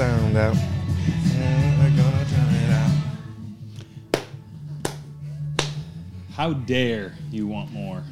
sound 0.00 0.34
out. 0.34 0.54
We're 0.56 1.90
gonna 1.94 2.24
turn 2.24 2.54
it 2.54 2.70
out. 2.72 4.22
How 6.32 6.54
dare 6.54 7.12
you 7.30 7.46
want 7.46 7.70
more? 7.70 8.02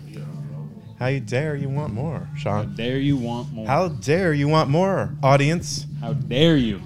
How 0.98 1.06
you 1.06 1.20
dare 1.20 1.56
you 1.56 1.70
want 1.70 1.94
more, 1.94 2.28
Sean? 2.36 2.66
How 2.68 2.74
dare 2.74 2.98
you 2.98 3.16
want 3.16 3.54
more? 3.54 3.66
How 3.66 3.88
dare 3.88 4.34
you 4.34 4.48
want 4.48 4.68
more, 4.68 5.14
audience? 5.22 5.86
How 5.98 6.12
dare 6.12 6.58
you? 6.58 6.82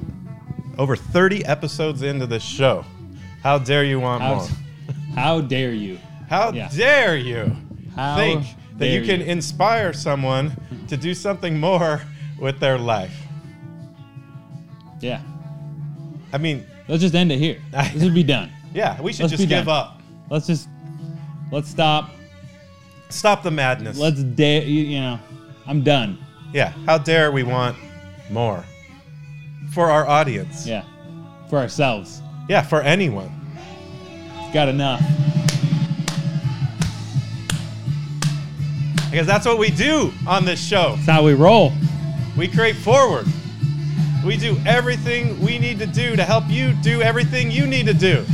Over 0.79 0.95
30 0.95 1.45
episodes 1.47 2.03
into 2.03 2.29
this 2.29 2.45
show. 2.45 2.85
How 3.43 3.59
dare 3.59 3.83
you 3.83 3.99
want 3.99 4.23
How, 4.23 4.35
more? 4.37 4.49
how 5.17 5.41
dare 5.41 5.75
you? 5.75 5.99
How 6.31 6.53
Yeah. 6.53 6.69
dare 6.69 7.17
you 7.17 7.57
How 7.97 8.15
think 8.15 8.47
that 8.79 8.87
you 8.87 9.03
can 9.03 9.21
inspire 9.21 9.93
someone 9.93 10.53
to 10.87 10.97
do 10.97 11.13
something 11.13 11.59
more 11.59 12.03
with 12.39 12.61
their 12.61 12.79
life? 12.79 13.22
Yeah. 15.03 15.21
I 16.33 16.39
mean, 16.39 16.67
Let's 16.89 17.03
just 17.03 17.15
end 17.15 17.31
it 17.33 17.39
here. 17.39 17.59
This 17.93 18.03
would 18.03 18.15
be 18.15 18.23
done. 18.25 18.51
yeah, 18.75 19.01
we 19.01 19.13
should 19.13 19.23
Let's 19.25 19.33
just 19.37 19.49
give 19.49 19.67
done. 19.67 19.69
up. 19.69 20.01
Let's 20.31 20.47
just 20.47 20.69
let's 21.51 21.69
stop. 21.69 22.11
Stop 23.11 23.43
the 23.43 23.51
madness. 23.51 23.99
Let's 23.99 24.23
dare 24.23 24.63
you, 24.63 24.83
you 24.85 25.01
know. 25.01 25.19
I'm 25.67 25.83
done. 25.83 26.19
yeah, 26.53 26.71
how 26.87 26.99
dare 26.99 27.31
we 27.31 27.43
want 27.43 27.77
more 28.31 28.65
for 29.73 29.91
our 29.91 30.07
audience? 30.09 30.67
Yeah. 30.67 30.85
For 31.51 31.59
ourselves. 31.59 32.23
Yeah, 32.49 32.63
for 32.63 32.81
anyone. 32.83 33.31
Got 34.53 34.69
enough. 34.69 35.01
Because 39.11 39.27
that's 39.27 39.45
what 39.47 39.59
we 39.59 39.71
do 39.71 40.13
on 40.27 40.45
this 40.47 40.63
show. 40.67 40.95
That's 40.97 41.07
how 41.09 41.23
we 41.25 41.35
roll. 41.35 41.73
We 42.37 42.49
create 42.49 42.77
forward. 42.77 43.27
We 44.25 44.37
do 44.37 44.57
everything 44.65 45.41
we 45.41 45.59
need 45.59 45.79
to 45.81 45.87
do 45.87 46.15
to 46.15 46.25
help 46.25 46.45
you 46.49 46.75
do 46.75 47.03
everything 47.03 47.51
you 47.51 47.67
need 47.67 47.87
to 47.87 47.95
do. 47.95 48.25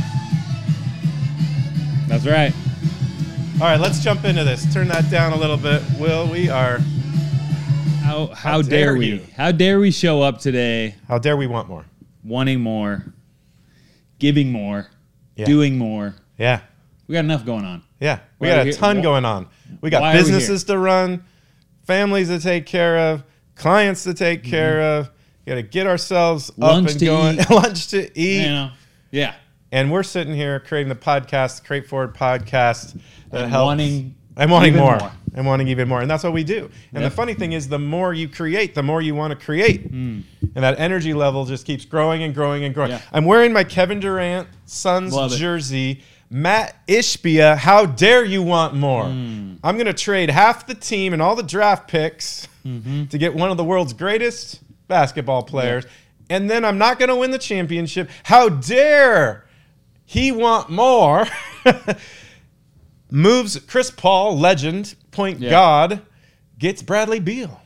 That's 2.07 2.27
right. 2.27 2.53
All 3.55 3.67
right, 3.67 3.79
let's 3.79 4.03
jump 4.03 4.23
into 4.23 4.43
this. 4.43 4.71
Turn 4.73 4.87
that 4.89 5.09
down 5.09 5.33
a 5.33 5.35
little 5.35 5.57
bit. 5.57 5.81
Will, 5.99 6.29
we 6.29 6.49
are. 6.49 6.79
How 8.03 8.27
how, 8.27 8.61
dare 8.61 8.85
dare, 8.85 8.95
we? 8.95 9.05
you. 9.07 9.21
How 9.35 9.51
dare 9.51 9.79
we 9.79 9.91
show 9.91 10.21
up 10.21 10.39
today 10.39 10.95
How 11.07 11.17
dare 11.19 11.37
we 11.37 11.45
want 11.45 11.67
more? 11.67 11.85
wanting 12.23 12.61
more, 12.61 13.05
giving 14.17 14.51
more, 14.51 14.87
Yeah. 15.35 15.45
doing 15.45 15.77
more. 15.77 16.15
Yeah. 16.37 16.61
We 17.07 17.13
got 17.13 17.25
enough 17.25 17.45
going 17.45 17.65
on. 17.65 17.83
Yeah. 17.99 18.19
We 18.39 18.47
Why 18.47 18.55
got 18.55 18.67
a 18.67 18.73
ton 18.73 18.99
Wh- 18.99 19.03
going 19.03 19.25
on. 19.25 19.47
We 19.81 19.89
got 19.89 20.01
why 20.01 20.11
are 20.11 20.13
we 20.13 20.19
businesses 20.19 20.63
to 20.65 20.77
run, 20.77 21.23
families 21.85 22.27
to 22.29 22.39
take 22.39 22.65
care 22.65 22.97
of, 22.97 23.23
clients 23.55 24.03
to 24.03 24.13
take 24.13 24.41
mm-hmm. 24.41 24.49
care 24.51 24.81
of. 24.81 25.09
Got 25.47 25.55
to 25.55 25.63
get 25.63 25.87
ourselves. 25.87 26.51
Lunch 26.57 26.85
up 26.85 26.91
and 26.91 26.99
to 26.99 27.05
going. 27.05 27.39
eat. 27.39 27.49
Lunch 27.49 27.87
to 27.89 28.19
eat. 28.19 28.43
You 28.43 28.49
know. 28.49 28.71
Yeah. 29.11 29.33
And 29.71 29.91
we're 29.91 30.03
sitting 30.03 30.33
here 30.33 30.59
creating 30.59 30.89
the 30.89 30.95
podcast, 30.95 31.63
Create 31.65 31.87
Forward 31.87 32.15
podcast 32.15 32.99
that 33.31 33.43
And 33.43 33.51
helps. 33.51 33.65
wanting 33.65 34.15
I'm 34.37 34.49
wanting 34.49 34.75
more. 34.75 34.97
more. 34.97 35.11
I'm 35.35 35.45
wanting 35.45 35.67
even 35.67 35.87
more. 35.87 36.01
And 36.01 36.09
that's 36.09 36.23
what 36.23 36.33
we 36.33 36.43
do. 36.43 36.69
And 36.93 37.01
Yep. 37.03 37.11
the 37.11 37.15
funny 37.15 37.33
thing 37.33 37.51
is, 37.53 37.67
the 37.67 37.77
more 37.77 38.13
you 38.13 38.27
create, 38.27 38.73
the 38.73 38.81
more 38.83 39.01
you 39.01 39.13
want 39.15 39.37
to 39.37 39.45
create. 39.45 39.83
Hmm. 39.87 40.21
And 40.55 40.63
that 40.63 40.79
energy 40.79 41.13
level 41.13 41.45
just 41.45 41.65
keeps 41.67 41.85
growing 41.85 42.23
and 42.23 42.33
growing 42.33 42.63
and 42.63 42.73
growing. 42.73 42.91
Yeah. 42.91 43.01
I'm 43.11 43.25
wearing 43.25 43.53
my 43.53 43.63
Kevin 43.63 43.99
Durant 43.99 44.47
Suns 44.65 45.13
Love 45.13 45.33
it. 45.33 45.37
jersey. 45.37 46.01
Matt 46.31 46.75
Ishbia, 46.87 47.57
how 47.57 47.85
dare 47.85 48.23
you 48.23 48.41
want 48.41 48.75
more? 48.75 49.05
Hmm. 49.05 49.55
I'm 49.63 49.75
going 49.75 49.87
to 49.87 49.93
trade 49.93 50.29
half 50.29 50.65
the 50.67 50.75
team 50.75 51.13
and 51.13 51.21
all 51.21 51.35
the 51.35 51.43
draft 51.43 51.87
picks 51.87 52.47
Mm-hmm. 52.65 53.05
to 53.05 53.17
get 53.17 53.33
one 53.33 53.51
of 53.51 53.57
the 53.57 53.63
world's 53.63 53.93
greatest 53.93 54.59
basketball 54.89 55.43
players. 55.43 55.85
And 56.29 56.49
then 56.49 56.65
I'm 56.65 56.77
not 56.77 56.99
going 56.99 57.07
to 57.09 57.15
win 57.15 57.31
the 57.31 57.37
championship. 57.39 58.09
How 58.23 58.49
dare 58.49 59.45
he 60.05 60.31
want 60.33 60.69
more? 60.69 61.25
Moves 63.11 63.59
Chris 63.61 63.89
Paul, 63.89 64.37
legend, 64.37 64.95
point 65.11 65.39
Yeah. 65.39 65.49
god, 65.49 66.01
gets 66.59 66.83
Bradley 66.83 67.19
Beal. 67.19 67.61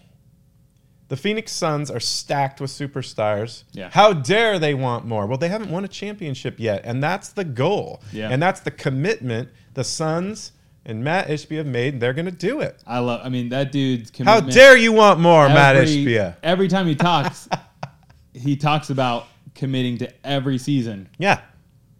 The 1.09 1.17
Phoenix 1.17 1.51
Suns 1.51 1.91
are 1.91 1.99
stacked 1.99 2.61
with 2.61 2.71
superstars. 2.71 3.63
Yeah. 3.73 3.89
How 3.91 4.13
dare 4.13 4.57
they 4.57 4.73
want 4.73 5.05
more? 5.05 5.27
Well, 5.27 5.37
they 5.37 5.49
haven't 5.49 5.69
won 5.69 5.83
a 5.83 5.87
championship 5.89 6.55
yet, 6.59 6.81
and 6.85 7.03
that's 7.03 7.29
the 7.29 7.43
goal. 7.43 8.01
Yeah. 8.11 8.29
And 8.31 8.41
that's 8.41 8.61
the 8.61 8.71
commitment 8.71 9.49
the 9.73 9.83
Suns 9.83 10.53
and 10.85 11.03
Matt 11.03 11.27
Ishbia 11.27 11.65
made. 11.65 11.99
They're 11.99 12.13
going 12.13 12.25
to 12.25 12.31
do 12.31 12.59
it. 12.61 12.81
I 12.85 12.99
love. 12.99 13.21
I 13.23 13.29
mean, 13.29 13.49
that 13.49 13.71
dude's 13.71 14.11
committed. 14.11 14.43
How 14.43 14.49
dare 14.49 14.77
you 14.77 14.91
want 14.91 15.19
more, 15.19 15.47
Matt 15.47 15.75
every, 15.75 15.87
Ishbia? 15.89 16.35
Every 16.43 16.67
time 16.67 16.87
he 16.87 16.95
talks, 16.95 17.47
he 18.33 18.55
talks 18.55 18.89
about 18.89 19.27
committing 19.55 19.97
to 19.99 20.11
every 20.25 20.57
season. 20.57 21.09
Yeah. 21.17 21.41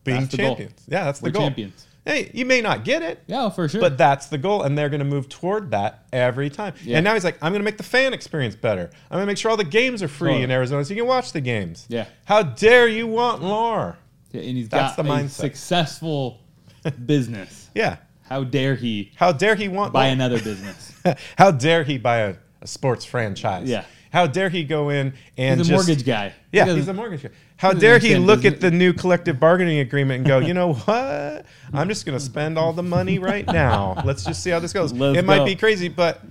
Being 0.03 0.21
That's 0.21 0.35
champions. 0.35 0.81
Yeah, 0.87 1.05
that's 1.05 1.19
the 1.19 1.25
We're 1.25 1.31
goal. 1.31 1.41
champions. 1.43 1.87
Hey, 2.05 2.29
you 2.33 2.45
may 2.45 2.59
not 2.59 2.83
get 2.83 3.01
it, 3.01 3.23
Yeah, 3.27 3.49
for 3.49 3.69
sure. 3.69 3.79
but 3.79 3.97
that's 3.97 4.25
the 4.27 4.37
goal, 4.37 4.63
and 4.63 4.77
they're 4.77 4.89
going 4.89 4.99
to 4.99 5.05
move 5.05 5.29
toward 5.29 5.71
that 5.71 6.03
every 6.11 6.49
time. 6.49 6.73
Yeah. 6.83 6.97
And 6.97 7.05
now 7.05 7.13
he's 7.13 7.23
like, 7.23 7.37
I'm 7.41 7.53
going 7.53 7.61
to 7.61 7.63
make 7.63 7.77
the 7.77 7.83
fan 7.83 8.11
experience 8.13 8.57
better. 8.57 8.89
I'm 9.09 9.15
going 9.15 9.21
to 9.21 9.27
make 9.27 9.37
sure 9.37 9.49
all 9.51 9.55
the 9.55 9.63
games 9.63 10.03
are 10.03 10.09
free 10.09 10.31
Totally. 10.31 10.43
in 10.43 10.51
Arizona 10.51 10.83
so 10.83 10.93
you 10.93 10.99
can 10.99 11.07
watch 11.07 11.31
the 11.31 11.39
games. 11.39 11.85
Yeah. 11.87 12.07
How 12.25 12.43
dare 12.43 12.89
you 12.89 13.07
want 13.07 13.41
more? 13.41 13.97
Yeah, 14.33 14.41
and 14.41 14.57
he's 14.57 14.67
That's 14.67 14.97
got 14.97 15.05
the 15.05 15.09
a 15.09 15.15
mindset. 15.15 15.29
successful 15.29 16.41
business. 17.05 17.69
Yeah. 17.73 17.95
How 18.29 18.43
dare 18.43 18.75
he 18.75 19.11
How 19.15 19.31
dare 19.31 19.55
he 19.55 19.67
want 19.67 19.93
buy 19.93 20.07
another 20.17 20.41
business? 20.41 20.93
How 21.37 21.51
dare 21.51 21.83
he 21.83 21.97
buy 21.97 22.17
a, 22.17 22.35
a 22.61 22.67
sports 22.67 23.05
franchise? 23.05 23.67
Yeah. 23.69 23.85
How 24.11 24.27
dare 24.27 24.49
he 24.49 24.63
go 24.63 24.89
in 24.89 25.13
and 25.37 25.59
He's 25.59 25.67
a 25.67 25.71
just, 25.71 25.87
mortgage 25.87 26.05
guy. 26.05 26.33
Yeah, 26.51 26.65
doesn't- 26.65 26.79
he's 26.81 26.87
a 26.87 26.93
mortgage 26.93 27.23
guy. 27.23 27.29
How 27.57 27.71
dare 27.73 27.97
he 27.97 28.15
look 28.17 28.45
at 28.45 28.59
the 28.59 28.69
new 28.71 28.93
collective 28.93 29.39
bargaining 29.39 29.79
agreement 29.79 30.17
and 30.19 30.27
go, 30.27 30.39
you 30.39 30.53
know 30.53 30.73
what? 30.73 31.45
I'm 31.73 31.87
just 31.87 32.05
going 32.05 32.17
to 32.17 32.23
spend 32.23 32.57
all 32.57 32.73
the 32.73 32.83
money 32.83 33.19
right 33.19 33.47
now. 33.47 34.01
Let's 34.03 34.25
just 34.25 34.43
see 34.43 34.49
how 34.49 34.59
this 34.59 34.73
goes. 34.73 34.91
Let's 34.93 35.17
it 35.17 35.23
might 35.25 35.45
be 35.45 35.55
crazy, 35.55 35.87
but 35.87 36.21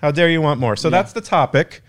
how 0.00 0.10
dare 0.12 0.28
you 0.30 0.40
want 0.40 0.60
more? 0.60 0.76
So 0.76 0.88
that's 0.88 1.12
the 1.12 1.20
topic. 1.20 1.82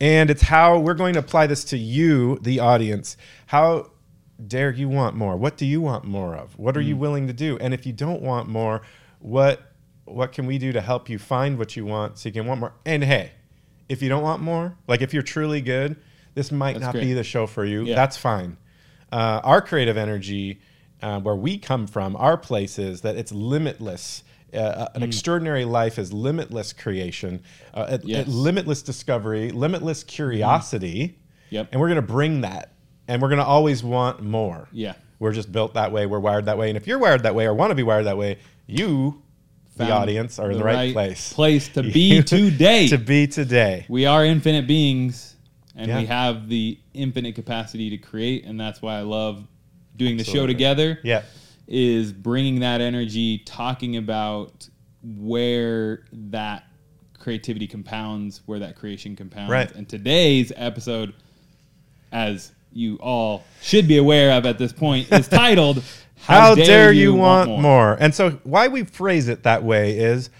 And 0.00 0.28
it's 0.30 0.42
how 0.42 0.78
we're 0.78 0.94
going 0.94 1.14
to 1.14 1.20
apply 1.20 1.46
this 1.46 1.64
to 1.64 1.78
you, 1.78 2.38
the 2.42 2.60
audience. 2.60 3.16
How 3.46 3.90
dare 4.48 4.70
you 4.70 4.88
want 4.88 5.16
more? 5.16 5.36
What 5.36 5.56
do 5.56 5.66
you 5.66 5.80
want 5.80 6.04
more 6.04 6.34
of? 6.36 6.58
What 6.58 6.76
are 6.76 6.80
Mm. 6.80 6.86
you 6.86 6.96
willing 6.96 7.26
to 7.26 7.32
do? 7.32 7.58
And 7.58 7.72
if 7.74 7.86
you 7.86 7.92
don't 7.92 8.22
want 8.22 8.48
more, 8.48 8.82
what 9.20 9.70
what 10.06 10.32
can 10.32 10.44
we 10.44 10.58
do 10.58 10.70
to 10.70 10.82
help 10.82 11.08
you 11.08 11.18
find 11.18 11.56
what 11.58 11.76
you 11.76 11.86
want 11.86 12.18
so 12.18 12.28
you 12.28 12.32
can 12.34 12.44
want 12.46 12.60
more? 12.60 12.74
And 12.84 13.02
hey, 13.02 13.30
if 13.88 14.02
you 14.02 14.10
don't 14.10 14.22
want 14.22 14.42
more, 14.42 14.76
like 14.86 15.00
if 15.00 15.14
you're 15.14 15.22
truly 15.22 15.62
good, 15.62 15.96
this 16.34 16.52
might 16.52 16.74
That's 16.74 16.84
not 16.84 16.92
great. 16.92 17.04
be 17.04 17.12
the 17.14 17.24
show 17.24 17.46
for 17.46 17.64
you. 17.64 17.84
Yeah. 17.84 17.94
That's 17.94 18.18
fine. 18.18 18.58
Uh, 19.10 19.40
our 19.42 19.62
creative 19.62 19.96
energy, 19.96 20.60
uh, 21.00 21.20
where 21.20 21.34
we 21.36 21.56
come 21.56 21.86
from, 21.86 22.16
our 22.16 22.36
place 22.36 22.78
is 22.78 23.00
that 23.00 23.16
it's 23.16 23.32
limitless. 23.32 24.24
Uh, 24.52 24.88
an 24.94 25.02
extraordinary 25.02 25.64
life 25.64 25.98
is 25.98 26.12
limitless 26.12 26.72
creation, 26.74 27.40
uh, 27.72 27.96
Yes. 28.04 28.28
limitless 28.28 28.82
discovery, 28.82 29.50
limitless 29.52 30.04
curiosity. 30.04 31.18
Yep. 31.50 31.68
And 31.72 31.80
we're 31.80 31.88
going 31.88 31.96
to 31.96 32.02
bring 32.02 32.42
that. 32.42 32.73
And 33.08 33.20
we're 33.20 33.28
going 33.28 33.38
to 33.40 33.44
always 33.44 33.82
want 33.84 34.22
more. 34.22 34.68
Yeah. 34.72 34.94
We're 35.18 35.32
just 35.32 35.52
built 35.52 35.74
that 35.74 35.92
way. 35.92 36.06
We're 36.06 36.20
wired 36.20 36.46
that 36.46 36.58
way. 36.58 36.68
And 36.68 36.76
if 36.76 36.86
you're 36.86 36.98
wired 36.98 37.22
that 37.24 37.34
way 37.34 37.46
or 37.46 37.54
want 37.54 37.70
to 37.70 37.74
be 37.74 37.82
wired 37.82 38.06
that 38.06 38.16
way, 38.18 38.38
you, 38.66 39.22
the 39.76 39.90
audience, 39.90 40.38
are 40.38 40.50
in 40.50 40.58
the, 40.58 40.64
right, 40.64 40.92
place. 40.92 41.32
Place 41.32 41.68
to 41.70 41.82
be 41.92 42.22
today. 42.22 42.88
to 42.88 42.98
be 42.98 43.26
today. 43.26 43.86
we 43.88 44.06
are 44.06 44.24
infinite 44.24 44.66
beings, 44.66 45.34
and 45.76 45.88
Yeah. 45.88 45.98
we 46.00 46.06
have 46.06 46.48
the 46.48 46.78
infinite 46.94 47.34
capacity 47.34 47.90
to 47.90 47.98
create, 47.98 48.44
and 48.44 48.58
that's 48.58 48.80
why 48.82 48.96
I 48.98 49.02
love 49.02 49.46
doing 49.96 50.16
the 50.16 50.24
show 50.24 50.46
together. 50.46 50.98
Yeah. 51.02 51.22
is 51.66 52.12
bringing 52.12 52.60
that 52.60 52.80
energy, 52.80 53.38
talking 53.38 53.96
about 53.96 54.68
where 55.02 56.04
that 56.12 56.64
creativity 57.18 57.66
compounds, 57.66 58.42
where 58.46 58.58
that 58.58 58.76
creation 58.76 59.16
compounds. 59.16 59.50
Right. 59.50 59.70
And 59.72 59.88
today's 59.88 60.52
episode, 60.56 61.14
as 62.12 62.52
you 62.74 62.96
all 62.96 63.44
should 63.62 63.88
be 63.88 63.96
aware 63.96 64.32
of 64.32 64.46
at 64.46 64.58
this 64.58 64.72
point, 64.72 65.10
is 65.12 65.28
titled 65.28 65.82
How, 66.26 66.54
dare, 66.54 66.92
you 66.92 67.14
want 67.14 67.50
more? 67.50 67.96
And 68.00 68.14
so, 68.14 68.30
why 68.44 68.68
we 68.68 68.84
phrase 68.84 69.28
it 69.28 69.42
that 69.42 69.62
way 69.62 69.98
is 69.98 70.30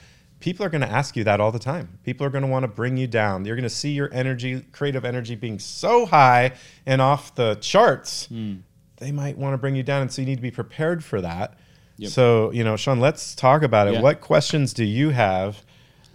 people 0.41 0.65
are 0.65 0.71
going 0.71 0.81
to 0.81 0.91
ask 0.91 1.15
you 1.15 1.25
that 1.25 1.41
all 1.41 1.53
the 1.53 1.59
time. 1.59 1.99
People 2.05 2.27
are 2.27 2.31
going 2.31 2.43
to 2.43 2.49
want 2.49 2.63
to 2.63 2.69
bring 2.69 2.97
you 2.97 3.07
down. 3.07 3.45
You're 3.45 3.57
going 3.57 3.65
to 3.65 3.71
see 3.71 3.93
your 3.93 4.09
energy, 4.13 4.65
creative 4.73 5.05
energy, 5.05 5.35
being 5.35 5.59
so 5.59 6.07
high 6.07 6.53
and 6.87 7.03
off 7.03 7.35
the 7.35 7.57
charts. 7.57 8.27
Hmm. 8.27 8.57
They 8.97 9.13
might 9.13 9.37
want 9.37 9.53
to 9.53 9.59
bring 9.59 9.77
you 9.77 9.83
down. 9.83 10.03
And 10.03 10.13
so, 10.13 10.23
you 10.23 10.27
need 10.27 10.37
to 10.37 10.43
be 10.43 10.51
prepared 10.51 11.05
for 11.05 11.21
that. 11.21 11.59
Yep. 11.99 12.11
So, 12.11 12.51
you 12.53 12.65
know, 12.65 12.77
Sean, 12.77 12.99
let's 12.99 13.35
talk 13.35 13.63
about 13.63 13.87
it. 13.89 13.95
Yeah. 13.95 14.01
What 14.01 14.21
questions 14.21 14.73
do 14.73 14.85
you 14.85 15.11
have? 15.11 15.63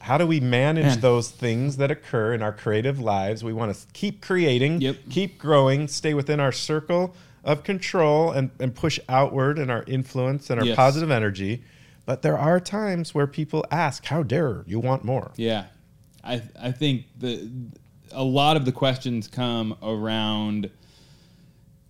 How 0.02 0.18
do 0.18 0.26
we 0.26 0.40
manage 0.40 0.86
Man. 0.86 1.00
those 1.02 1.30
things 1.30 1.78
that 1.78 1.92
occur 1.92 2.34
in 2.34 2.42
our 2.42 2.52
creative 2.54 3.00
lives? 3.00 3.44
We 3.44 3.54
want 3.54 3.76
to 3.76 3.88
keep 3.94 4.22
creating, 4.22 4.82
Yep. 4.82 4.98
keep 5.10 5.38
growing, 5.38 5.88
stay 5.88 6.14
within 6.14 6.40
our 6.40 6.52
circle 6.52 7.14
of 7.44 7.64
control 7.64 8.32
and, 8.32 8.50
and 8.60 8.74
push 8.74 9.00
outward 9.10 9.60
in 9.60 9.70
our 9.70 9.84
influence 9.88 10.50
and 10.50 10.60
our 10.60 10.66
Yes. 10.66 10.76
positive 10.76 11.12
energy. 11.12 11.64
But 12.06 12.22
there 12.22 12.38
are 12.38 12.60
times 12.60 13.14
where 13.14 13.28
people 13.28 13.66
ask, 13.72 14.06
How 14.06 14.24
dare 14.24 14.64
you 14.66 14.80
want 14.80 15.04
more? 15.04 15.32
Yeah, 15.36 15.66
I 16.24 16.42
I 16.60 16.72
think 16.72 17.06
the 17.20 17.50
a 18.12 18.24
lot 18.24 18.58
of 18.58 18.66
the 18.66 18.72
questions 18.72 19.28
come 19.28 19.76
around 19.84 20.70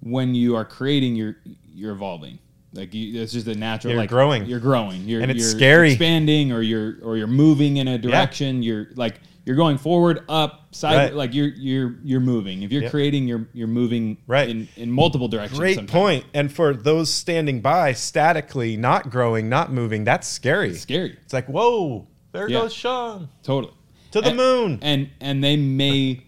when 0.01 0.35
you 0.35 0.55
are 0.55 0.65
creating, 0.65 1.15
you're 1.15 1.38
you're 1.73 1.94
evolving. 1.94 2.39
Like 2.74 2.94
you, 2.94 3.21
it's 3.21 3.33
just 3.33 3.48
a 3.48 3.56
natural. 3.56 3.94
You're 3.94 4.01
like 4.01 4.10
growing. 4.10 4.45
You're 4.45 4.60
growing. 4.60 5.01
You're 5.07 5.21
And 5.21 5.31
it's 5.31 5.39
you're 5.42 5.50
scary. 5.50 5.92
expanding, 5.92 6.51
or 6.51 6.62
you're 6.62 6.98
or 7.01 7.18
you're 7.18 7.27
moving 7.27 7.77
in 7.77 7.88
a 7.88 7.98
direction. 7.98 8.62
You're 8.62 8.89
like 8.95 9.19
you're 9.45 9.56
going 9.56 9.80
forward, 9.80 10.24
up, 10.30 10.68
side. 10.75 10.95
Right. 10.95 11.13
Like 11.16 11.33
you're 11.33 11.48
you're 11.48 11.95
you're 12.04 12.19
moving. 12.19 12.62
If 12.62 12.71
you're 12.71 12.83
Yep. 12.83 12.92
creating, 12.92 13.27
you're 13.27 13.48
you're 13.54 13.68
moving 13.68 14.18
Right. 14.27 14.48
in 14.50 14.68
in 14.77 14.92
multiple 14.92 15.27
directions. 15.27 15.57
Great 15.60 15.75
sometimes. 15.77 15.92
point. 15.92 16.25
And 16.36 16.51
for 16.51 16.75
those 16.75 17.12
standing 17.12 17.60
by 17.62 17.94
statically, 17.94 18.77
not 18.77 19.10
growing, 19.10 19.50
not 19.50 19.72
moving, 19.74 20.04
that's 20.04 20.27
scary. 20.27 20.69
It's 20.69 20.81
scary. 20.81 21.18
It's 21.24 21.33
like, 21.33 21.48
whoa, 21.48 22.07
there 22.33 22.48
Yeah. 22.48 22.60
goes 22.60 22.74
Sean 22.74 23.30
Totally. 23.42 23.74
to 24.12 24.22
the 24.22 24.27
And- 24.27 24.38
moon. 24.38 24.80
and 24.83 25.10
and 25.19 25.44
they 25.44 25.57
may 25.57 26.22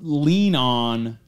lean 0.00 0.54
on 0.54 1.18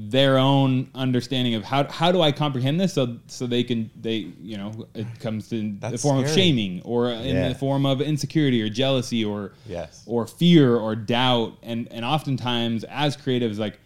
their 0.00 0.38
own 0.38 0.88
understanding 0.94 1.56
of 1.56 1.64
how 1.64 1.82
how 1.90 2.12
do 2.12 2.20
I 2.22 2.30
comprehend 2.30 2.78
this 2.78 2.92
so 2.92 3.18
so 3.26 3.48
they 3.48 3.64
can 3.64 3.90
they 4.00 4.28
you 4.40 4.56
know 4.56 4.86
it 4.94 5.06
comes 5.18 5.50
in 5.52 5.80
the 5.80 5.90
That's 5.90 6.02
form 6.02 6.22
of 6.22 6.30
shaming 6.30 6.82
or 6.84 7.10
in 7.10 7.34
Yeah. 7.34 7.48
the 7.48 7.54
form 7.56 7.84
of 7.84 8.00
insecurity 8.00 8.62
or 8.62 8.68
jealousy 8.68 9.24
or 9.24 9.54
Yes. 9.66 10.04
or 10.06 10.28
fear 10.28 10.76
or 10.76 10.94
doubt 10.94 11.54
and 11.64 11.88
and 11.90 12.04
oftentimes 12.04 12.84
as 12.84 13.16
creatives 13.16 13.58
like 13.58 13.80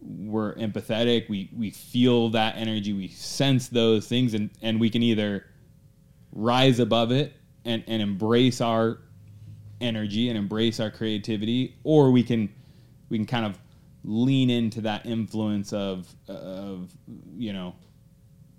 we're 0.00 0.54
empathetic 0.54 1.28
we 1.28 1.50
we 1.54 1.68
feel 1.68 2.30
that 2.30 2.56
energy 2.56 2.94
we 2.94 3.08
sense 3.08 3.68
those 3.68 4.06
things 4.06 4.32
and 4.32 4.48
and 4.62 4.80
we 4.80 4.88
can 4.88 5.02
either 5.02 5.44
rise 6.32 6.78
above 6.78 7.12
it 7.12 7.34
and 7.66 7.84
and 7.86 8.00
embrace 8.00 8.62
our 8.62 8.96
energy 9.82 10.30
and 10.30 10.38
embrace 10.38 10.80
our 10.80 10.90
creativity 10.90 11.74
or 11.84 12.10
we 12.10 12.22
can 12.22 12.48
we 13.10 13.18
can 13.18 13.26
kind 13.26 13.44
of 13.44 13.58
lean 14.04 14.48
into 14.50 14.80
that 14.82 15.04
influence 15.06 15.72
of 15.72 16.12
of 16.28 16.90
you 17.36 17.52
know 17.52 17.74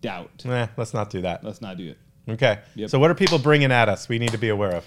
doubt 0.02 0.44
Eh, 0.46 0.68
let's 0.78 0.94
not 0.94 1.10
do 1.10 1.22
that. 1.22 1.44
let's 1.44 1.62
not 1.62 1.78
do 1.78 1.90
it 1.90 1.98
Okay. 2.30 2.60
Yep. 2.76 2.90
So, 2.92 3.00
what 3.00 3.10
are 3.10 3.16
people 3.16 3.40
bringing 3.40 3.72
at 3.72 3.90
us 3.90 4.08
we 4.08 4.20
need 4.20 4.30
to 4.32 4.38
be 4.38 4.50
aware 4.50 4.72
of? 4.76 4.86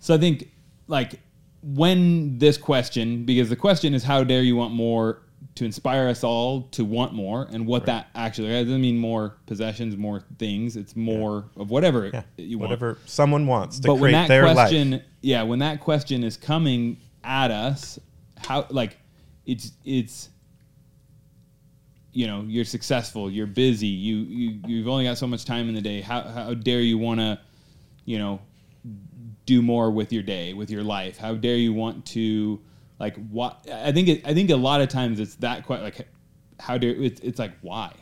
so 0.00 0.14
i 0.14 0.18
think 0.18 0.48
like 0.86 1.18
when 1.62 2.38
this 2.38 2.56
question 2.56 3.24
because 3.24 3.48
the 3.48 3.56
question 3.56 3.94
is 3.94 4.04
how 4.04 4.22
dare 4.22 4.42
you 4.42 4.54
want 4.54 4.72
more 4.72 5.22
to 5.54 5.64
inspire 5.64 6.06
us 6.08 6.22
all 6.22 6.62
to 6.70 6.84
want 6.84 7.12
more 7.14 7.48
and 7.50 7.66
what 7.66 7.84
that 7.86 8.08
actually 8.14 8.48
doesn't 8.48 8.80
mean 8.80 8.96
more 8.96 9.36
possessions 9.46 9.96
more 9.96 10.22
things 10.38 10.76
it's 10.76 10.94
more 10.94 11.44
of 11.56 11.70
whatever 11.70 12.06
Yeah. 12.12 12.22
you 12.36 12.58
want 12.58 12.70
Whatever 12.70 12.98
someone 13.06 13.46
wants 13.46 13.80
to 13.80 13.88
but 13.88 13.94
when 13.94 14.12
create 14.12 14.12
that 14.12 14.28
their 14.28 14.52
question 14.52 14.90
life. 14.92 15.02
yeah 15.22 15.42
when 15.42 15.58
that 15.60 15.80
question 15.80 16.22
is 16.22 16.36
coming 16.36 16.96
at 17.24 17.50
us 17.50 17.98
how 18.36 18.66
like 18.70 18.98
it's 19.48 19.72
it's 19.84 20.28
you 22.12 22.26
know 22.26 22.44
you're 22.46 22.64
successful 22.64 23.30
you're 23.30 23.46
busy 23.46 23.86
you, 23.86 24.16
you 24.18 24.60
you've 24.66 24.88
only 24.88 25.04
got 25.04 25.18
so 25.18 25.26
much 25.26 25.44
time 25.44 25.68
in 25.68 25.74
the 25.74 25.80
day 25.80 26.00
how, 26.00 26.22
how 26.22 26.54
dare 26.54 26.80
you 26.80 26.98
want 26.98 27.18
to 27.18 27.38
you 28.04 28.18
know 28.18 28.40
do 29.46 29.60
more 29.62 29.90
with 29.90 30.12
your 30.12 30.22
day 30.22 30.52
with 30.52 30.70
your 30.70 30.84
life 30.84 31.18
how 31.18 31.34
dare 31.34 31.56
you 31.56 31.72
want 31.72 32.04
to 32.06 32.60
like 33.00 33.16
what 33.30 33.66
i 33.72 33.90
think 33.90 34.08
it, 34.08 34.26
i 34.26 34.32
think 34.34 34.50
a 34.50 34.56
lot 34.56 34.80
of 34.80 34.88
times 34.88 35.18
it's 35.18 35.34
that 35.36 35.64
quite 35.66 35.82
like 35.82 36.06
how 36.60 36.78
dare 36.78 36.90
it's, 36.90 37.20
it's 37.20 37.38
like 37.38 37.52
why 37.62 37.92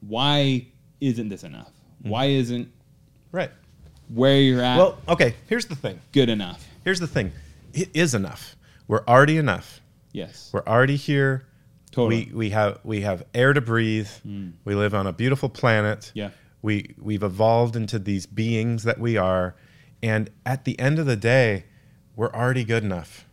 why 0.00 0.66
isn't 1.00 1.28
this 1.28 1.42
enough 1.44 1.72
mm-hmm. 2.00 2.10
why 2.10 2.26
isn't 2.26 2.70
Right. 3.32 3.50
where 4.08 4.36
you're 4.36 4.60
at 4.62 4.76
Well, 4.76 4.98
okay. 5.08 5.34
Here's 5.48 5.64
the 5.64 5.74
thing. 5.74 5.98
good 6.12 6.28
enough. 6.28 6.68
Here's 6.84 7.00
the 7.00 7.06
thing. 7.06 7.32
It 7.72 7.88
is 7.94 8.14
enough. 8.14 8.56
We're 8.86 9.04
already 9.06 9.38
enough. 9.38 9.80
Yes. 10.12 10.50
We're 10.52 10.62
already 10.66 10.96
here. 10.96 11.46
Totally. 11.90 12.26
We 12.26 12.32
we 12.34 12.50
have 12.50 12.78
we 12.84 13.00
have 13.02 13.24
air 13.34 13.52
to 13.52 13.60
breathe. 13.60 14.08
Mm. 14.26 14.52
We 14.64 14.74
live 14.74 14.94
on 14.94 15.06
a 15.06 15.12
beautiful 15.12 15.48
planet. 15.48 16.10
Yeah. 16.14 16.30
We 16.62 16.94
we've 16.98 17.22
evolved 17.22 17.76
into 17.76 17.98
these 17.98 18.24
beings 18.26 18.84
that 18.84 18.98
we 18.98 19.16
are, 19.16 19.56
and 20.02 20.30
at 20.46 20.64
the 20.64 20.78
end 20.78 20.98
of 20.98 21.06
the 21.06 21.16
day, 21.16 21.64
we're 22.16 22.32
already 22.32 22.64
good 22.64 22.84
enough. 22.84 23.26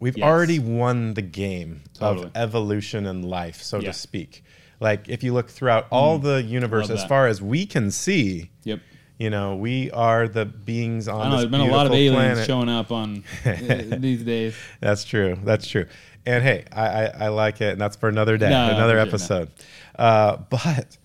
We've 0.00 0.16
Yes. 0.16 0.24
already 0.26 0.58
won 0.60 1.14
the 1.14 1.22
game 1.22 1.82
Totally. 1.94 2.26
of 2.26 2.36
evolution 2.36 3.06
and 3.06 3.24
life, 3.24 3.60
so 3.62 3.78
Yeah. 3.80 3.88
to 3.88 3.92
speak. 3.92 4.44
Like 4.78 5.08
if 5.08 5.24
you 5.24 5.32
look 5.32 5.48
throughout 5.48 5.88
all 5.90 6.20
mm. 6.20 6.22
the 6.22 6.42
universe, 6.42 6.88
Love 6.88 6.98
as 6.98 7.02
that. 7.02 7.08
far 7.08 7.26
as 7.26 7.42
we 7.42 7.66
can 7.66 7.90
see, 7.90 8.50
Yep. 8.62 8.80
You 9.18 9.30
know, 9.30 9.56
we 9.56 9.90
are 9.90 10.28
the 10.28 10.44
beings 10.46 11.08
on 11.08 11.20
I 11.20 11.24
know 11.24 11.30
this 11.32 11.40
there's 11.42 11.50
been 11.50 11.60
a 11.60 11.72
lot 11.72 11.86
of 11.86 11.92
aliens 11.92 12.14
planet. 12.38 12.46
showing 12.46 12.68
up 12.68 12.92
on 12.92 13.24
uh, 13.44 13.96
these 13.98 14.22
days. 14.22 14.54
That's 14.80 15.04
true. 15.04 15.36
That's 15.42 15.66
true. 15.66 15.86
And 16.24 16.42
hey, 16.44 16.64
I, 16.72 16.86
I, 16.86 17.04
I 17.24 17.28
like 17.28 17.60
it, 17.60 17.72
and 17.72 17.80
that's 17.80 17.96
for 17.96 18.08
another 18.08 18.36
day, 18.36 18.50
No, 18.50 18.66
another 18.70 18.92
sure, 18.94 18.96
no. 19.04 19.08
episode. 19.08 19.50
Uh, 19.98 20.36
but 20.50 20.96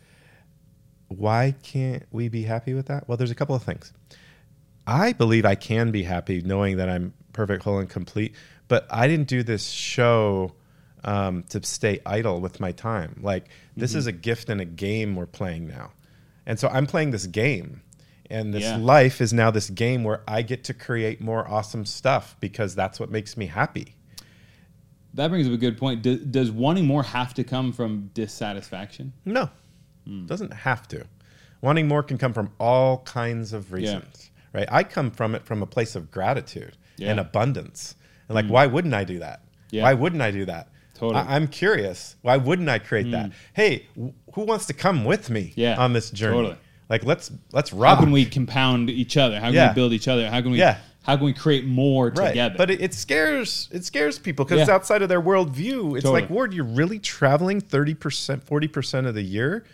why 1.07 1.53
can't 1.63 2.03
we 2.11 2.29
be 2.29 2.43
happy 2.43 2.73
with 2.73 2.87
that? 2.87 3.07
Well, 3.07 3.17
there's 3.17 3.31
a 3.31 3.35
couple 3.35 3.55
of 3.55 3.63
things. 3.63 3.93
I 4.85 5.13
believe 5.13 5.45
I 5.45 5.55
can 5.55 5.91
be 5.91 6.03
happy 6.03 6.41
knowing 6.41 6.77
that 6.77 6.89
I'm 6.89 7.13
perfect, 7.31 7.63
whole, 7.63 7.79
and 7.79 7.89
complete. 7.89 8.35
But 8.67 8.85
I 8.89 9.07
didn't 9.07 9.27
do 9.27 9.43
this 9.43 9.67
show 9.69 10.53
um, 11.03 11.43
to 11.49 11.63
stay 11.63 11.99
idle 12.05 12.41
with 12.41 12.59
my 12.59 12.71
time. 12.71 13.19
Like 13.21 13.45
this 13.77 13.91
Mm-hmm. 13.91 13.99
is 13.99 14.07
a 14.07 14.11
gift 14.11 14.49
and 14.49 14.59
a 14.61 14.65
game 14.65 15.15
we're 15.15 15.25
playing 15.25 15.67
now, 15.67 15.91
and 16.45 16.59
so 16.59 16.67
I'm 16.67 16.85
playing 16.85 17.11
this 17.11 17.27
game. 17.27 17.81
And 18.33 18.51
this 18.51 18.63
Yeah. 18.63 18.77
life 18.77 19.21
is 19.21 19.31
now 19.31 19.51
this 19.51 19.69
game 19.69 20.03
where 20.03 20.21
I 20.27 20.41
get 20.41 20.63
to 20.63 20.73
create 20.73 21.21
more 21.21 21.47
awesome 21.47 21.85
stuff 21.85 22.35
because 22.39 22.73
that's 22.73 22.99
what 22.99 23.11
makes 23.11 23.37
me 23.37 23.45
happy. 23.45 23.93
That 25.13 25.27
brings 25.29 25.45
up 25.47 25.53
a 25.53 25.57
good 25.57 25.77
point. 25.77 26.01
Does, 26.01 26.19
does 26.21 26.49
wanting 26.51 26.87
more 26.87 27.03
have 27.03 27.35
to 27.35 27.43
come 27.43 27.71
from 27.71 28.09
dissatisfaction? 28.15 29.13
No, 29.23 29.49
Hmm. 30.07 30.25
doesn't 30.25 30.51
have 30.51 30.87
to. 30.87 31.05
Wanting 31.61 31.87
more 31.87 32.01
can 32.01 32.17
come 32.17 32.33
from 32.33 32.51
all 32.59 32.97
kinds 33.05 33.53
of 33.53 33.71
reasons, 33.71 34.31
right? 34.51 34.67
I 34.71 34.83
come 34.83 35.11
from 35.11 35.35
it 35.35 35.45
from 35.45 35.61
a 35.61 35.67
place 35.67 35.95
of 35.95 36.09
gratitude 36.09 36.75
Yeah. 36.97 37.11
and 37.11 37.19
abundance. 37.19 37.93
And 38.27 38.35
like, 38.35 38.47
why 38.47 38.65
wouldn't 38.65 38.95
I 38.95 39.03
do 39.03 39.19
that? 39.19 39.41
Yeah. 39.69 39.83
Why 39.83 39.93
wouldn't 39.93 40.23
I 40.23 40.31
do 40.31 40.45
that? 40.45 40.69
Totally. 40.95 41.23
Hmm. 41.23 41.29
I, 41.29 41.35
am 41.35 41.47
curious. 41.47 42.15
Why 42.23 42.37
wouldn't 42.37 42.67
I 42.69 42.79
create 42.79 43.11
that? 43.11 43.31
Hey, 43.53 43.85
wh- 43.95 44.09
who 44.33 44.41
wants 44.41 44.65
to 44.67 44.73
come 44.73 45.05
with 45.05 45.29
me 45.29 45.53
Yeah, 45.55 45.75
on 45.77 45.93
this 45.93 46.09
journey? 46.09 46.37
totally. 46.37 46.57
Like, 46.93 47.03
let's 47.05 47.31
let's 47.51 47.73
rock. 47.73 47.97
How 47.97 48.03
can 48.03 48.11
we 48.13 48.23
compound 48.23 48.91
each 48.91 49.17
other? 49.17 49.39
How 49.39 49.47
can 49.47 49.55
Yeah. 49.55 49.69
we 49.69 49.73
build 49.73 49.93
each 49.93 50.07
other? 50.07 50.29
How 50.29 50.41
can 50.41 50.51
we? 50.51 50.59
Yeah. 50.59 50.77
How 51.01 51.15
can 51.17 51.25
we 51.25 51.33
create 51.33 51.65
more 51.65 52.09
right? 52.15 52.27
together? 52.29 52.53
But 52.55 52.69
it, 52.69 52.81
it 52.81 52.93
scares 52.93 53.67
it 53.71 53.83
scares 53.83 54.19
people 54.19 54.45
because 54.45 54.61
it's 54.61 54.69
outside 54.69 55.01
of 55.01 55.09
their 55.09 55.19
worldview. 55.21 55.95
It's 55.97 56.03
Totally. 56.03 56.21
like, 56.21 56.29
Ward, 56.29 56.53
you're 56.53 56.63
really 56.65 56.99
traveling 56.99 57.59
thirty 57.61 57.95
percent, 57.95 58.43
forty 58.43 58.67
percent 58.67 59.07
of 59.07 59.15
the 59.15 59.23
year. 59.23 59.65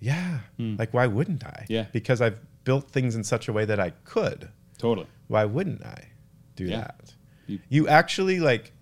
Yeah. 0.00 0.40
Hmm. 0.58 0.76
Like, 0.78 0.92
why 0.92 1.06
wouldn't 1.06 1.44
I? 1.46 1.64
Yeah. 1.70 1.86
Because 1.92 2.20
I've 2.20 2.38
built 2.64 2.90
things 2.90 3.16
in 3.16 3.24
such 3.24 3.48
a 3.48 3.52
way 3.54 3.64
that 3.64 3.80
I 3.80 3.90
could. 4.04 4.50
totally. 4.76 5.06
Why 5.28 5.46
wouldn't 5.46 5.82
I 5.82 6.08
do 6.56 6.66
Yeah. 6.66 6.80
that? 6.82 7.14
You- 7.46 7.60
You, 7.70 7.88
actually 7.88 8.38
like 8.40 8.72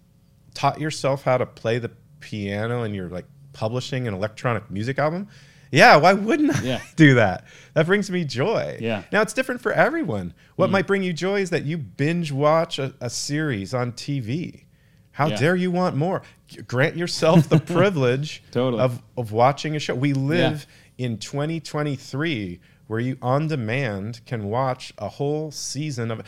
taught 0.54 0.80
yourself 0.80 1.22
how 1.22 1.38
to 1.38 1.46
play 1.46 1.78
the 1.78 1.90
piano 2.18 2.82
and 2.82 2.92
you're 2.94 3.08
like 3.08 3.26
publishing 3.52 4.08
an 4.08 4.14
electronic 4.14 4.68
music 4.68 4.98
album. 4.98 5.28
Yeah, 5.72 5.96
why 5.96 6.12
wouldn't 6.12 6.54
I 6.54 6.62
Yeah. 6.62 6.80
do 6.96 7.14
that? 7.14 7.44
That 7.74 7.86
brings 7.86 8.10
me 8.10 8.24
joy. 8.24 8.76
Yeah. 8.80 9.02
Now 9.10 9.22
it's 9.22 9.32
different 9.32 9.60
for 9.60 9.72
everyone. 9.72 10.34
What 10.54 10.66
mm-hmm. 10.66 10.72
might 10.72 10.86
bring 10.86 11.02
you 11.02 11.12
joy 11.12 11.40
is 11.40 11.50
that 11.50 11.64
you 11.64 11.78
binge 11.78 12.30
watch 12.30 12.78
a, 12.78 12.94
a 13.00 13.08
series 13.10 13.72
on 13.74 13.92
TV. 13.92 14.64
How 15.12 15.28
Yeah. 15.28 15.36
dare 15.36 15.56
you 15.56 15.70
want 15.70 15.96
more? 15.96 16.22
Grant 16.68 16.96
yourself 16.96 17.48
the 17.48 17.58
privilege 17.74 18.42
Totally. 18.50 18.82
of, 18.82 19.02
of 19.16 19.32
watching 19.32 19.74
a 19.74 19.78
show. 19.78 19.94
We 19.94 20.12
live 20.12 20.66
in 20.98 21.16
2023 21.18 22.60
where 22.86 23.00
you 23.00 23.16
on 23.22 23.48
demand 23.48 24.20
can 24.26 24.44
watch 24.44 24.92
a 24.98 25.08
whole 25.08 25.50
season 25.50 26.10
of 26.10 26.22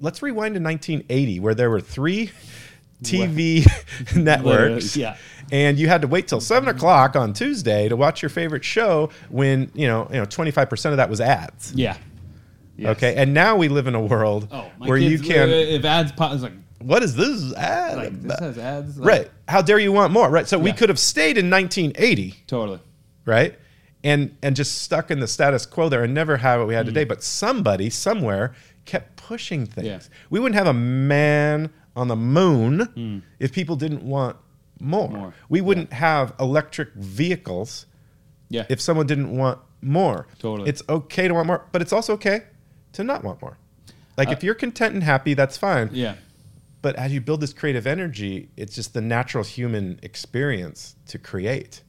let's 0.00 0.22
rewind 0.22 0.54
to 0.54 0.60
1980 0.60 1.40
where 1.40 1.54
there 1.54 1.70
were 1.70 1.80
three 1.80 2.30
TV 3.02 3.66
networks. 4.16 4.96
yeah. 4.96 5.16
And 5.52 5.78
you 5.78 5.88
had 5.88 6.02
to 6.02 6.08
wait 6.08 6.28
till 6.28 6.40
seven 6.40 6.68
o'clock 6.68 7.16
on 7.16 7.32
Tuesday 7.32 7.88
to 7.88 7.96
watch 7.96 8.22
your 8.22 8.28
favorite 8.28 8.64
show 8.64 9.10
when, 9.30 9.70
you 9.74 9.86
know, 9.88 10.06
you 10.12 10.18
know, 10.18 10.24
25% 10.26 10.90
of 10.92 10.96
that 10.98 11.10
was 11.10 11.20
ads. 11.20 11.72
Yeah. 11.74 11.96
Yes. 12.76 12.96
Okay. 12.96 13.14
And 13.16 13.34
now 13.34 13.56
we 13.56 13.68
live 13.68 13.86
in 13.88 13.94
a 13.94 14.00
world 14.00 14.48
Oh, 14.52 14.70
where 14.78 14.98
kids, 14.98 15.10
you 15.10 15.18
can 15.28 15.48
If 15.50 15.84
ads 15.84 16.12
pop, 16.12 16.32
it's 16.32 16.42
like, 16.42 16.52
what 16.78 17.02
is 17.02 17.14
this 17.16 17.52
ad? 17.56 17.96
like 17.98 18.22
this 18.22 18.38
has 18.38 18.58
ads. 18.58 18.96
Like, 18.98 19.06
right. 19.08 19.30
How 19.48 19.60
dare 19.60 19.78
you 19.78 19.92
want 19.92 20.12
more? 20.12 20.30
Right. 20.30 20.46
So 20.48 20.58
we 20.58 20.72
could 20.72 20.88
have 20.88 20.98
stayed 20.98 21.36
in 21.36 21.50
1980 21.50 22.44
Totally. 22.46 22.80
right? 23.26 23.58
And 24.02 24.34
and 24.42 24.56
just 24.56 24.78
stuck 24.82 25.10
in 25.10 25.20
the 25.20 25.26
status 25.26 25.66
quo 25.66 25.90
there 25.90 26.04
and 26.04 26.14
never 26.14 26.38
had 26.38 26.56
what 26.56 26.68
we 26.68 26.74
had 26.74 26.86
Mm. 26.86 26.90
today. 26.90 27.04
But 27.04 27.22
somebody 27.22 27.90
somewhere 27.90 28.54
kept 28.86 29.16
pushing 29.16 29.66
things. 29.66 29.86
Yeah. 29.86 29.98
We 30.30 30.40
wouldn't 30.40 30.56
have 30.56 30.68
a 30.68 30.72
man 30.72 31.70
on 32.00 32.08
the 32.08 32.16
moon 32.16 33.22
if 33.38 33.52
people 33.52 33.76
didn't 33.76 34.02
want 34.02 34.36
more. 34.80 35.08
Mm. 35.08 35.12
More. 35.12 35.34
We 35.48 35.60
wouldn't 35.60 35.92
have 35.92 36.34
electric 36.40 36.94
vehicles 36.94 37.86
Yeah. 38.48 38.64
if 38.68 38.80
someone 38.80 39.06
didn't 39.06 39.36
want 39.36 39.58
more. 39.82 40.26
Totally. 40.38 40.68
It's 40.70 40.82
okay 40.88 41.28
to 41.28 41.34
want 41.34 41.46
more, 41.46 41.66
but 41.72 41.82
it's 41.82 41.92
also 41.92 42.14
okay 42.14 42.44
to 42.94 43.04
not 43.04 43.22
want 43.22 43.40
more. 43.42 43.58
Like 44.16 44.28
Uh, 44.28 44.32
if 44.32 44.42
you're 44.42 44.54
content 44.54 44.94
and 44.94 45.02
happy, 45.04 45.34
that's 45.34 45.56
fine. 45.58 45.90
yeah. 45.92 46.14
But 46.82 46.96
as 46.96 47.12
you 47.12 47.20
build 47.20 47.42
this 47.42 47.52
creative 47.52 47.86
energy, 47.86 48.48
it's 48.56 48.74
just 48.74 48.94
the 48.94 49.02
natural 49.02 49.44
human 49.44 50.00
experience 50.02 50.96
to 51.08 51.18
create. 51.18 51.82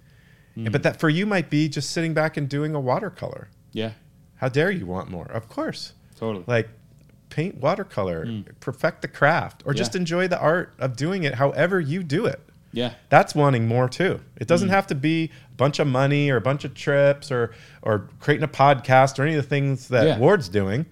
Mm. 0.58 0.70
But 0.74 0.84
that 0.84 1.00
for 1.00 1.08
you 1.10 1.26
might 1.26 1.50
be 1.50 1.70
just 1.70 1.92
sitting 1.92 2.14
back 2.14 2.36
and 2.36 2.50
doing 2.50 2.76
a 2.76 2.80
watercolor. 2.80 3.48
Yeah. 3.72 3.92
How 4.36 4.50
dare 4.50 4.70
you 4.70 4.86
want 4.86 5.10
more? 5.10 5.28
Of 5.32 5.48
course. 5.48 5.94
Totally. 6.18 6.44
Like 6.46 6.68
paint 7.32 7.58
watercolor, 7.58 8.44
perfect 8.60 9.02
the 9.02 9.08
craft, 9.08 9.64
or 9.66 9.74
just 9.74 9.94
Mm. 9.94 10.02
Enjoy 10.02 10.28
the 10.28 10.40
art 10.40 10.74
of 10.78 10.96
doing 10.96 11.24
it 11.24 11.36
however 11.36 11.80
you 11.80 12.04
do 12.04 12.26
it. 12.28 12.40
yeah. 12.74 12.94
That's 13.10 13.34
wanting 13.36 13.68
more 13.68 13.90
too. 13.90 14.22
It 14.38 14.48
doesn't 14.48 14.70
Mm. 14.70 14.72
have 14.74 14.88
to 14.88 14.96
be 14.96 15.26
a 15.52 15.56
bunch 15.58 15.80
of 15.80 15.88
money 15.88 16.30
or 16.30 16.38
a 16.38 16.42
bunch 16.42 16.64
of 16.64 16.74
trips 16.76 17.32
or 17.32 17.52
or 17.82 18.08
creating 18.20 18.44
a 18.44 18.48
podcast 18.48 19.18
or 19.20 19.24
any 19.24 19.36
of 19.36 19.44
the 19.44 19.50
things 19.50 19.88
that 19.90 20.06
Yeah. 20.06 20.18
Ward's 20.20 20.48
doing. 20.48 20.86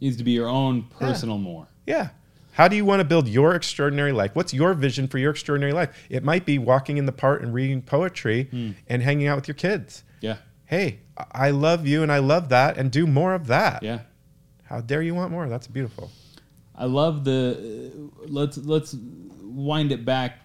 Needs 0.00 0.16
to 0.18 0.24
be 0.24 0.30
your 0.32 0.48
own 0.48 0.84
personal 0.98 1.38
more. 1.38 1.66
Yeah. 1.86 2.08
How 2.52 2.68
do 2.68 2.76
you 2.76 2.84
want 2.84 3.00
to 3.00 3.04
build 3.04 3.28
your 3.28 3.54
extraordinary 3.54 4.12
life? 4.12 4.30
What's 4.34 4.52
your 4.54 4.74
vision 4.74 5.08
for 5.08 5.16
your 5.18 5.30
extraordinary 5.30 5.72
life? 5.72 5.90
It 6.10 6.22
might 6.22 6.44
be 6.44 6.58
walking 6.58 6.96
in 6.98 7.06
the 7.06 7.12
park 7.12 7.42
and 7.42 7.52
reading 7.54 7.80
poetry 7.82 8.48
Mm. 8.52 8.74
and 8.88 9.02
hanging 9.02 9.26
out 9.26 9.36
with 9.36 9.48
your 9.48 9.54
kids. 9.54 10.04
Yeah. 10.20 10.36
Hey, 10.66 11.00
I 11.32 11.50
love 11.50 11.86
you 11.86 12.02
and 12.02 12.10
I 12.12 12.18
love 12.18 12.48
that 12.50 12.76
and 12.78 12.90
do 12.90 13.06
more 13.06 13.34
of 13.34 13.46
that. 13.48 13.82
Yeah. 13.82 14.00
How 14.72 14.80
dare 14.80 15.02
you 15.02 15.14
want 15.14 15.30
more? 15.30 15.50
That's 15.50 15.66
beautiful. 15.66 16.10
I 16.74 16.86
love 16.86 17.24
the 17.24 17.92
uh, 17.94 18.24
let's 18.26 18.56
let's 18.56 18.96
wind 19.42 19.92
it 19.92 20.06
back 20.06 20.38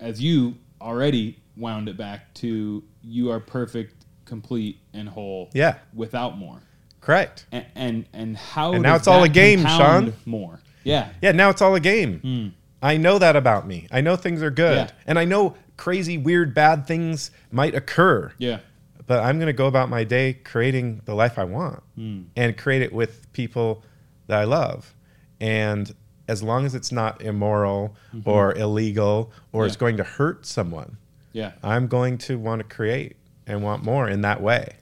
as 0.00 0.20
you 0.20 0.56
already 0.80 1.38
wound 1.56 1.88
it 1.88 1.96
back 1.96 2.34
to 2.34 2.82
you 3.02 3.30
are 3.30 3.38
perfect, 3.38 4.04
complete, 4.24 4.80
and 4.92 5.08
whole. 5.08 5.48
Yeah. 5.54 5.76
Without 5.94 6.38
more. 6.38 6.58
Correct. 7.00 7.46
And 7.52 7.64
and, 7.76 8.06
and 8.12 8.36
how 8.36 8.72
And 8.72 8.82
now 8.82 8.96
it's 8.96 9.06
all 9.06 9.22
a 9.22 9.28
game, 9.28 9.64
Sean. 9.64 10.12
More. 10.26 10.58
Yeah. 10.82 11.10
Yeah, 11.22 11.30
now 11.30 11.48
it's 11.48 11.62
all 11.62 11.76
a 11.76 11.80
game. 11.80 12.18
Hmm. 12.18 12.48
I 12.82 12.96
know 12.96 13.20
that 13.20 13.36
about 13.36 13.68
me. 13.68 13.86
I 13.92 14.00
know 14.00 14.16
things 14.16 14.42
are 14.42 14.50
good. 14.50 14.74
Yeah. 14.74 14.90
And 15.06 15.20
I 15.20 15.24
know 15.24 15.54
crazy, 15.76 16.18
weird, 16.18 16.52
bad 16.52 16.88
things 16.88 17.30
might 17.52 17.76
occur. 17.76 18.32
Yeah. 18.38 18.58
But 19.06 19.20
I'm 19.20 19.38
going 19.38 19.46
to 19.48 19.52
go 19.52 19.66
about 19.66 19.88
my 19.88 20.04
day 20.04 20.34
creating 20.34 21.02
the 21.04 21.14
life 21.14 21.38
I 21.38 21.44
want 21.44 21.82
Hmm. 21.96 22.22
and 22.36 22.56
create 22.56 22.82
it 22.82 22.92
with 22.92 23.32
people 23.32 23.82
that 24.28 24.38
I 24.38 24.44
love. 24.44 24.94
And 25.40 25.92
as 26.28 26.42
long 26.42 26.64
as 26.64 26.74
it's 26.74 26.92
not 26.92 27.20
immoral 27.20 27.96
or 28.24 28.54
illegal 28.56 29.32
or 29.52 29.62
Mm-hmm. 29.62 29.62
Yeah. 29.62 29.66
it's 29.66 29.76
going 29.76 29.96
to 29.96 30.04
hurt 30.04 30.46
someone, 30.46 30.96
Yeah. 31.32 31.52
I'm 31.62 31.88
going 31.88 32.18
to 32.18 32.38
want 32.38 32.60
to 32.60 32.74
create 32.74 33.16
and 33.46 33.62
want 33.62 33.82
more 33.84 34.08
in 34.08 34.20
that 34.22 34.40
way. 34.40 34.76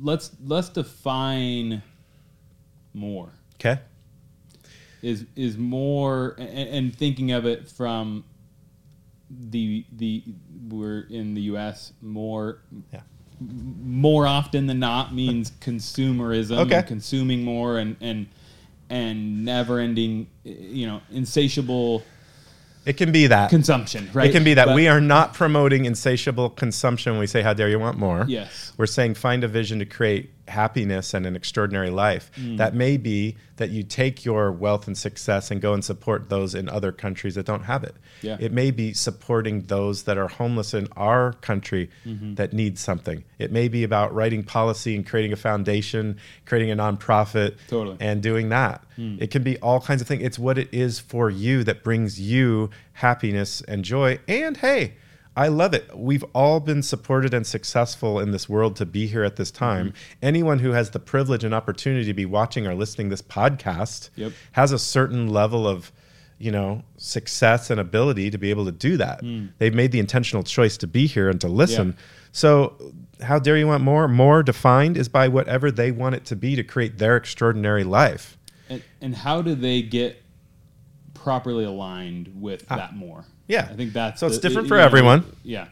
Let's 0.00 0.30
let's 0.44 0.68
define 0.68 1.82
more. 2.94 3.30
Okay? 3.56 3.80
is 5.00 5.26
is 5.36 5.56
more 5.56 6.34
and, 6.38 6.68
and 6.68 6.96
thinking 6.96 7.30
of 7.32 7.46
it 7.46 7.68
from 7.68 8.24
the 9.30 9.84
the 9.92 10.22
we're 10.68 11.00
in 11.02 11.34
the 11.34 11.42
U.S. 11.42 11.92
more 12.02 12.58
Yeah. 12.92 13.00
More 13.40 14.26
often 14.26 14.66
than 14.66 14.78
not 14.80 15.14
means 15.14 15.50
consumerism, 15.60 16.58
Okay. 16.58 16.76
and 16.76 16.86
consuming 16.86 17.44
more 17.44 17.78
and 17.78 17.96
and 18.00 18.26
and 18.90 19.44
never 19.44 19.78
ending, 19.80 20.26
you 20.44 20.86
know, 20.86 21.02
insatiable 21.12 22.02
It 22.86 22.96
can 22.96 23.12
be 23.12 23.26
that. 23.26 23.50
consumption. 23.50 24.08
Right? 24.14 24.30
It 24.30 24.32
can 24.32 24.44
be 24.44 24.54
that 24.54 24.66
But- 24.68 24.74
we 24.76 24.88
are 24.88 25.00
not 25.00 25.34
promoting 25.34 25.84
insatiable 25.84 26.48
consumption 26.50 27.12
when 27.12 27.20
we 27.20 27.26
say, 27.26 27.42
How 27.42 27.52
dare 27.52 27.68
you 27.68 27.78
want 27.78 27.98
more? 27.98 28.24
Yes. 28.26 28.72
We're 28.78 28.86
saying 28.86 29.14
find 29.14 29.44
a 29.44 29.48
vision 29.48 29.78
to 29.80 29.84
create 29.84 30.30
happiness 30.48 31.14
and 31.14 31.26
an 31.26 31.36
extraordinary 31.36 31.90
life. 31.90 32.30
Mm. 32.36 32.56
That 32.56 32.74
may 32.74 32.96
be 32.96 33.36
that 33.56 33.70
you 33.70 33.82
take 33.82 34.24
your 34.24 34.52
wealth 34.52 34.86
and 34.86 34.96
success 34.96 35.50
and 35.50 35.60
go 35.60 35.74
and 35.74 35.84
support 35.84 36.28
those 36.28 36.54
in 36.54 36.68
other 36.68 36.92
countries 36.92 37.34
that 37.34 37.46
don't 37.46 37.64
have 37.64 37.82
it. 37.84 37.94
Yeah. 38.22 38.36
It 38.40 38.52
may 38.52 38.70
be 38.70 38.92
supporting 38.92 39.62
those 39.62 40.04
that 40.04 40.16
are 40.18 40.28
homeless 40.28 40.74
in 40.74 40.88
our 40.96 41.32
country 41.34 41.90
Mm-hmm. 42.06 42.34
that 42.34 42.52
need 42.52 42.78
something. 42.78 43.24
It 43.38 43.52
may 43.52 43.68
be 43.68 43.84
about 43.84 44.14
writing 44.14 44.42
policy 44.42 44.94
and 44.96 45.06
creating 45.06 45.32
a 45.32 45.36
foundation, 45.36 46.16
creating 46.46 46.70
a 46.70 46.76
nonprofit, 46.76 47.56
Totally. 47.68 47.96
and 48.00 48.22
doing 48.22 48.48
that. 48.48 48.82
Hmm. 48.96 49.16
It 49.20 49.30
can 49.30 49.42
be 49.42 49.58
all 49.58 49.80
kinds 49.80 50.00
of 50.00 50.08
things. 50.08 50.22
It's 50.22 50.38
what 50.38 50.56
it 50.58 50.68
is 50.72 50.98
for 51.00 51.28
you 51.30 51.64
that 51.64 51.82
brings 51.84 52.20
you 52.20 52.70
happiness 52.94 53.60
and 53.62 53.84
joy. 53.84 54.18
And 54.28 54.56
hey, 54.56 54.94
I 55.38 55.48
love 55.48 55.72
it. 55.72 55.88
We've 55.96 56.24
all 56.34 56.58
been 56.58 56.82
supported 56.82 57.32
and 57.32 57.46
successful 57.46 58.18
in 58.18 58.32
this 58.32 58.48
world 58.48 58.74
to 58.76 58.86
be 58.86 59.06
here 59.06 59.22
at 59.22 59.36
this 59.36 59.50
time. 59.52 59.88
Mm-hmm. 59.90 59.96
Anyone 60.22 60.58
who 60.58 60.72
has 60.72 60.90
the 60.90 60.98
privilege 60.98 61.44
and 61.44 61.54
opportunity 61.54 62.04
to 62.06 62.14
be 62.14 62.26
watching 62.26 62.66
or 62.66 62.74
listening 62.74 63.08
this 63.08 63.22
podcast 63.22 64.10
Yep. 64.16 64.32
has 64.52 64.72
a 64.72 64.78
certain 64.78 65.28
level 65.28 65.66
of 65.68 65.92
you 66.40 66.50
know 66.52 66.82
success 66.96 67.70
and 67.70 67.80
ability 67.80 68.30
to 68.30 68.38
be 68.38 68.50
able 68.50 68.64
to 68.64 68.70
do 68.70 68.96
that 68.96 69.20
they've 69.58 69.74
made 69.74 69.90
the 69.90 69.98
intentional 69.98 70.44
choice 70.44 70.76
to 70.76 70.86
be 70.86 71.08
here 71.08 71.28
and 71.28 71.40
to 71.40 71.48
listen 71.48 71.88
Mm. 71.94 71.96
Yeah. 71.96 72.02
so 72.30 72.92
how 73.20 73.40
dare 73.40 73.56
you 73.56 73.66
want 73.66 73.82
more 73.82 74.06
more 74.06 74.44
defined 74.44 74.96
is 74.96 75.08
by 75.08 75.26
whatever 75.26 75.72
they 75.72 75.90
want 75.90 76.14
it 76.14 76.24
to 76.26 76.36
be 76.36 76.54
to 76.54 76.62
create 76.62 76.98
their 76.98 77.16
extraordinary 77.16 77.82
life 77.82 78.38
and, 78.70 78.82
and 79.00 79.16
how 79.16 79.42
do 79.42 79.56
they 79.56 79.82
get 79.82 80.22
properly 81.12 81.64
aligned 81.64 82.40
with 82.40 82.64
that 82.68 82.94
more? 82.94 83.24
Ah. 83.48 83.52
yeah. 83.52 83.68
I 83.70 83.74
think 83.74 83.92
that's 83.92 84.20
So 84.20 84.26
it's 84.26 84.36
the- 84.38 84.42
different 84.48 84.66
you 84.66 84.70
for 84.70 84.76
know, 84.78 84.84
everyone. 84.84 85.24
Yeah. 85.42 85.66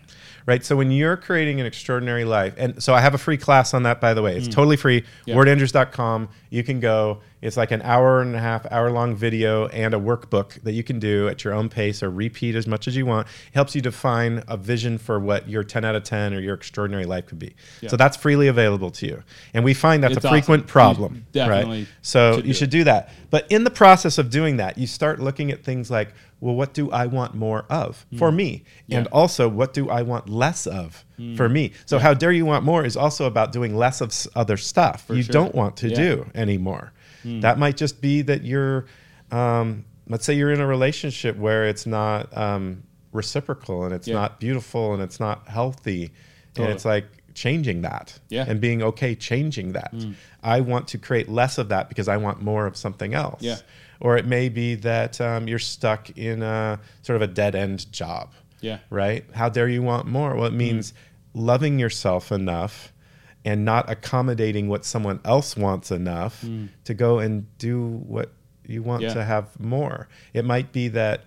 right 0.46 0.64
so 0.64 0.76
when 0.76 0.90
you're 0.92 1.16
creating 1.16 1.60
an 1.60 1.66
extraordinary 1.66 2.24
life 2.24 2.54
and 2.56 2.80
so 2.80 2.94
i 2.94 3.00
have 3.00 3.14
a 3.14 3.18
free 3.18 3.36
class 3.36 3.74
on 3.74 3.82
that 3.82 4.00
by 4.00 4.14
the 4.14 4.22
way 4.22 4.36
it's 4.36 4.46
totally 4.46 4.76
free 4.76 5.00
Mm. 5.02 5.06
Yeah. 5.26 5.34
wardandrews.com 5.34 6.28
you 6.50 6.62
can 6.62 6.78
go 6.80 7.20
it's 7.42 7.56
like 7.56 7.70
an 7.70 7.82
hour 7.82 8.22
and 8.22 8.34
a 8.34 8.38
half 8.40 8.66
hour 8.72 8.90
long 8.90 9.14
video 9.14 9.66
and 9.68 9.92
a 9.94 9.98
workbook 9.98 10.60
that 10.62 10.72
you 10.72 10.82
can 10.82 10.98
do 10.98 11.28
at 11.28 11.44
your 11.44 11.52
own 11.52 11.68
pace 11.68 12.02
or 12.02 12.10
repeat 12.10 12.54
as 12.54 12.66
much 12.66 12.88
as 12.88 12.96
you 12.96 13.04
want 13.06 13.26
it 13.26 13.54
helps 13.54 13.74
you 13.74 13.80
define 13.82 14.42
a 14.48 14.56
vision 14.56 14.96
for 14.98 15.20
what 15.20 15.48
your 15.48 15.62
10 15.62 15.84
out 15.84 15.94
of 15.94 16.02
10 16.02 16.32
or 16.34 16.40
your 16.40 16.54
extraordinary 16.54 17.04
life 17.04 17.26
could 17.26 17.38
be 17.38 17.54
Yeah. 17.82 17.90
so 17.90 17.96
that's 17.96 18.16
freely 18.16 18.48
available 18.48 18.90
to 18.92 19.06
you 19.06 19.22
and 19.54 19.64
we 19.64 19.74
find 19.74 20.02
that's 20.02 20.16
It's 20.16 20.24
a 20.24 20.28
frequent 20.30 20.62
awesome. 20.64 20.68
You 20.68 20.72
problem 20.72 21.26
definitely 21.32 21.78
right 21.80 21.88
so 22.02 22.36
should 22.36 22.46
you 22.46 22.54
should 22.54 22.70
do 22.70 22.84
that 22.84 23.10
but 23.30 23.46
in 23.50 23.64
the 23.64 23.70
process 23.70 24.18
of 24.18 24.30
doing 24.30 24.56
that 24.56 24.78
you 24.78 24.86
start 24.86 25.20
looking 25.20 25.50
at 25.50 25.62
things 25.62 25.90
like 25.90 26.14
well 26.40 26.54
what 26.54 26.72
do 26.74 26.90
i 26.90 27.06
want 27.06 27.34
more 27.34 27.64
of 27.70 28.06
for 28.18 28.32
me 28.32 28.46
Mm. 28.46 28.62
Yeah. 28.86 28.96
Mm. 28.96 28.98
and 28.98 29.06
also 29.08 29.48
what 29.48 29.74
do 29.74 29.88
i 29.90 30.02
want 30.02 30.28
less 30.28 30.66
of 30.66 31.04
for 31.36 31.48
me 31.48 31.72
so 31.86 31.98
how 31.98 32.12
dare 32.12 32.30
you 32.32 32.44
want 32.44 32.62
more 32.64 32.84
is 32.84 32.94
also 32.96 33.24
about 33.24 33.50
doing 33.50 33.74
less 33.74 34.00
of 34.02 34.12
other 34.34 34.56
stuff 34.58 35.06
you 35.08 35.22
sure. 35.22 35.32
don't 35.32 35.54
want 35.54 35.76
to 35.78 35.88
Yeah. 35.88 35.96
do 35.96 36.26
anymore 36.34 36.92
Hmm. 37.26 37.40
that 37.40 37.58
might 37.58 37.76
just 37.76 38.00
be 38.00 38.22
that 38.22 38.44
you're 38.44 38.86
um, 39.32 39.84
let's 40.08 40.24
say 40.24 40.34
you're 40.34 40.52
in 40.52 40.60
a 40.60 40.66
relationship 40.66 41.36
where 41.36 41.66
it's 41.66 41.84
not 41.86 42.36
um, 42.36 42.84
reciprocal 43.12 43.84
and 43.84 43.92
it's 43.92 44.06
Yeah. 44.06 44.14
not 44.14 44.38
beautiful 44.38 44.94
and 44.94 45.02
it's 45.02 45.18
not 45.18 45.48
healthy 45.48 46.12
and 46.56 46.66
it's 46.68 46.84
like 46.84 47.06
changing 47.34 47.82
that 47.82 48.18
Yeah. 48.28 48.44
Hmm. 48.44 48.50
and 48.52 48.60
being 48.60 48.82
okay 48.82 49.14
changing 49.14 49.72
that 49.72 49.92
i 50.42 50.60
want 50.60 50.88
to 50.88 50.98
create 50.98 51.28
less 51.28 51.58
of 51.58 51.68
that 51.70 51.88
because 51.88 52.08
i 52.08 52.16
want 52.16 52.40
more 52.40 52.66
of 52.66 52.76
something 52.76 53.12
else 53.14 53.42
Yeah. 53.42 53.56
or 54.00 54.16
it 54.16 54.24
may 54.26 54.48
be 54.48 54.74
that 54.76 55.20
um, 55.20 55.48
you're 55.48 55.58
stuck 55.58 56.08
in 56.16 56.42
a 56.42 56.78
sort 57.02 57.16
of 57.16 57.22
a 57.22 57.32
dead 57.32 57.54
end 57.54 57.90
job 57.92 58.32
Yeah. 58.60 58.78
right? 58.90 59.24
How 59.34 59.48
dare 59.50 59.68
you 59.68 59.82
want 59.82 60.06
more? 60.06 60.34
Well, 60.34 60.46
it 60.46 60.52
Mm. 60.54 60.56
means 60.66 60.94
loving 61.34 61.78
yourself 61.78 62.32
enough 62.32 62.90
and 63.46 63.64
not 63.64 63.88
accommodating 63.88 64.68
what 64.68 64.84
someone 64.84 65.20
else 65.24 65.56
wants 65.56 65.90
enough 65.90 66.44
to 66.84 66.92
go 66.94 67.18
and 67.20 67.46
do 67.58 67.86
what 68.06 68.32
you 68.66 68.82
want 68.82 69.02
Mm. 69.02 69.06
Yeah. 69.08 69.14
to 69.14 69.24
have 69.24 69.58
more. 69.60 70.08
It 70.34 70.44
might 70.44 70.72
be 70.72 70.88
that 70.88 71.20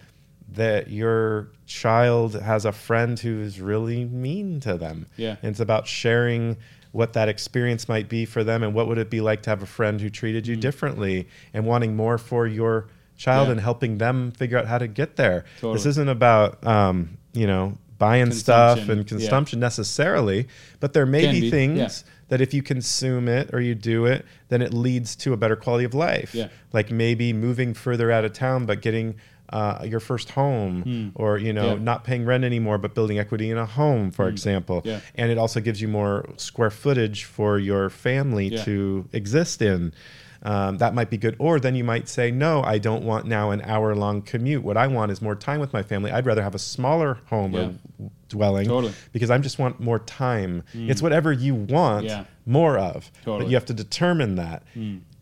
that 0.53 0.89
your 0.89 1.47
child 1.67 2.33
has 2.41 2.65
a 2.65 2.71
friend 2.71 3.19
who's 3.19 3.61
really 3.61 4.03
mean 4.05 4.59
to 4.61 4.77
them. 4.77 5.05
Yeah. 5.15 5.35
And 5.43 5.51
it's 5.51 5.59
about 5.59 5.87
sharing 5.87 6.57
what 6.91 7.13
that 7.13 7.29
experience 7.29 7.87
might 7.87 8.09
be 8.09 8.25
for 8.25 8.43
them 8.43 8.63
and 8.63 8.73
what 8.73 8.87
would 8.87 8.97
it 8.97 9.11
be 9.11 9.21
like 9.21 9.43
to 9.43 9.49
have 9.51 9.61
a 9.61 9.67
friend 9.67 10.01
who 10.01 10.09
treated 10.09 10.47
you 10.47 10.55
differently 10.55 11.27
and 11.53 11.65
wanting 11.67 11.95
more 11.95 12.17
for 12.17 12.47
your 12.47 12.87
child 13.15 13.45
Mm. 13.45 13.47
Yeah. 13.47 13.51
and 13.51 13.61
helping 13.61 13.97
them 13.99 14.31
figure 14.31 14.57
out 14.57 14.65
how 14.65 14.79
to 14.79 14.87
get 14.87 15.15
there. 15.17 15.45
This 15.61 15.85
isn't 15.85 16.09
about 16.09 16.65
um, 16.65 17.17
you 17.33 17.45
know 17.47 17.77
buying 17.99 18.31
stuff 18.31 18.79
Consumption, 18.79 18.99
and 18.99 19.11
yeah. 19.11 19.17
consumption 19.17 19.59
necessarily, 19.59 20.47
but 20.79 20.93
there 20.93 21.05
may 21.05 21.31
be, 21.31 21.41
be, 21.41 21.51
things 21.51 21.77
yeah. 21.77 22.13
that 22.29 22.41
if 22.41 22.53
you 22.53 22.63
consume 22.63 23.27
it 23.27 23.53
or 23.53 23.61
you 23.61 23.75
do 23.75 24.05
it, 24.05 24.25
then 24.47 24.61
it 24.61 24.73
leads 24.73 25.15
to 25.17 25.33
a 25.33 25.37
better 25.37 25.55
quality 25.55 25.85
of 25.85 25.93
life. 25.93 26.33
Yeah. 26.33 26.47
Like 26.73 26.89
maybe 26.89 27.33
moving 27.33 27.73
further 27.73 28.11
out 28.11 28.25
of 28.25 28.33
town, 28.33 28.65
but 28.65 28.81
getting 28.81 29.15
uh, 29.51 29.83
your 29.83 29.99
first 29.99 30.29
home, 30.31 31.11
or 31.15 31.37
you 31.37 31.51
know. 31.53 31.73
Yeah. 31.73 31.79
not 31.79 32.03
paying 32.03 32.25
rent 32.25 32.43
anymore, 32.43 32.77
but 32.77 32.93
building 32.93 33.19
equity 33.19 33.49
in 33.49 33.57
a 33.57 33.65
home, 33.65 34.11
for 34.11 34.27
example. 34.27 34.81
Hmm. 34.81 34.87
Yeah. 34.87 34.99
And 35.15 35.31
it 35.31 35.37
also 35.37 35.59
gives 35.59 35.81
you 35.81 35.87
more 35.87 36.29
square 36.37 36.69
footage 36.69 37.23
for 37.23 37.57
your 37.57 37.89
family 37.89 38.49
Yeah. 38.49 38.63
to 38.65 39.09
exist 39.11 39.61
in. 39.61 39.93
Um, 40.41 40.77
that 40.77 40.93
might 40.93 41.09
be 41.09 41.17
good. 41.17 41.35
Or 41.37 41.59
then 41.59 41.75
you 41.75 41.83
might 41.83 42.07
say, 42.07 42.31
no, 42.31 42.63
I 42.63 42.77
don't 42.77 43.03
want 43.03 43.25
now 43.25 43.51
an 43.51 43.61
hour 43.63 43.93
long 43.95 44.21
commute. 44.21 44.63
What 44.63 44.77
I 44.77 44.87
want 44.87 45.11
is 45.11 45.21
more 45.21 45.35
time 45.35 45.59
with 45.59 45.73
my 45.73 45.83
family. 45.83 46.11
I'd 46.11 46.25
rather 46.25 46.41
have 46.43 46.55
a 46.55 46.59
smaller 46.59 47.19
home 47.25 47.53
Yeah. 47.53 47.59
or 47.99 48.09
dwelling 48.29 48.67
Totally. 48.67 48.93
because 49.11 49.29
I 49.29 49.37
just 49.39 49.59
want 49.59 49.79
more 49.81 49.99
time. 49.99 50.63
It's 50.73 51.01
whatever 51.01 51.33
you 51.33 51.55
want 51.55 52.05
Yeah. 52.05 52.23
more 52.45 52.77
of. 52.77 53.11
But 53.25 53.47
you 53.49 53.55
have 53.55 53.65
to 53.65 53.73
determine 53.73 54.35
that. 54.35 54.63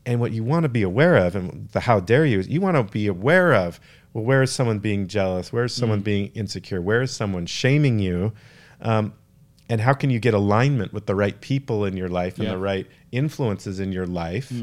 And 0.05 0.19
what 0.21 0.31
you 0.31 0.43
want 0.43 0.63
to 0.63 0.69
be 0.69 0.83
aware 0.83 1.15
of, 1.17 1.35
and 1.35 1.67
the 1.69 1.79
how 1.81 1.99
dare 1.99 2.25
you, 2.25 2.39
is 2.39 2.47
you 2.47 2.61
want 2.61 2.77
to 2.77 2.83
be 2.83 3.07
aware 3.07 3.53
of, 3.53 3.79
well, 4.13 4.23
where 4.23 4.41
is 4.43 4.51
someone 4.51 4.79
being 4.79 5.07
jealous? 5.07 5.51
Where 5.51 5.65
is 5.65 5.73
someone 5.73 5.99
being 6.01 6.27
insecure? 6.35 6.81
Where 6.81 7.01
is 7.01 7.11
someone 7.11 7.45
shaming 7.45 7.99
you? 7.99 8.33
Um, 8.81 9.13
and 9.69 9.81
how 9.81 9.91
can 9.93 10.09
you 10.09 10.19
get 10.19 10.33
alignment 10.33 10.93
with 10.93 11.07
the 11.07 11.15
right 11.15 11.41
people 11.41 11.83
in 11.85 11.97
your 11.97 12.07
life 12.07 12.35
and 12.37 12.45
Yeah. 12.45 12.51
the 12.51 12.57
right 12.59 12.87
influences 13.11 13.79
in 13.81 13.91
your 13.91 14.05
life 14.07 14.53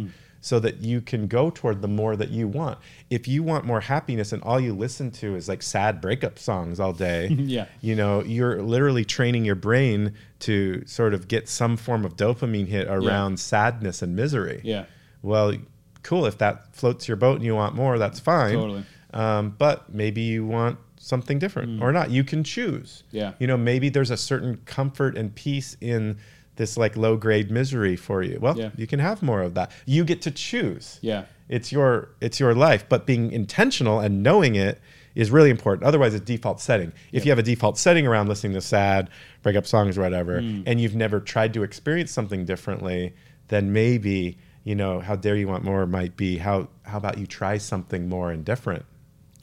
so 0.45 0.61
that 0.61 0.83
you 0.83 1.01
can 1.01 1.27
go 1.27 1.49
toward 1.49 1.81
the 1.81 1.89
more 1.89 2.17
that 2.17 2.29
you 2.29 2.47
want 2.47 2.79
if 3.09 3.27
you 3.27 3.43
want 3.43 3.65
more 3.65 3.81
happiness 3.81 4.31
and 4.33 4.43
all 4.43 4.61
you 4.61 4.75
listen 4.75 5.11
to 5.11 5.35
is 5.35 5.49
like 5.49 5.63
sad 5.63 6.01
breakup 6.03 6.39
songs 6.39 6.79
all 6.79 6.93
day 6.93 7.29
Yeah. 7.57 7.65
you 7.81 7.95
know 7.95 8.23
you're 8.23 8.61
literally 8.63 9.05
training 9.07 9.47
your 9.47 9.55
brain 9.55 10.13
to 10.41 10.85
sort 10.87 11.15
of 11.15 11.29
get 11.29 11.49
some 11.49 11.79
form 11.79 12.05
of 12.05 12.17
dopamine 12.17 12.67
hit 12.67 12.89
around 12.89 13.41
sadness 13.41 14.03
and 14.03 14.15
misery 14.15 14.61
Yeah. 14.63 14.85
well 15.23 15.55
cool 16.03 16.27
if 16.27 16.37
that 16.39 16.77
floats 16.77 17.09
your 17.09 17.17
boat 17.17 17.37
and 17.37 17.45
you 17.45 17.55
want 17.55 17.75
more 17.75 17.99
that's 17.99 18.21
fine 18.21 18.53
Totally. 18.55 18.85
um, 19.15 19.55
but 19.57 19.95
maybe 19.95 20.21
you 20.21 20.45
want 20.45 20.79
something 20.99 21.39
different 21.39 21.83
or 21.83 21.91
not 21.93 22.11
you 22.11 22.23
can 22.25 22.45
choose 22.45 23.03
Mm. 23.07 23.13
Yeah. 23.21 23.33
you 23.39 23.47
know 23.47 23.57
maybe 23.57 23.89
there's 23.89 24.11
a 24.11 24.17
certain 24.19 24.59
comfort 24.67 25.17
and 25.17 25.35
peace 25.35 25.77
in 25.81 26.19
this 26.57 26.77
like 26.77 26.97
low 26.97 27.17
grade 27.17 27.51
misery 27.51 27.97
for 27.97 28.23
you. 28.23 28.39
Well 28.41 28.57
Yeah. 28.59 28.71
you 28.77 28.87
can 28.87 29.01
have 29.01 29.23
more 29.23 29.43
of 29.43 29.55
that. 29.55 29.71
You 29.87 30.05
get 30.05 30.23
to 30.23 30.31
choose. 30.31 30.99
Yeah. 31.03 31.25
it's 31.49 31.71
your 31.73 32.09
it's 32.21 32.41
your 32.41 32.55
life 32.55 32.89
but 32.89 33.05
being 33.07 33.31
intentional 33.33 34.01
and 34.01 34.23
knowing 34.23 34.55
it 34.57 34.81
is 35.15 35.31
really 35.31 35.51
important. 35.51 35.85
Otherwise 35.87 36.15
it's 36.15 36.25
default 36.25 36.61
setting. 36.61 36.93
If 37.13 37.25
you 37.25 37.31
have 37.31 37.39
a 37.39 37.43
default 37.43 37.79
setting 37.79 38.07
around 38.07 38.29
listening 38.29 38.55
to 38.55 38.61
sad 38.61 39.11
breakup 39.43 39.67
songs 39.67 39.97
or 39.99 40.03
whatever 40.03 40.41
Mm. 40.41 40.63
and 40.67 40.81
you've 40.81 40.95
never 40.97 41.21
tried 41.21 41.53
to 41.55 41.63
experience 41.63 42.11
something 42.13 42.45
differently 42.45 43.15
then 43.49 43.73
maybe 43.73 44.39
you 44.65 44.75
know 44.75 44.99
how 45.01 45.15
dare 45.15 45.37
you 45.37 45.47
want 45.47 45.63
more 45.63 45.87
might 45.87 46.17
be. 46.17 46.39
How 46.39 46.69
how 46.85 46.97
about 46.99 47.19
you 47.19 47.27
try 47.27 47.59
something 47.59 48.09
more 48.09 48.31
and 48.33 48.43
different? 48.45 48.85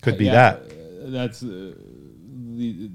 Could 0.02 0.18
be 0.18 0.26
Yeah, 0.26 0.34
that. 0.34 0.56
uh, 0.58 1.10
that's 1.12 1.44
uh, 1.44 1.74
the 2.58 2.90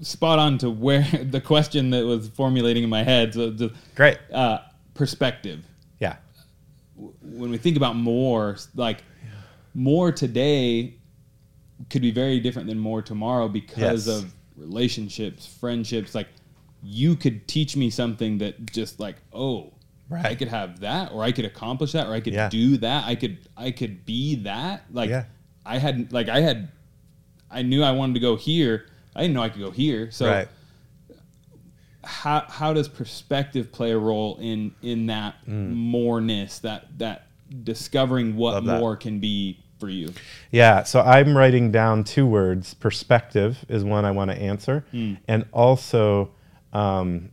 spot 0.00 0.38
on 0.38 0.58
to 0.58 0.70
where 0.70 1.02
the 1.30 1.40
question 1.40 1.90
that 1.90 2.04
was 2.04 2.28
formulating 2.28 2.84
in 2.84 2.90
my 2.90 3.02
head. 3.02 3.34
So 3.34 3.50
the 3.50 3.72
great 3.94 4.18
uh, 4.32 4.58
perspective. 4.94 5.64
yeah 5.98 6.16
When 7.22 7.50
we 7.50 7.58
think 7.58 7.76
about 7.76 7.96
more, 7.96 8.56
like 8.74 9.02
more 9.74 10.10
today 10.12 10.94
could 11.90 12.02
be 12.02 12.10
very 12.10 12.40
different 12.40 12.68
than 12.68 12.78
more 12.78 13.02
tomorrow 13.02 13.48
because 13.48 14.06
Yes. 14.06 14.18
of 14.22 14.32
relationships, 14.56 15.46
friendships. 15.46 16.14
Like 16.14 16.28
you 16.82 17.14
could 17.16 17.46
teach 17.48 17.76
me 17.76 17.90
something 17.90 18.38
that 18.38 18.72
just 18.72 18.98
like, 19.00 19.16
oh, 19.32 19.72
I 20.10 20.34
could 20.34 20.48
have 20.48 20.80
that, 20.80 21.12
or 21.12 21.22
I 21.22 21.32
could 21.32 21.44
accomplish 21.44 21.92
that, 21.92 22.06
or 22.08 22.14
I 22.14 22.20
could 22.20 22.32
Yeah. 22.32 22.48
do 22.48 22.78
that. 22.78 23.04
I 23.06 23.14
could, 23.14 23.38
I 23.56 23.70
could 23.70 24.04
be 24.06 24.36
that. 24.36 24.84
Like 24.92 25.10
Yeah. 25.10 25.24
I 25.66 25.78
had, 25.78 26.12
like 26.12 26.28
I 26.28 26.40
had, 26.40 26.70
I 27.50 27.62
knew 27.62 27.82
I 27.82 27.92
wanted 27.92 28.14
to 28.14 28.20
go 28.20 28.34
here. 28.36 28.86
I 29.18 29.22
didn't 29.22 29.34
know 29.34 29.42
I 29.42 29.48
could 29.50 29.60
go 29.60 29.70
here. 29.70 30.10
So 30.10 30.30
right 30.30 30.48
how 32.04 32.44
how 32.48 32.72
does 32.72 32.88
perspective 32.88 33.70
play 33.70 33.90
a 33.90 33.98
role 33.98 34.38
in 34.40 34.74
in 34.82 35.06
that 35.06 35.46
moreness, 35.46 36.58
that 36.60 36.86
that 36.98 37.26
discovering 37.64 38.36
what 38.36 38.52
Mm. 38.52 38.54
Love 38.54 38.64
that. 38.66 38.80
more 38.80 38.96
can 38.96 39.18
be 39.20 39.58
for 39.78 39.88
you? 39.90 40.12
Yeah, 40.50 40.84
so 40.84 41.00
I'm 41.00 41.36
writing 41.36 41.70
down 41.70 42.04
two 42.04 42.26
words. 42.26 42.74
Perspective 42.74 43.64
is 43.68 43.84
one 43.84 44.04
I 44.04 44.10
want 44.10 44.30
to 44.30 44.36
answer, 44.40 44.84
and 45.28 45.44
also 45.52 46.30
um, 46.72 47.30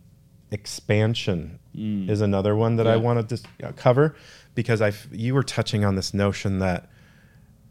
expansion 0.51 1.59
is 1.77 2.21
another 2.21 2.55
one 2.55 2.77
that 2.77 2.87
I 2.87 2.95
Yeah. 2.95 3.01
want 3.01 3.19
to 3.29 3.35
dis- 3.35 3.73
cover 3.75 4.15
because 4.55 4.81
I 4.81 4.93
you 5.11 5.33
were 5.33 5.43
touching 5.43 5.85
on 5.85 5.95
this 5.95 6.13
notion 6.13 6.59
that 6.59 6.89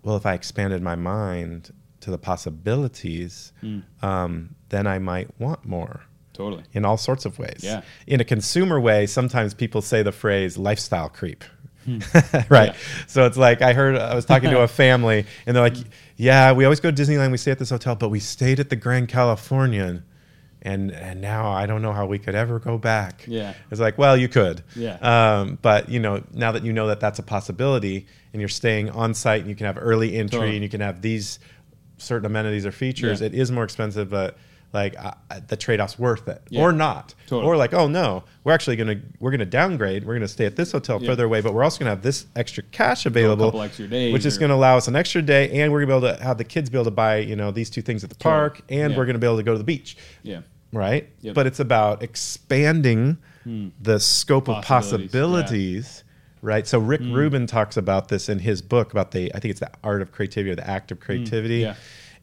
well, 0.03 0.17
if 0.17 0.27
I 0.27 0.35
expanded 0.35 0.83
my 0.83 0.95
mind 0.95 1.73
to 2.05 2.11
the 2.11 2.19
possibilities, 2.19 3.53
um, 4.03 4.55
then 4.69 4.87
I 4.87 4.99
might 4.99 5.29
want 5.41 5.65
more 5.65 6.03
Totally. 6.35 6.65
in 6.73 6.85
all 6.85 6.97
sorts 6.97 7.25
of 7.25 7.39
ways. 7.39 7.61
Yeah. 7.63 7.83
In 8.07 8.21
a 8.21 8.25
consumer 8.25 8.79
way, 8.79 9.07
sometimes 9.07 9.55
people 9.55 9.81
say 9.83 10.03
the 10.03 10.13
phrase 10.13 10.59
lifestyle 10.59 11.09
creep. 11.09 11.45
right. 11.87 11.91
Hmm. 11.91 12.55
Yeah. 12.55 12.75
So 13.07 13.27
it's 13.27 13.37
like 13.37 13.61
I 13.63 13.73
heard 13.75 13.97
I 13.97 14.15
was 14.15 14.25
talking 14.25 14.51
to 14.51 14.61
a 14.61 14.69
family 14.85 15.27
and 15.47 15.55
they're 15.55 15.63
like, 15.63 15.77
"Yeah, 16.17 16.53
we 16.53 16.65
always 16.65 16.81
go 16.81 16.91
to 16.91 17.03
Disneyland, 17.03 17.31
we 17.31 17.37
stay 17.37 17.51
at 17.51 17.59
this 17.59 17.71
hotel, 17.71 17.95
but 17.95 18.09
we 18.09 18.21
stayed 18.21 18.59
at 18.59 18.71
the 18.71 18.77
Grand 18.77 19.09
Californian 19.09 20.05
and 20.63 20.93
and 20.93 21.21
now 21.21 21.51
I 21.51 21.67
don't 21.67 21.83
know 21.83 21.93
how 21.93 22.07
we 22.07 22.19
could 22.19 22.35
ever 22.35 22.59
go 22.59 22.79
back." 22.79 23.25
Yeah. 23.29 23.53
It's 23.71 23.81
like, 23.83 23.99
"Well, 23.99 24.17
you 24.17 24.29
could." 24.29 24.63
Yeah. 24.75 24.97
Um, 25.03 25.59
but 25.61 25.91
you 25.91 26.01
know, 26.01 26.25
now 26.33 26.53
that 26.53 26.65
you 26.65 26.73
know 26.73 26.87
that 26.87 27.01
that's 27.01 27.19
a 27.19 27.23
possibility 27.23 28.07
and 28.33 28.41
you're 28.41 28.49
staying 28.49 28.89
on 28.89 29.13
site 29.13 29.41
and 29.43 29.51
you 29.51 29.55
can 29.55 29.67
have 29.67 29.77
early 29.79 30.17
entry 30.17 30.39
Totally. 30.39 30.55
and 30.57 30.63
you 30.63 30.71
can 30.71 30.81
have 30.81 31.03
these 31.03 31.39
certain 32.05 32.27
amenities 32.27 32.65
or 32.67 32.73
features, 32.73 33.21
Yeah. 33.21 33.27
it 33.29 33.35
is 33.35 33.51
more 33.51 33.65
expensive, 33.65 34.11
but 34.11 34.37
like 34.73 34.97
uh, 34.99 35.13
the 35.47 35.57
trade-off's 35.57 35.99
worth 36.01 36.27
it 36.27 36.43
Yeah. 36.51 36.61
or 36.63 36.73
not 36.73 37.15
Totally. 37.29 37.47
or 37.49 37.57
like 37.57 37.73
oh 37.73 37.87
no 37.87 38.25
we're 38.43 38.53
actually 38.53 38.75
gonna 38.75 38.97
we're 39.21 39.31
gonna 39.31 39.45
downgrade 39.45 40.05
we're 40.05 40.15
gonna 40.15 40.27
stay 40.27 40.47
at 40.47 40.57
this 40.57 40.73
hotel 40.73 40.99
Yeah. 41.01 41.11
further 41.11 41.27
away 41.27 41.41
but 41.43 41.55
we're 41.55 41.63
also 41.63 41.79
gonna 41.79 41.91
have 41.91 42.03
this 42.03 42.27
extra 42.35 42.65
cash 42.73 43.07
available 43.07 43.45
couple 43.47 43.63
extra 43.63 43.87
days 43.87 44.13
which 44.13 44.27
is 44.27 44.37
or- 44.37 44.41
gonna 44.41 44.55
allow 44.57 44.77
us 44.77 44.89
an 44.89 44.97
extra 44.97 45.23
day 45.23 45.49
and 45.61 45.71
we're 45.71 45.79
gonna 45.87 46.01
be 46.01 46.07
able 46.09 46.17
to 46.19 46.25
have 46.25 46.39
the 46.39 46.45
kids 46.45 46.71
be 46.71 46.77
able 46.77 46.87
to 46.87 46.91
buy 46.91 47.19
you 47.19 47.37
know 47.37 47.53
these 47.53 47.71
two 47.71 47.83
things 47.83 48.03
at 48.03 48.11
the 48.11 48.17
Totally. 48.17 48.33
park 48.33 48.63
and 48.69 48.91
Yeah. 48.91 48.99
we're 48.99 49.07
gonna 49.07 49.21
be 49.21 49.29
able 49.29 49.37
to 49.37 49.45
go 49.45 49.53
to 49.53 49.59
the 49.59 49.63
beach 49.63 49.97
Yeah. 50.25 50.41
right 50.73 51.09
Yep. 51.21 51.31
Hmm. 51.31 51.35
but 51.37 51.47
it's 51.47 51.61
about 51.61 52.03
expanding 52.03 53.19
the 53.81 54.01
scope 54.01 54.49
of 54.49 54.65
possibilities 54.65 56.03
right? 56.45 56.67
So 56.67 56.79
rick 56.79 57.01
mm. 57.01 57.15
rubin 57.15 57.47
talks 57.47 57.77
about 57.77 58.09
this 58.09 58.29
in 58.29 58.39
his 58.39 58.61
book 58.63 58.93
about 58.93 59.11
the 59.13 59.35
i 59.35 59.41
think 59.41 59.51
it's 59.51 59.61
the 59.61 59.71
art 59.83 60.03
of 60.03 60.13
creativity 60.13 60.51
or 60.51 60.57
the 60.57 60.69
act 60.69 60.93
of 60.93 60.99
mm. 60.99 61.03
creativity. 61.03 61.59
Yeah. 61.61 61.75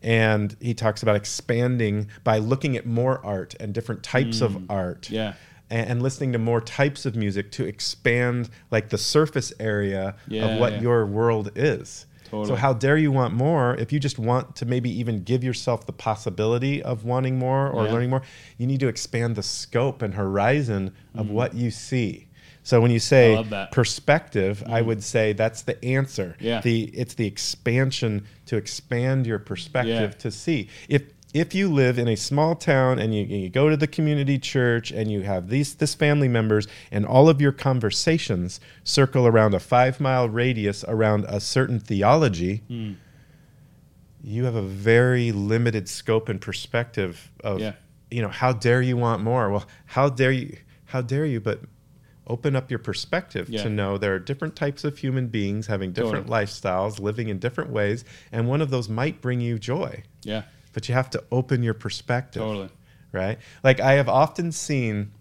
and 0.03 0.55
he 0.62 0.73
talks 0.73 1.03
about 1.03 1.15
expanding 1.15 2.07
by 2.23 2.38
looking 2.38 2.77
at 2.77 2.86
more 2.86 3.23
art 3.25 3.55
and 3.60 3.73
different 3.73 4.03
types 4.03 4.41
of 4.41 4.53
mm. 4.53 4.65
art 4.69 5.10
Yeah. 5.10 5.34
and, 5.69 5.89
and 5.89 6.03
listening 6.03 6.31
to 6.34 6.39
more 6.39 6.62
types 6.62 7.05
of 7.05 7.15
music 7.15 7.51
to 7.53 7.65
expand 7.65 8.49
like 8.69 8.89
the 8.89 8.97
surface 8.97 9.51
area 9.60 10.15
Yeah, 10.27 10.45
of 10.45 10.60
what 10.60 10.73
yeah. 10.73 10.81
your 10.81 11.05
world 11.05 11.51
is. 11.55 12.05
So 12.31 12.55
how 12.55 12.71
dare 12.71 12.95
you 12.95 13.12
want 13.12 13.34
more? 13.34 13.75
If 13.75 13.91
you 13.91 13.99
just 13.99 14.17
want 14.17 14.55
to 14.55 14.65
maybe 14.65 14.89
even 15.01 15.21
give 15.23 15.43
yourself 15.43 15.86
the 15.86 15.91
possibility 15.91 16.81
of 16.81 17.03
wanting 17.03 17.38
more 17.38 17.67
or 17.69 17.84
Yeah. 17.86 17.91
learning 17.91 18.10
more 18.10 18.21
you 18.57 18.67
need 18.67 18.79
to 18.79 18.88
expand 18.88 19.36
the 19.36 19.43
scope 19.43 20.01
and 20.01 20.13
horizon 20.13 20.93
of 21.13 21.29
what 21.29 21.53
you 21.55 21.71
see 21.71 22.27
so 22.63 22.80
when 22.82 22.91
you 22.91 23.00
say. 23.00 23.34
I 23.34 23.36
love. 23.38 23.47
Mm-hmm. 23.47 23.74
perspective 23.74 24.63
i 24.67 24.82
would 24.82 25.04
say 25.04 25.34
that's 25.34 25.62
the 25.63 25.84
answer 25.86 26.36
Yeah. 26.39 26.62
the 26.62 26.84
it's 26.93 27.15
the 27.15 27.26
expansion 27.28 28.26
to 28.45 28.56
expand 28.58 29.26
your 29.28 29.39
perspective 29.39 30.12
Yeah. 30.12 30.19
to 30.19 30.32
see 30.32 30.67
if 30.89 31.04
if 31.34 31.56
you 31.56 31.69
live 31.71 31.97
in 31.97 32.10
a 32.10 32.17
small 32.17 32.56
town 32.56 33.00
and 33.00 33.15
you, 33.15 33.24
you 33.24 33.47
go 33.50 33.69
to 33.69 33.78
the 33.78 33.88
community 33.88 34.38
church 34.38 34.91
and 34.91 35.10
you 35.10 35.21
have 35.21 35.47
these 35.47 35.76
this 35.76 35.95
family 35.95 36.28
members 36.28 36.67
and 36.91 37.06
all 37.06 37.30
of 37.30 37.39
your 37.39 37.54
conversations 37.54 38.60
circle 38.84 39.26
around 39.26 39.54
a 39.54 39.60
five 39.60 40.00
mile 40.02 40.28
radius 40.30 40.84
around 40.88 41.26
a 41.30 41.39
certain 41.39 41.80
theology 41.80 42.63
Hmm. 42.67 42.93
you 44.24 44.43
have 44.45 44.56
a 44.56 44.62
very 44.62 45.32
limited 45.32 45.88
scope 45.89 46.30
and 46.30 46.39
perspective 46.41 47.32
of 47.43 47.60
Yeah. 47.60 47.74
you 48.10 48.21
know 48.21 48.30
how 48.30 48.54
dare 48.54 48.82
you 48.82 48.97
want 48.97 49.24
more 49.24 49.50
well 49.50 49.65
how 49.86 50.10
dare 50.10 50.32
you 50.32 50.58
how 50.86 51.02
dare 51.02 51.26
you 51.26 51.39
but 51.39 51.62
open 52.32 52.56
up 52.56 52.70
your 52.72 52.80
perspective 52.80 53.50
Yeah. 53.50 53.63
to 53.63 53.70
know 53.70 53.98
there 53.98 54.13
are 54.15 54.20
different 54.20 54.56
types 54.56 54.84
of 54.84 54.98
human 54.98 55.28
beings 55.28 55.67
having 55.67 55.91
different 55.91 56.28
Totally. 56.28 56.46
lifestyles 56.46 57.00
living 57.00 57.28
in 57.30 57.39
different 57.39 57.70
ways 57.72 58.06
and 58.32 58.48
one 58.48 58.62
of 58.62 58.70
those 58.70 58.88
might 58.89 59.22
bring 59.22 59.41
you 59.41 59.60
joy 59.60 60.04
Yeah. 60.24 60.44
but 60.74 60.88
you 60.88 60.96
have 60.96 61.10
to 61.12 61.24
open 61.32 61.62
your 61.63 61.74
perspective 61.74 62.41
Totally. 62.41 62.70
right 63.12 63.38
like 63.63 63.80
i 63.80 63.94
have 63.94 64.08
often 64.10 64.52
seen 64.52 65.12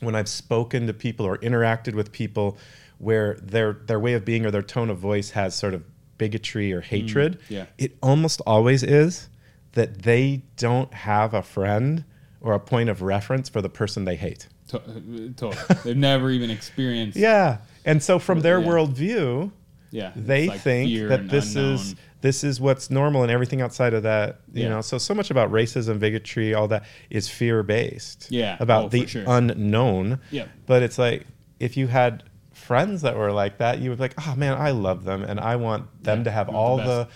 when 0.00 0.14
i've 0.14 0.28
spoken 0.28 0.86
to 0.86 0.94
people 0.94 1.26
or 1.26 1.36
interacted 1.38 1.94
with 1.94 2.10
people 2.12 2.56
where 2.98 3.34
their 3.42 3.74
their 3.88 4.00
way 4.00 4.14
of 4.14 4.24
being 4.24 4.46
or 4.46 4.50
their 4.50 4.62
tone 4.62 4.88
of 4.90 4.98
voice 4.98 5.30
has 5.30 5.54
sort 5.54 5.74
of 5.74 5.82
bigotry 6.18 6.72
or 6.72 6.80
hatred 6.80 7.32
Mm, 7.48 7.50
yeah. 7.50 7.66
it 7.78 7.96
almost 8.02 8.40
always 8.46 8.82
is 8.82 9.28
that 9.72 10.02
they 10.02 10.42
don't 10.56 10.92
have 10.94 11.34
a 11.34 11.42
friend 11.42 12.04
or 12.40 12.52
a 12.54 12.60
point 12.60 12.88
of 12.90 13.02
reference 13.02 13.48
for 13.48 13.60
the 13.60 13.68
person 13.68 14.04
they 14.04 14.16
hate 14.16 14.48
To- 14.72 14.78
uh, 14.78 15.28
totally. 15.36 15.80
They've 15.84 15.96
never 15.96 16.30
even 16.30 16.50
experienced. 16.50 17.16
yeah 17.16 17.58
and 17.84 18.02
so 18.02 18.18
from 18.18 18.40
their 18.40 18.58
Yeah. 18.60 18.66
worldview 18.68 19.50
Yeah. 19.90 20.10
they 20.16 20.48
like 20.48 20.60
think 20.60 21.08
that 21.08 21.28
this 21.28 21.54
is 21.56 21.94
this 22.20 22.44
is 22.44 22.60
what's 22.60 22.88
normal 22.90 23.22
and 23.22 23.30
everything 23.32 23.60
outside 23.60 23.94
of 23.94 24.02
that 24.04 24.40
you 24.52 24.62
Yeah. 24.64 24.68
know 24.70 24.80
so 24.80 24.98
so 24.98 25.12
much 25.14 25.30
about 25.30 25.50
racism 25.50 25.98
bigotry 25.98 26.54
all 26.54 26.68
that 26.68 26.84
is 27.10 27.28
fear 27.28 27.62
based 27.62 28.26
Yeah. 28.30 28.56
about 28.60 28.84
Oh, 28.84 28.88
the 28.88 29.06
sure. 29.06 29.24
unknown 29.26 30.20
Yeah, 30.30 30.44
but 30.66 30.82
it's 30.82 30.98
like 30.98 31.26
if 31.60 31.76
you 31.76 31.86
had 31.88 32.22
friends 32.52 33.02
that 33.02 33.16
were 33.16 33.32
like 33.32 33.58
that 33.58 33.78
you 33.80 33.90
would 33.90 33.98
be 33.98 34.04
like 34.04 34.14
oh 34.26 34.34
man 34.36 34.54
i 34.56 34.70
love 34.70 35.04
them 35.04 35.22
and 35.24 35.40
i 35.40 35.56
want 35.56 35.84
them 36.04 36.18
Yeah, 36.18 36.24
to 36.24 36.30
have 36.30 36.48
all 36.48 36.76
the 36.76 36.84
the, 36.84 37.08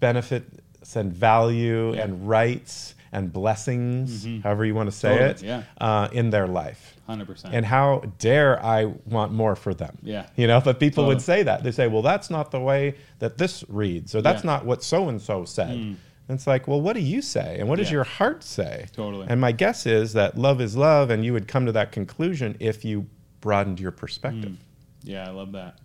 benefits 0.00 0.96
and 0.96 1.12
value 1.12 1.92
and 1.94 2.28
rights 2.28 2.94
and 3.12 3.30
blessings, 3.32 4.26
however 4.42 4.64
you 4.64 4.74
want 4.74 4.88
to 4.90 4.96
say 4.96 5.10
Totally, 5.10 5.30
it, 5.30 5.42
yeah. 5.42 5.62
uh, 5.80 6.08
in 6.12 6.30
their 6.30 6.46
life. 6.46 6.96
Hundred 7.06 7.26
percent. 7.26 7.54
And 7.54 7.66
how 7.66 8.02
dare 8.18 8.64
I 8.64 8.86
want 9.04 9.32
more 9.32 9.54
for 9.54 9.74
them? 9.74 9.98
Yeah. 10.02 10.26
You 10.36 10.46
know, 10.46 10.60
but 10.62 10.80
people 10.80 11.06
would 11.06 11.20
say 11.20 11.42
that. 11.42 11.62
They 11.62 11.72
say, 11.72 11.88
well, 11.88 12.00
that's 12.02 12.30
not 12.30 12.50
the 12.50 12.60
way 12.60 12.94
that 13.18 13.36
this 13.36 13.64
reads, 13.68 14.14
or 14.14 14.22
that's 14.22 14.42
Yeah. 14.44 14.52
not 14.52 14.64
what 14.64 14.82
so 14.82 15.08
and 15.10 15.20
so 15.20 15.44
said. 15.44 15.70
And 15.70 15.98
it's 16.30 16.46
like, 16.46 16.66
well, 16.66 16.80
what 16.80 16.94
do 16.94 17.00
you 17.00 17.20
say? 17.20 17.58
And 17.60 17.68
what 17.68 17.76
does 17.78 17.88
Yeah. 17.88 17.96
your 17.96 18.04
heart 18.04 18.42
say? 18.42 18.86
Totally. 18.92 19.26
And 19.28 19.40
my 19.40 19.52
guess 19.52 19.84
is 19.84 20.14
that 20.14 20.38
love 20.38 20.60
is 20.62 20.74
love, 20.76 21.10
and 21.10 21.22
you 21.24 21.32
would 21.34 21.46
come 21.48 21.66
to 21.66 21.72
that 21.72 21.92
conclusion 21.92 22.56
if 22.60 22.84
you 22.84 23.06
broadened 23.42 23.78
your 23.80 23.90
perspective. 23.90 24.56
Yeah, 25.02 25.26
I 25.28 25.30
love 25.32 25.52
that. 25.52 25.78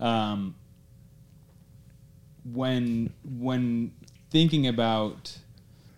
Um, 0.00 0.54
when 2.50 3.12
when 3.38 3.92
thinking 4.30 4.66
about 4.66 5.38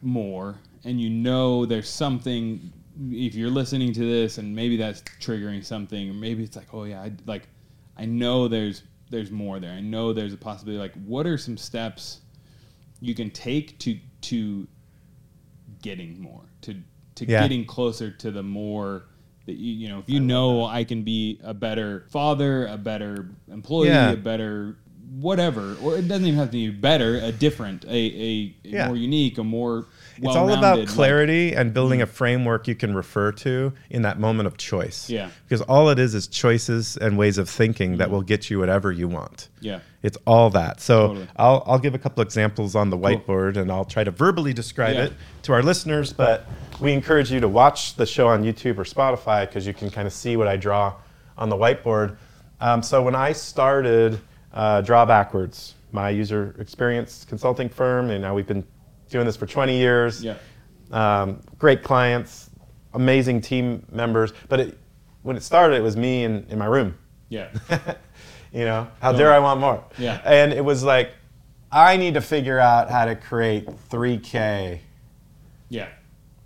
more, 0.04 0.56
and 0.84 1.00
you 1.00 1.10
know 1.10 1.66
there's 1.66 1.88
something, 1.88 2.72
if 3.10 3.34
you're 3.34 3.50
listening 3.50 3.92
to 3.94 4.00
this, 4.00 4.38
and 4.38 4.54
maybe 4.54 4.76
that's 4.76 5.02
triggering 5.20 5.64
something, 5.64 6.10
or 6.10 6.14
maybe 6.14 6.42
it's 6.44 6.56
like, 6.56 6.72
oh 6.72 6.84
yeah, 6.84 7.00
I, 7.02 7.12
like 7.26 7.48
I 7.96 8.04
know 8.04 8.48
there's 8.48 8.82
there's 9.10 9.30
more 9.30 9.60
there. 9.60 9.72
I 9.72 9.80
know 9.80 10.12
there's 10.12 10.32
a 10.32 10.36
possibility. 10.36 10.78
Like, 10.80 10.94
what 11.06 11.26
are 11.26 11.38
some 11.38 11.56
steps 11.56 12.20
you 13.00 13.14
can 13.14 13.30
take 13.30 13.78
to 13.80 13.98
to 14.22 14.66
getting 15.82 16.20
more 16.20 16.42
to 16.62 16.74
to 17.16 17.24
Yeah. 17.26 17.42
getting 17.42 17.64
closer 17.64 18.10
to 18.10 18.30
the 18.30 18.42
more 18.42 19.04
that 19.46 19.56
you 19.56 19.72
you 19.72 19.88
know 19.88 19.98
if 20.00 20.08
you 20.08 20.20
know 20.20 20.64
I 20.64 20.84
can 20.84 21.02
be 21.02 21.38
a 21.42 21.54
better 21.54 22.06
father, 22.10 22.66
a 22.66 22.76
better 22.78 23.28
employee, 23.50 23.88
Yeah. 23.88 24.12
a 24.12 24.16
better 24.16 24.76
whatever, 25.20 25.76
or 25.82 25.96
it 25.96 26.08
doesn't 26.08 26.26
even 26.26 26.38
have 26.38 26.48
to 26.48 26.52
be 26.52 26.70
better, 26.70 27.16
a 27.18 27.30
different, 27.30 27.84
a 27.84 27.88
a, 27.88 28.54
a 28.64 28.68
Yeah. 28.68 28.86
more 28.88 28.96
unique, 28.96 29.38
a 29.38 29.44
more 29.44 29.86
It's 30.16 30.26
all 30.36 30.48
about 30.48 30.60
well-rounded, 30.60 30.86
like- 30.86 30.94
clarity 30.94 31.54
and 31.54 31.72
building 31.74 32.02
a 32.02 32.06
framework 32.06 32.68
you 32.68 32.74
can 32.74 32.94
refer 32.94 33.32
to 33.32 33.72
in 33.90 34.02
that 34.02 34.18
moment 34.18 34.46
of 34.46 34.56
choice. 34.56 35.08
Yeah. 35.10 35.28
Because 35.48 35.60
all 35.62 35.88
it 35.90 35.98
is 35.98 36.14
is 36.14 36.26
choices 36.28 36.96
and 36.96 37.18
ways 37.18 37.38
of 37.38 37.48
thinking 37.48 37.96
that 37.98 38.10
will 38.10 38.22
get 38.22 38.50
you 38.50 38.58
whatever 38.58 38.92
you 38.92 39.08
want. 39.08 39.48
yeah, 39.60 39.80
It's 40.02 40.18
all 40.26 40.50
that. 40.50 40.80
So 40.80 41.08
Totally. 41.08 41.28
I'll, 41.36 41.62
I'll 41.66 41.78
give 41.78 41.94
a 41.94 41.98
couple 41.98 42.22
examples 42.22 42.74
on 42.74 42.90
the 42.90 42.98
whiteboard 42.98 43.56
and 43.56 43.70
I'll 43.72 43.84
try 43.84 44.04
to 44.04 44.10
verbally 44.10 44.52
describe 44.52 44.94
Yeah. 44.94 45.04
it 45.04 45.12
to 45.42 45.52
our 45.52 45.62
listeners. 45.62 46.12
But 46.12 46.46
we 46.80 46.92
encourage 46.92 47.32
you 47.32 47.40
to 47.40 47.48
watch 47.48 47.94
the 47.96 48.06
show 48.06 48.28
on 48.28 48.44
YouTube 48.44 48.78
or 48.78 48.84
Spotify 48.84 49.46
because 49.48 49.66
you 49.66 49.74
can 49.74 49.90
kind 49.90 50.06
of 50.06 50.12
see 50.12 50.36
what 50.36 50.48
I 50.48 50.56
draw 50.56 50.94
on 51.36 51.48
the 51.48 51.56
whiteboard. 51.56 52.16
Um, 52.60 52.82
so 52.82 53.02
when 53.02 53.14
I 53.16 53.32
started 53.32 54.20
uh, 54.52 54.80
Draw 54.82 55.04
Backwards, 55.06 55.74
my 55.92 56.10
user 56.10 56.54
experience 56.58 57.24
consulting 57.28 57.68
firm, 57.68 58.10
and 58.10 58.22
now 58.22 58.34
we've 58.34 58.46
been 58.46 58.64
doing 59.14 59.24
this 59.26 59.36
for 59.36 59.46
20 59.46 59.78
years. 59.78 60.22
yeah, 60.24 60.34
Um, 60.90 61.40
great 61.56 61.84
clients, 61.84 62.50
amazing 62.94 63.40
team 63.40 63.86
members. 63.92 64.32
But 64.48 64.58
it, 64.60 64.78
when 65.22 65.36
it 65.36 65.42
started, 65.44 65.76
it 65.76 65.82
was 65.82 65.96
me 65.96 66.24
in, 66.24 66.44
in 66.50 66.58
my 66.58 66.66
room. 66.66 66.98
yeah, 67.28 67.48
you 68.52 68.64
know, 68.64 68.88
how 69.00 69.12
dare 69.12 69.32
I 69.32 69.38
want 69.38 69.60
more? 69.60 69.84
Yeah. 69.98 70.20
And 70.24 70.52
it 70.52 70.64
was 70.64 70.82
like, 70.82 71.12
I 71.70 71.96
need 71.96 72.14
to 72.14 72.20
figure 72.20 72.58
out 72.58 72.90
how 72.90 73.04
to 73.04 73.14
create 73.14 73.66
3K. 73.88 74.80
yeah, 75.68 75.88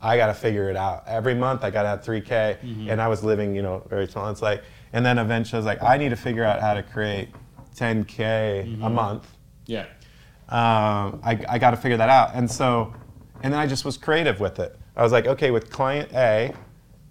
I 0.02 0.16
got 0.18 0.26
to 0.26 0.35
figure 0.35 0.68
it 0.70 0.76
out. 0.76 1.04
Every 1.07 1.35
month 1.35 1.64
I 1.64 1.70
got 1.70 1.83
to 1.85 1.88
have 1.88 2.02
3K. 2.04 2.28
Mm-hmm. 2.61 2.90
And 2.90 3.00
I 3.00 3.09
was 3.09 3.24
living, 3.24 3.57
you 3.57 3.62
know, 3.62 3.83
very 3.88 4.07
small. 4.07 4.28
It's 4.31 4.42
like, 4.42 4.62
and 4.92 5.04
then 5.07 5.16
eventually 5.18 5.57
I 5.57 5.61
was 5.61 5.66
like, 5.66 5.83
I 5.83 5.96
need 5.96 6.11
to 6.11 6.16
figure 6.16 6.44
out 6.44 6.61
how 6.61 6.74
to 6.74 6.83
create 6.83 7.31
10K 7.76 8.16
Mm-hmm. 8.18 8.83
a 8.85 8.90
month. 8.90 9.26
yeah, 9.66 9.87
Um, 10.48 11.20
I, 11.22 11.38
I 11.48 11.58
got 11.58 11.72
to 11.72 11.76
figure 11.76 11.96
that 11.98 12.08
out. 12.08 12.30
And 12.34 12.50
so, 12.50 12.94
and 13.42 13.52
then 13.52 13.61
I 13.61 13.66
just 13.66 13.84
was 13.84 13.96
creative 13.96 14.40
with 14.40 14.58
it. 14.58 14.78
I 14.96 15.02
was 15.02 15.12
like, 15.12 15.26
okay, 15.26 15.50
with 15.50 15.70
client 15.70 16.11
A, 16.12 16.54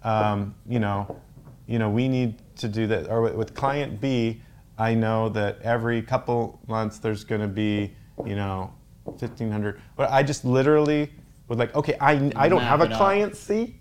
um, 0.02 0.54
you 0.68 0.78
know, 0.80 1.20
you 1.66 1.78
know, 1.78 1.88
we 1.90 2.08
need 2.08 2.42
to 2.56 2.68
do 2.68 2.86
that. 2.88 3.08
Or 3.08 3.22
with, 3.22 3.34
with 3.34 3.54
client 3.54 4.00
B, 4.00 4.42
I 4.76 4.94
know 4.94 5.28
that 5.30 5.60
every 5.62 6.02
couple 6.02 6.60
months 6.66 6.98
there's 6.98 7.24
going 7.24 7.40
to 7.40 7.48
be, 7.48 7.94
you 8.26 8.36
know, 8.36 8.72
1500. 9.04 9.80
But 9.96 10.10
I 10.10 10.22
just 10.22 10.44
literally 10.44 11.10
was 11.48 11.58
like, 11.58 11.74
okay, 11.74 11.96
I, 12.00 12.30
I 12.36 12.48
don't 12.48 12.60
have 12.62 12.80
a 12.80 12.88
client 12.88 13.36
C, 13.36 13.76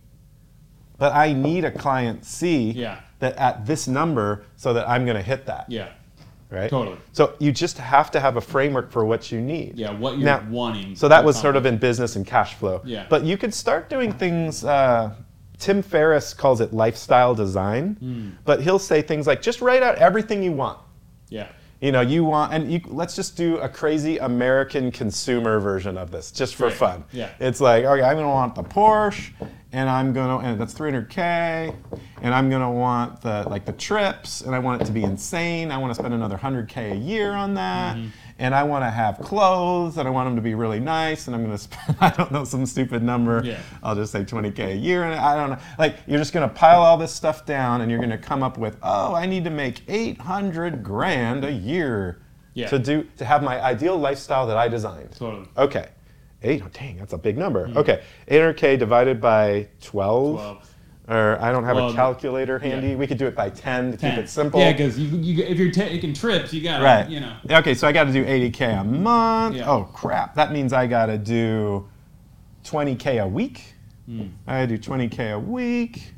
but 0.98 1.14
I 1.14 1.34
need 1.34 1.66
a 1.66 1.72
client 1.72 2.26
C 2.26 2.72
Yeah. 2.72 3.00
that 3.20 3.36
at 3.38 3.66
this 3.66 3.88
number 3.88 4.46
so 4.56 4.74
that 4.74 4.88
I'm 4.88 5.06
going 5.06 5.18
to 5.18 5.24
hit 5.24 5.46
that. 5.48 5.66
yeah, 5.70 5.90
Right? 6.50 6.70
Totally. 6.70 6.98
So 7.12 7.34
you 7.40 7.52
just 7.52 7.78
have 7.78 8.10
to 8.12 8.20
have 8.22 8.38
a 8.38 8.42
framework 8.42 8.90
for 8.90 9.04
what 9.04 9.32
you 9.32 9.42
need. 9.42 9.74
yeah. 9.78 9.92
What 9.92 10.18
you're 10.18 10.26
Now, 10.26 10.46
wanting. 10.50 10.96
So 10.96 11.08
that 11.10 11.24
was 11.26 11.38
sort 11.40 11.56
of 11.58 11.66
in 11.66 11.78
business 11.78 12.16
and 12.16 12.26
cash 12.26 12.54
flow. 12.56 12.82
Yeah. 12.86 13.06
But 13.10 13.24
you 13.24 13.38
could 13.38 13.54
start 13.54 13.90
doing 13.90 14.14
things. 14.14 14.64
Uh, 14.64 15.14
Tim 15.60 15.82
Ferriss 15.82 16.34
calls 16.34 16.62
it 16.62 16.72
lifestyle 16.74 17.34
design, 17.36 17.98
Hmm. 18.00 18.30
but 18.46 18.62
he'll 18.62 18.80
say 18.80 19.02
things 19.02 19.28
like 19.28 19.42
just 19.42 19.60
write 19.60 19.84
out 19.84 19.96
everything 19.96 20.42
you 20.44 20.52
want. 20.54 20.78
yeah, 21.30 21.48
You 21.80 21.92
know, 21.92 22.02
you 22.02 22.24
want, 22.24 22.54
and 22.54 22.72
you, 22.72 22.82
let's 22.88 23.16
just 23.16 23.38
do 23.38 23.58
a 23.58 23.70
crazy 23.70 24.18
American 24.18 24.92
consumer 24.92 25.60
version 25.60 25.96
of 25.98 26.10
this, 26.10 26.32
just 26.32 26.56
for 26.56 26.66
Right. 26.66 26.74
fun. 26.74 27.04
Yeah. 27.12 27.30
It's 27.40 27.62
like, 27.62 27.86
okay, 27.86 28.02
I'm 28.02 28.16
gonna 28.18 28.28
want 28.30 28.56
the 28.56 28.64
Porsche, 28.64 29.32
and 29.72 29.88
I'm 29.88 30.12
gonna, 30.12 30.40
and 30.40 30.60
that's 30.60 30.74
300k, 30.74 31.76
and 32.24 32.34
I'm 32.34 32.50
gonna 32.50 32.72
want 32.72 33.22
the 33.22 33.46
like 33.48 33.66
the 33.66 33.74
trips, 33.74 34.42
and 34.42 34.56
I 34.56 34.60
want 34.60 34.82
it 34.82 34.86
to 34.86 34.92
be 34.92 35.04
insane. 35.04 35.70
I 35.70 35.78
want 35.78 35.92
to 35.92 36.00
spend 36.00 36.16
another 36.16 36.38
100k 36.38 36.94
a 36.94 36.96
year 36.96 37.34
on 37.34 37.54
that, 37.54 37.96
Mm-hmm. 37.96 38.08
And 38.40 38.54
I 38.54 38.64
want 38.64 38.84
to 38.86 38.90
have 38.92 39.18
clothes, 39.20 39.98
and 39.98 40.08
I 40.08 40.12
want 40.12 40.28
them 40.28 40.36
to 40.36 40.42
be 40.42 40.54
really 40.56 40.80
nice, 40.80 41.28
and 41.28 41.36
I'm 41.36 41.44
gonna 41.44 41.58
spend, 41.68 41.98
I 42.00 42.10
don't 42.12 42.32
know, 42.32 42.44
some 42.44 42.66
stupid 42.66 43.02
number. 43.04 43.42
Yeah. 43.44 43.60
I'll 43.84 43.96
just 43.96 44.12
say 44.12 44.24
20k 44.24 44.60
a 44.74 44.76
year, 44.76 45.04
and 45.04 45.16
I 45.16 45.36
don't 45.36 45.50
know. 45.52 45.58
Like 45.80 45.98
you're 46.08 46.20
just 46.20 46.34
gonna 46.34 46.48
pile 46.50 46.82
all 46.82 46.98
this 46.98 47.12
stuff 47.14 47.46
down, 47.46 47.82
and 47.82 47.90
you're 47.92 48.00
gonna 48.00 48.18
come 48.18 48.44
up 48.44 48.58
with, 48.58 48.78
oh, 48.84 49.14
I 49.16 49.26
need 49.26 49.44
to 49.46 49.50
make 49.50 49.82
800 49.88 50.84
grand 50.84 51.46
a 51.46 51.52
year 51.52 52.20
Yeah. 52.54 52.68
to 52.70 52.80
do 52.80 53.08
to 53.18 53.26
have 53.26 53.44
my 53.44 53.62
ideal 53.64 53.98
lifestyle 53.98 54.46
that 54.48 54.58
I 54.58 54.68
designed. 54.68 55.12
totally. 55.14 55.48
Okay, 55.58 55.88
eight. 56.44 56.62
Oh, 56.66 56.70
dang, 56.74 56.98
that's 56.98 57.14
a 57.14 57.18
big 57.18 57.38
number. 57.38 57.68
Hmm. 57.68 57.78
Okay, 57.78 58.04
800k 58.30 58.78
divided 58.80 59.20
by 59.22 59.68
12. 59.82 60.36
Twelve. 60.36 60.74
Or 61.10 61.42
I 61.42 61.54
don't 61.54 61.64
have 61.64 61.78
Well, 61.78 61.90
a 61.90 61.94
calculator 61.94 62.60
handy. 62.60 62.90
yeah. 62.90 62.96
We 62.96 63.08
could 63.08 63.18
do 63.18 63.28
it 63.28 63.36
by 63.36 63.50
10 63.50 63.92
to 63.92 63.98
10. 63.98 64.12
keep 64.16 64.20
it 64.26 64.30
simple. 64.30 64.60
Yeah, 64.60 64.74
because 64.74 65.00
you, 65.00 65.18
you, 65.20 65.44
if 65.46 65.58
you're 65.58 65.72
taking 65.72 66.14
trips, 66.14 66.52
you 66.54 66.62
got 66.62 66.80
to, 66.80 66.84
Right. 66.84 67.10
you 67.10 67.22
know. 67.22 67.34
Okay, 67.50 67.74
so 67.76 67.88
I 67.88 67.94
got 67.94 68.06
to 68.06 68.12
do 68.12 68.26
80k 68.26 68.82
a 68.82 68.84
month. 68.84 69.56
Yeah. 69.56 69.70
Oh 69.72 69.86
crap! 69.86 70.36
That 70.36 70.52
means 70.52 70.74
I 70.74 70.86
got 70.86 71.06
to 71.06 71.18
do 71.18 71.88
20k 72.66 73.24
a 73.24 73.28
week. 73.28 73.74
Hmm. 74.06 74.28
I 74.48 74.66
do 74.66 74.78
20k 74.78 75.34
a 75.34 75.40
week, 75.40 76.14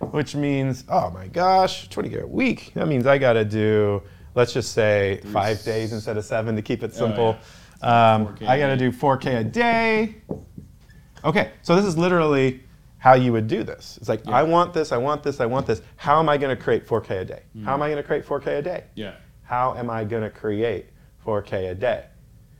which 0.00 0.34
means 0.34 0.82
oh 0.88 1.10
my 1.10 1.28
gosh, 1.28 1.88
20k 1.88 2.22
a 2.22 2.26
week. 2.26 2.72
That 2.74 2.88
means 2.88 3.06
I 3.06 3.18
got 3.18 3.34
to 3.34 3.44
do 3.44 4.02
let's 4.34 4.52
just 4.52 4.72
say 4.72 5.20
five 5.32 5.62
days 5.62 5.92
instead 5.92 6.16
of 6.16 6.24
seven 6.24 6.56
to 6.56 6.62
keep 6.62 6.82
it 6.82 6.92
simple. 6.92 7.36
Um, 7.82 8.26
4K 8.28 8.48
I 8.48 8.58
got 8.58 8.68
to 8.68 8.76
do 8.76 8.90
4k 8.90 9.40
a 9.40 9.44
day. 9.44 10.16
Okay, 11.24 11.52
so 11.62 11.76
this 11.76 11.84
is 11.84 11.96
literally 11.96 12.62
how 13.04 13.12
you 13.12 13.32
would 13.32 13.46
do 13.46 13.62
this. 13.62 13.98
It's 14.00 14.08
like 14.08 14.26
I 14.26 14.42
want 14.42 14.72
this, 14.72 14.90
I 14.90 14.96
want 14.96 15.22
this, 15.22 15.38
I 15.38 15.44
want 15.44 15.66
this. 15.66 15.82
How 15.96 16.18
am 16.20 16.28
I 16.30 16.38
going 16.38 16.56
to 16.56 16.62
create 16.62 16.86
4k 16.86 17.10
a 17.20 17.24
day? 17.26 17.42
How 17.62 17.74
am 17.74 17.82
I 17.82 17.88
going 17.88 17.98
to 17.98 18.02
create 18.02 18.24
4k 18.24 18.46
a 18.60 18.62
day? 18.62 18.84
Yeah. 18.94 19.16
how 19.42 19.74
am 19.74 19.90
I 19.90 20.04
going 20.04 20.22
to 20.22 20.30
create 20.30 20.86
4K 21.22 21.70
a 21.72 21.74
day? 21.74 22.06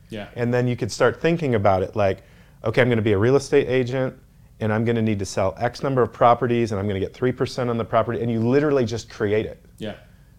Yeah. 0.09 0.27
And 0.35 0.53
then 0.53 0.67
you 0.67 0.75
could 0.75 0.91
start 0.91 1.19
thinking 1.19 1.55
about 1.55 1.81
it 1.81 1.95
like, 1.95 2.21
okay, 2.63 2.79
I'm 2.81 2.87
going 2.89 2.97
to 2.97 3.09
be 3.11 3.13
a 3.13 3.17
real 3.17 3.35
estate 3.37 3.67
agent 3.67 4.13
and 4.59 4.71
I'm 4.71 4.85
going 4.85 4.95
to 4.97 5.01
need 5.01 5.17
to 5.17 5.25
sell 5.25 5.55
X 5.57 5.81
number 5.81 6.03
of 6.03 6.13
properties 6.13 6.71
and 6.71 6.79
I'm 6.79 6.87
going 6.87 7.01
to 7.01 7.05
get 7.07 7.15
3% 7.15 7.67
on 7.71 7.77
the 7.79 7.83
property. 7.83 8.21
And 8.21 8.29
you 8.31 8.39
literally 8.39 8.85
just 8.85 9.09
create 9.09 9.47
it, 9.47 9.65
Yeah. 9.79 9.95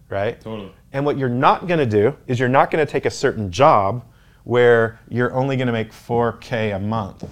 right? 0.08 0.40
Totally. 0.40 0.70
And 0.92 1.04
what 1.04 1.18
you're 1.18 1.28
not 1.28 1.66
going 1.66 1.80
to 1.80 1.92
do 2.00 2.16
is 2.28 2.38
you're 2.38 2.48
not 2.48 2.70
going 2.70 2.86
to 2.86 2.90
take 2.90 3.06
a 3.06 3.10
certain 3.10 3.50
job 3.50 4.04
where 4.44 5.00
you're 5.08 5.34
only 5.34 5.56
going 5.56 5.66
to 5.66 5.72
make 5.72 5.90
4K 5.90 6.76
a 6.76 6.78
month 6.78 7.24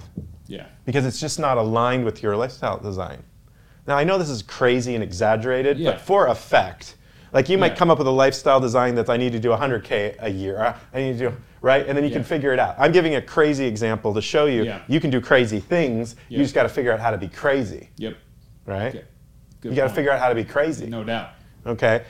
Yeah. 0.47 0.65
because 0.85 1.05
it's 1.05 1.19
just 1.19 1.39
not 1.39 1.57
aligned 1.57 2.05
with 2.05 2.21
your 2.21 2.35
lifestyle 2.37 2.77
design. 2.79 3.23
Now, 3.87 3.97
I 3.97 4.03
know 4.03 4.17
this 4.17 4.29
is 4.29 4.41
crazy 4.41 4.95
and 4.95 5.03
exaggerated, 5.03 5.77
Yeah. 5.77 5.91
but 5.91 6.01
for 6.01 6.27
effect, 6.27 6.95
like 7.33 7.49
you 7.49 7.57
might 7.57 7.73
Yeah. 7.73 7.75
come 7.77 7.91
up 7.91 7.97
with 7.97 8.07
a 8.07 8.11
lifestyle 8.11 8.59
design 8.59 8.95
that 8.95 9.09
I 9.09 9.17
need 9.17 9.31
to 9.33 9.39
do 9.39 9.51
100K 9.51 10.15
a 10.19 10.29
year. 10.29 10.75
I 10.93 10.99
need 11.01 11.17
to 11.19 11.29
do, 11.29 11.35
right? 11.61 11.85
And 11.87 11.97
then 11.97 12.03
you 12.03 12.11
can 12.11 12.23
figure 12.23 12.53
it 12.53 12.59
out. 12.59 12.75
I'm 12.79 12.91
giving 12.91 13.15
a 13.15 13.21
crazy 13.21 13.65
example 13.65 14.13
to 14.13 14.21
show 14.21 14.45
you 14.45 14.63
Yeah. 14.63 14.79
you 14.87 14.99
can 14.99 15.09
do 15.09 15.19
crazy 15.21 15.59
things. 15.59 16.15
Yeah. 16.29 16.37
You 16.39 16.43
just 16.43 16.55
got 16.55 16.63
to 16.63 16.69
figure 16.69 16.91
out 16.91 16.99
how 16.99 17.11
to 17.11 17.17
be 17.17 17.27
crazy, 17.27 17.89
Yep. 17.97 18.15
right? 18.65 18.95
Okay. 18.95 19.03
You 19.63 19.71
got 19.73 19.87
to 19.87 19.93
figure 19.93 20.11
out 20.11 20.19
how 20.19 20.29
to 20.29 20.35
be 20.35 20.43
crazy. 20.43 20.85
No 20.87 21.03
doubt. 21.03 21.29
Okay. 21.65 22.03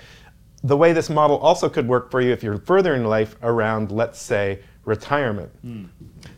The 0.64 0.76
way 0.76 0.94
this 0.94 1.10
model 1.10 1.38
also 1.38 1.70
could 1.70 1.88
work 1.88 2.12
for 2.12 2.20
you 2.22 2.32
if 2.32 2.44
you're 2.44 2.58
further 2.58 2.96
in 2.96 3.06
life 3.06 3.36
around, 3.44 3.92
let's 3.92 4.22
say, 4.22 4.60
retirement. 4.84 5.52
Hmm. 5.62 5.86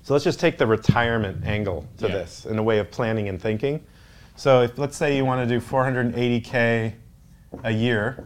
So 0.07 0.13
let's 0.13 0.23
just 0.23 0.39
take 0.39 0.57
the 0.57 0.65
retirement 0.65 1.43
angle 1.45 1.85
to 1.97 2.07
Yeah. 2.07 2.13
this 2.13 2.45
in 2.45 2.57
a 2.57 2.63
way 2.63 2.79
of 2.79 2.89
planning 2.89 3.27
and 3.27 3.41
thinking. 3.41 3.83
So 4.37 4.61
if 4.61 4.77
let's 4.77 4.95
say 4.95 5.17
you 5.17 5.25
want 5.25 5.45
to 5.45 5.53
do 5.53 5.59
480k 5.59 6.93
a 7.65 7.71
year, 7.71 8.23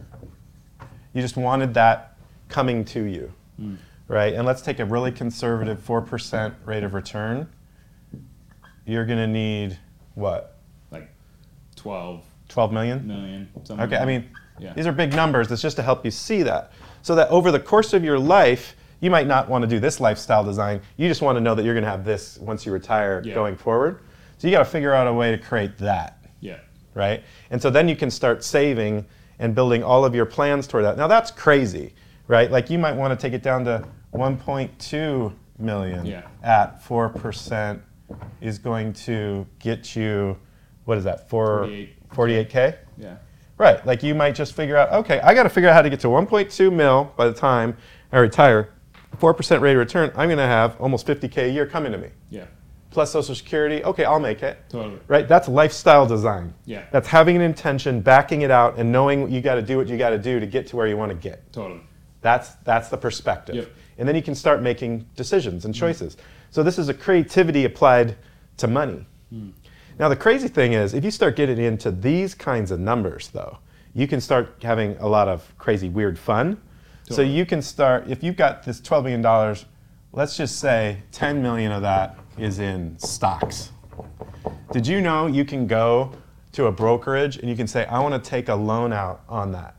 you 1.12 1.20
just 1.20 1.36
wanted 1.36 1.74
that 1.74 2.16
coming 2.48 2.84
to 2.84 3.02
you, 3.02 3.32
hmm. 3.56 3.74
right? 4.06 4.32
And 4.32 4.46
let's 4.46 4.62
take 4.62 4.78
a 4.78 4.84
really 4.84 5.10
conservative 5.10 5.84
4% 5.84 6.54
rate 6.64 6.84
of 6.84 6.94
return. 6.94 7.48
you're 8.84 9.04
going 9.04 9.18
to 9.18 9.26
need 9.26 9.76
what? 10.14 10.58
Like 10.92 11.10
12 11.74 12.22
12 12.48 12.72
million? 12.72 13.04
million. 13.08 13.48
Okay, 13.70 13.96
I 13.96 14.04
mean, 14.04 14.30
yeah. 14.60 14.72
these 14.74 14.86
are 14.86 14.92
big 14.92 15.14
numbers. 15.14 15.50
It's 15.50 15.60
just 15.60 15.74
to 15.78 15.82
help 15.82 16.04
you 16.04 16.12
see 16.12 16.44
that. 16.44 16.70
So 17.02 17.16
that 17.16 17.28
over 17.30 17.50
the 17.50 17.58
course 17.58 17.92
of 17.92 18.04
your 18.04 18.20
life, 18.20 18.76
you 19.02 19.10
might 19.10 19.26
not 19.26 19.48
want 19.50 19.60
to 19.62 19.68
do 19.68 19.78
this 19.80 20.00
lifestyle 20.00 20.42
design. 20.44 20.80
You 20.96 21.08
just 21.08 21.20
want 21.20 21.36
to 21.36 21.40
know 21.40 21.54
that 21.56 21.64
you're 21.64 21.74
going 21.74 21.84
to 21.84 21.90
have 21.90 22.04
this 22.04 22.38
once 22.38 22.64
you 22.64 22.72
retire 22.72 23.20
Yeah. 23.24 23.34
going 23.34 23.56
forward. 23.56 23.98
So 24.38 24.46
you 24.48 24.52
got 24.52 24.60
to 24.60 24.64
figure 24.64 24.94
out 24.94 25.06
a 25.08 25.12
way 25.12 25.32
to 25.32 25.38
create 25.38 25.76
that, 25.78 26.24
yeah. 26.40 26.58
right? 26.94 27.22
And 27.50 27.60
so 27.60 27.68
then 27.68 27.88
you 27.88 27.96
can 27.96 28.10
start 28.10 28.42
saving 28.44 29.04
and 29.40 29.54
building 29.54 29.82
all 29.82 30.04
of 30.04 30.14
your 30.14 30.24
plans 30.24 30.66
toward 30.68 30.84
that. 30.84 30.96
Now 30.96 31.08
that's 31.08 31.30
crazy, 31.32 31.94
right? 32.28 32.50
Like 32.50 32.70
you 32.70 32.78
might 32.78 32.94
want 32.94 33.18
to 33.18 33.20
take 33.20 33.32
it 33.34 33.42
down 33.42 33.64
to 33.64 33.84
1.2 34.14 35.32
million 35.58 36.06
Yeah. 36.06 36.22
at 36.42 36.82
4% 36.84 37.80
is 38.40 38.58
going 38.58 38.92
to 38.92 39.46
get 39.58 39.96
you 39.96 40.36
what 40.84 40.98
is 40.98 41.04
that? 41.04 41.28
4 41.28 41.58
48. 42.10 42.10
48k? 42.10 42.76
Yeah. 42.98 43.16
Right. 43.58 43.84
Like 43.86 44.02
you 44.02 44.14
might 44.14 44.34
just 44.34 44.54
figure 44.54 44.76
out, 44.76 44.92
okay, 44.92 45.20
I 45.20 45.32
got 45.34 45.44
to 45.44 45.48
figure 45.48 45.68
out 45.70 45.74
how 45.74 45.82
to 45.82 45.90
get 45.90 46.00
to 46.00 46.08
1.2 46.08 46.72
mil 46.72 47.12
by 47.16 47.26
the 47.26 47.32
time 47.34 47.76
I 48.12 48.18
retire. 48.18 48.70
4% 49.18 49.60
rate 49.60 49.72
of 49.72 49.78
return, 49.78 50.10
I'm 50.16 50.28
going 50.28 50.38
to 50.38 50.46
have 50.46 50.80
almost 50.80 51.06
50K 51.06 51.48
a 51.48 51.50
year 51.50 51.66
coming 51.66 51.92
to 51.92 51.98
me. 51.98 52.08
Yeah. 52.30 52.46
Plus 52.90 53.10
Social 53.10 53.34
Security, 53.34 53.82
okay, 53.84 54.04
I'll 54.04 54.20
make 54.20 54.42
it. 54.42 54.58
Totally. 54.68 55.00
Right? 55.08 55.26
That's 55.26 55.48
lifestyle 55.48 56.06
design. 56.06 56.52
Yeah. 56.66 56.84
That's 56.92 57.08
having 57.08 57.36
an 57.36 57.42
intention, 57.42 58.00
backing 58.00 58.42
it 58.42 58.50
out, 58.50 58.78
and 58.78 58.92
knowing 58.92 59.30
you 59.30 59.40
got 59.40 59.54
to 59.54 59.62
do 59.62 59.78
what 59.78 59.88
you 59.88 59.96
got 59.96 60.10
to 60.10 60.18
do 60.18 60.40
to 60.40 60.46
get 60.46 60.66
to 60.68 60.76
where 60.76 60.86
you 60.86 60.96
want 60.96 61.10
to 61.10 61.16
get. 61.16 61.50
Totally. 61.52 61.80
That's, 62.20 62.50
that's 62.64 62.88
the 62.88 62.98
perspective. 62.98 63.54
Yep. 63.54 63.70
And 63.98 64.08
then 64.08 64.14
you 64.14 64.22
can 64.22 64.34
start 64.34 64.62
making 64.62 65.06
decisions 65.16 65.64
and 65.64 65.74
mm. 65.74 65.78
choices. 65.78 66.16
So 66.50 66.62
this 66.62 66.78
is 66.78 66.88
a 66.88 66.94
creativity 66.94 67.64
applied 67.64 68.16
to 68.58 68.68
money. 68.68 69.06
Mm. 69.32 69.52
Now, 69.98 70.08
the 70.08 70.16
crazy 70.16 70.48
thing 70.48 70.72
is, 70.72 70.94
if 70.94 71.04
you 71.04 71.10
start 71.10 71.36
getting 71.36 71.58
into 71.58 71.90
these 71.90 72.34
kinds 72.34 72.70
of 72.70 72.80
numbers, 72.80 73.28
though, 73.28 73.58
you 73.94 74.06
can 74.06 74.20
start 74.20 74.56
having 74.62 74.96
a 74.98 75.06
lot 75.06 75.28
of 75.28 75.50
crazy, 75.58 75.88
weird 75.88 76.18
fun. 76.18 76.60
So 77.10 77.20
you 77.22 77.44
can 77.44 77.60
start, 77.60 78.08
if 78.08 78.22
you've 78.22 78.36
got 78.36 78.62
this 78.62 78.80
$12 78.80 79.04
million, 79.04 79.56
let's 80.12 80.36
just 80.36 80.58
say 80.60 81.02
10 81.12 81.42
million 81.42 81.70
of 81.72 81.82
that 81.82 82.18
is 82.38 82.58
in 82.58 82.98
stocks. 82.98 83.70
Did 84.72 84.86
you 84.86 85.00
know 85.00 85.26
you 85.26 85.44
can 85.44 85.66
go 85.66 86.12
to 86.52 86.66
a 86.66 86.72
brokerage 86.72 87.36
and 87.36 87.48
you 87.50 87.56
can 87.56 87.66
say, 87.66 87.84
I 87.86 87.98
want 87.98 88.22
to 88.22 88.30
take 88.30 88.48
a 88.48 88.54
loan 88.54 88.92
out 88.92 89.22
on 89.28 89.52
that? 89.52 89.76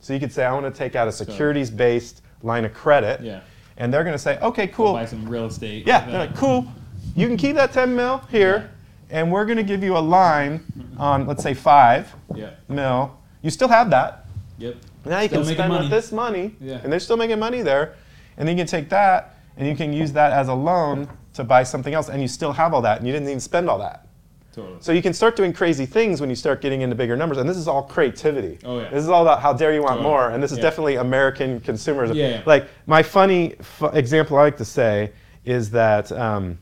So 0.00 0.12
you 0.12 0.20
could 0.20 0.32
say, 0.32 0.44
I 0.44 0.52
want 0.52 0.64
to 0.72 0.76
take 0.76 0.96
out 0.96 1.06
a 1.06 1.12
securities 1.12 1.70
based 1.70 2.22
line 2.42 2.64
of 2.64 2.72
credit. 2.74 3.20
Yeah. 3.20 3.40
And 3.76 3.94
they're 3.94 4.02
going 4.04 4.14
to 4.14 4.18
say, 4.18 4.38
okay, 4.40 4.66
cool. 4.66 4.94
Buy 4.94 5.04
some 5.04 5.28
real 5.28 5.46
estate. 5.46 5.86
Yeah, 5.86 6.04
they're 6.06 6.18
like, 6.26 6.36
cool. 6.36 6.66
You 7.14 7.28
can 7.28 7.36
keep 7.36 7.54
that 7.56 7.72
10 7.72 7.94
mil 7.94 8.18
here, 8.30 8.70
and 9.10 9.30
we're 9.30 9.44
going 9.44 9.56
to 9.56 9.62
give 9.62 9.84
you 9.84 9.96
a 9.96 10.00
line 10.00 10.64
on, 10.98 11.26
let's 11.26 11.42
say, 11.42 11.54
five 11.54 12.12
Yeah. 12.34 12.50
mil. 12.68 13.16
You 13.42 13.50
still 13.50 13.68
have 13.68 13.90
that. 13.90 14.26
Yep. 14.58 14.76
Now 15.04 15.20
you 15.20 15.28
Still 15.28 15.42
can 15.44 15.54
spend 15.54 15.68
money. 15.72 15.82
with 15.82 15.90
this 15.90 16.12
money, 16.12 16.56
Yeah. 16.60 16.80
and 16.82 16.92
they're 16.92 17.00
still 17.00 17.16
making 17.16 17.38
money 17.38 17.62
there. 17.62 17.94
And 18.36 18.46
then 18.46 18.56
you 18.56 18.60
can 18.60 18.68
take 18.68 18.88
that, 18.90 19.36
and 19.56 19.66
you 19.66 19.74
can 19.74 19.92
use 19.92 20.12
that 20.12 20.32
as 20.32 20.48
a 20.48 20.54
loan 20.54 21.08
to 21.34 21.44
buy 21.44 21.62
something 21.62 21.94
else, 21.94 22.08
and 22.08 22.20
you 22.22 22.28
still 22.28 22.52
have 22.52 22.74
all 22.74 22.82
that, 22.82 22.98
and 22.98 23.06
you 23.06 23.12
didn't 23.12 23.28
even 23.28 23.40
spend 23.40 23.68
all 23.70 23.78
that. 23.78 24.06
Totally. 24.54 24.76
So 24.80 24.92
you 24.92 25.02
can 25.02 25.12
start 25.12 25.36
doing 25.36 25.52
crazy 25.52 25.86
things 25.86 26.20
when 26.20 26.28
you 26.30 26.36
start 26.36 26.60
getting 26.60 26.80
into 26.80 26.96
bigger 26.96 27.16
numbers, 27.16 27.38
and 27.38 27.48
this 27.48 27.56
is 27.56 27.68
all 27.68 27.82
creativity. 27.82 28.58
Oh, 28.64 28.80
yeah. 28.80 28.90
This 28.90 29.02
is 29.04 29.08
all 29.08 29.22
about 29.22 29.40
how 29.40 29.52
dare 29.52 29.72
you 29.72 29.82
want 29.82 29.98
Totally. 29.98 30.08
more, 30.10 30.30
and 30.30 30.42
this 30.42 30.50
is 30.52 30.58
Yeah. 30.58 30.62
definitely 30.64 30.96
American 30.96 31.60
consumerism. 31.60 32.14
Yeah, 32.16 32.28
yeah. 32.28 32.42
Like 32.44 32.66
my 32.86 33.02
funny 33.02 33.54
f- 33.60 33.94
example 33.94 34.36
I 34.36 34.42
like 34.42 34.56
to 34.56 34.64
say 34.64 35.12
is 35.44 35.70
that 35.70 36.10
um, 36.12 36.58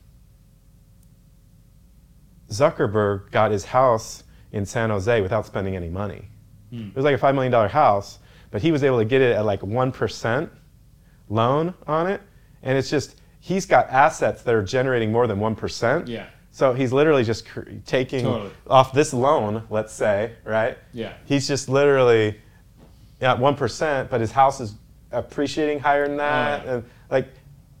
Zuckerberg 2.49 3.31
got 3.31 3.51
his 3.51 3.65
house 3.65 4.23
in 4.51 4.65
San 4.65 4.89
Jose 4.89 5.21
without 5.21 5.45
spending 5.45 5.75
any 5.75 5.89
money. 5.89 6.29
Hmm. 6.69 6.89
It 6.89 6.95
was 6.95 7.05
like 7.05 7.15
a 7.15 7.17
five 7.17 7.35
million 7.35 7.51
dollar 7.51 7.67
house, 7.67 8.19
but 8.51 8.61
he 8.61 8.71
was 8.71 8.83
able 8.83 8.99
to 8.99 9.05
get 9.05 9.21
it 9.21 9.35
at 9.35 9.45
like 9.45 9.63
one 9.63 9.91
percent 9.91 10.51
loan 11.29 11.73
on 11.85 12.07
it, 12.07 12.21
and 12.63 12.77
it's 12.77 12.89
just 12.89 13.19
he's 13.39 13.65
got 13.65 13.89
assets 13.89 14.41
that 14.43 14.53
are 14.53 14.63
generating 14.63 15.11
more 15.11 15.27
than 15.27 15.39
one 15.39 15.55
percent. 15.55 16.07
Yeah. 16.07 16.27
So 16.51 16.73
he's 16.73 16.91
literally 16.91 17.23
just 17.23 17.47
cr- 17.47 17.69
taking 17.85 18.23
Totally. 18.23 18.49
off 18.67 18.91
this 18.91 19.13
loan, 19.13 19.63
let's 19.69 19.93
say, 19.93 20.33
right? 20.43 20.77
Yeah. 20.91 21.13
He's 21.25 21.47
just 21.47 21.69
literally 21.69 22.39
at 23.21 23.37
one 23.37 23.55
percent, 23.55 24.09
but 24.09 24.21
his 24.21 24.31
house 24.31 24.59
is 24.59 24.73
appreciating 25.11 25.79
higher 25.79 26.07
than 26.07 26.17
that, 26.17 26.65
yeah. 26.65 26.73
and 26.73 26.83
like 27.11 27.27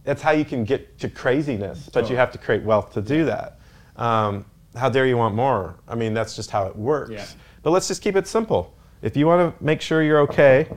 that's 0.03 0.21
how 0.21 0.31
you 0.31 0.45
can 0.45 0.63
get 0.63 0.99
to 0.99 1.09
craziness. 1.09 1.85
But 1.85 1.91
Totally. 1.93 2.11
you 2.11 2.17
have 2.17 2.31
to 2.31 2.37
create 2.37 2.63
wealth 2.63 2.93
to 2.93 3.01
do 3.01 3.25
that. 3.25 3.59
Um, 3.95 4.45
how 4.75 4.89
dare 4.89 5.07
you 5.07 5.17
want 5.17 5.35
more? 5.35 5.75
I 5.87 5.95
mean, 5.95 6.13
that's 6.13 6.35
just 6.35 6.51
how 6.51 6.67
it 6.67 6.75
works. 6.75 7.11
Yeah. 7.11 7.25
But 7.63 7.71
let's 7.71 7.87
just 7.87 8.01
keep 8.01 8.15
it 8.15 8.27
simple. 8.27 8.76
If 9.01 9.15
you 9.15 9.27
want 9.27 9.57
to 9.57 9.63
make 9.63 9.81
sure 9.81 10.01
you're 10.01 10.19
okay, 10.21 10.67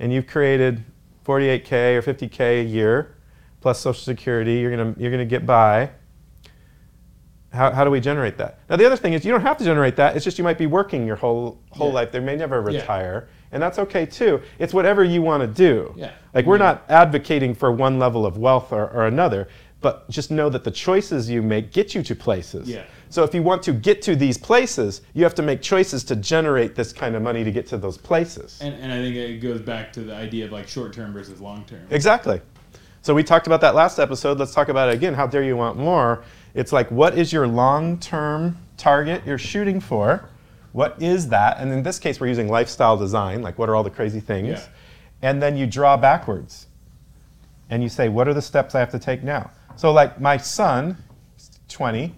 and 0.00 0.12
you've 0.12 0.26
created 0.26 0.84
48k 1.24 1.94
or 1.96 2.02
50k 2.02 2.60
a 2.60 2.64
year 2.64 3.16
plus 3.60 3.80
Social 3.80 4.00
Security, 4.02 4.54
you're 4.54 4.70
gonna 4.76 4.94
you're 4.98 5.10
gonna 5.10 5.24
get 5.24 5.44
by. 5.46 5.90
How, 7.50 7.70
how 7.72 7.82
do 7.82 7.90
we 7.90 7.98
generate 8.00 8.36
that? 8.38 8.58
Now 8.68 8.76
the 8.76 8.84
other 8.84 8.96
thing 8.96 9.14
is 9.14 9.24
you 9.24 9.32
don't 9.32 9.40
have 9.40 9.56
to 9.58 9.64
generate 9.64 9.96
that. 9.96 10.14
It's 10.16 10.24
just 10.24 10.36
you 10.38 10.44
might 10.44 10.58
be 10.58 10.66
working 10.66 11.06
your 11.06 11.16
whole 11.16 11.58
whole 11.70 11.88
Yeah. 11.88 11.94
life. 11.94 12.12
They 12.12 12.20
may 12.20 12.36
never 12.36 12.56
Yeah. 12.70 12.80
retire, 12.80 13.28
and 13.52 13.62
that's 13.62 13.78
okay 13.78 14.04
too. 14.06 14.42
It's 14.58 14.74
whatever 14.74 15.02
you 15.02 15.22
want 15.22 15.40
to 15.42 15.46
do. 15.46 15.94
Yeah. 15.96 16.10
Like 16.34 16.44
we're 16.46 16.56
Yeah. 16.58 16.64
not 16.64 16.84
advocating 16.88 17.54
for 17.54 17.72
one 17.72 17.98
level 17.98 18.26
of 18.26 18.36
wealth 18.36 18.72
or, 18.72 18.88
or 18.90 19.06
another, 19.06 19.48
but 19.80 20.08
just 20.10 20.30
know 20.30 20.48
that 20.50 20.62
the 20.64 20.70
choices 20.70 21.30
you 21.30 21.40
make 21.42 21.72
get 21.72 21.94
you 21.94 22.02
to 22.02 22.14
places. 22.14 22.68
Yeah. 22.68 22.82
So 23.10 23.24
if 23.24 23.34
you 23.34 23.42
want 23.42 23.62
to 23.64 23.72
get 23.72 24.02
to 24.02 24.16
these 24.16 24.36
places, 24.36 25.02
you 25.14 25.24
have 25.24 25.34
to 25.36 25.42
make 25.42 25.62
choices 25.62 26.04
to 26.04 26.16
generate 26.16 26.74
this 26.74 26.92
kind 26.92 27.16
of 27.16 27.22
money 27.22 27.44
to 27.44 27.50
get 27.50 27.66
to 27.68 27.78
those 27.78 27.96
places. 27.96 28.58
And, 28.60 28.74
and 28.74 28.92
I 28.92 28.96
think 28.96 29.16
it 29.16 29.38
goes 29.40 29.60
back 29.60 29.92
to 29.94 30.00
the 30.00 30.14
idea 30.14 30.44
of 30.44 30.52
like 30.52 30.68
short 30.68 30.92
term 30.92 31.12
versus 31.12 31.40
long 31.40 31.64
term. 31.64 31.86
Exactly. 31.90 32.40
So 33.02 33.14
we 33.14 33.22
talked 33.22 33.46
about 33.46 33.60
that 33.62 33.74
last 33.74 33.98
episode. 33.98 34.38
Let's 34.38 34.52
talk 34.52 34.68
about 34.68 34.90
it 34.90 34.94
again. 34.94 35.14
How 35.14 35.26
dare 35.26 35.42
you 35.42 35.56
want 35.56 35.78
more? 35.78 36.24
It's 36.54 36.72
like, 36.72 36.90
what 36.90 37.16
is 37.16 37.32
your 37.32 37.46
long 37.46 37.98
term 37.98 38.58
target 38.76 39.22
you're 39.24 39.38
shooting 39.38 39.80
for? 39.80 40.28
What 40.72 41.00
is 41.00 41.28
that? 41.28 41.58
And 41.58 41.72
in 41.72 41.82
this 41.82 41.98
case, 41.98 42.20
we're 42.20 42.26
using 42.26 42.48
lifestyle 42.48 42.96
design. 42.96 43.42
Like, 43.42 43.58
what 43.58 43.68
are 43.68 43.76
all 43.76 43.82
the 43.82 43.90
crazy 43.90 44.20
things? 44.20 44.48
Yeah. 44.48 44.66
And 45.22 45.42
then 45.42 45.56
you 45.56 45.66
draw 45.66 45.96
backwards 45.96 46.66
and 47.70 47.82
you 47.82 47.88
say, 47.88 48.08
what 48.08 48.28
are 48.28 48.34
the 48.34 48.42
steps 48.42 48.74
I 48.74 48.80
have 48.80 48.90
to 48.90 48.98
take 48.98 49.22
now? 49.22 49.50
So, 49.76 49.92
like, 49.92 50.20
my 50.20 50.36
son, 50.36 50.96
he's 51.36 51.50
20, 51.68 52.14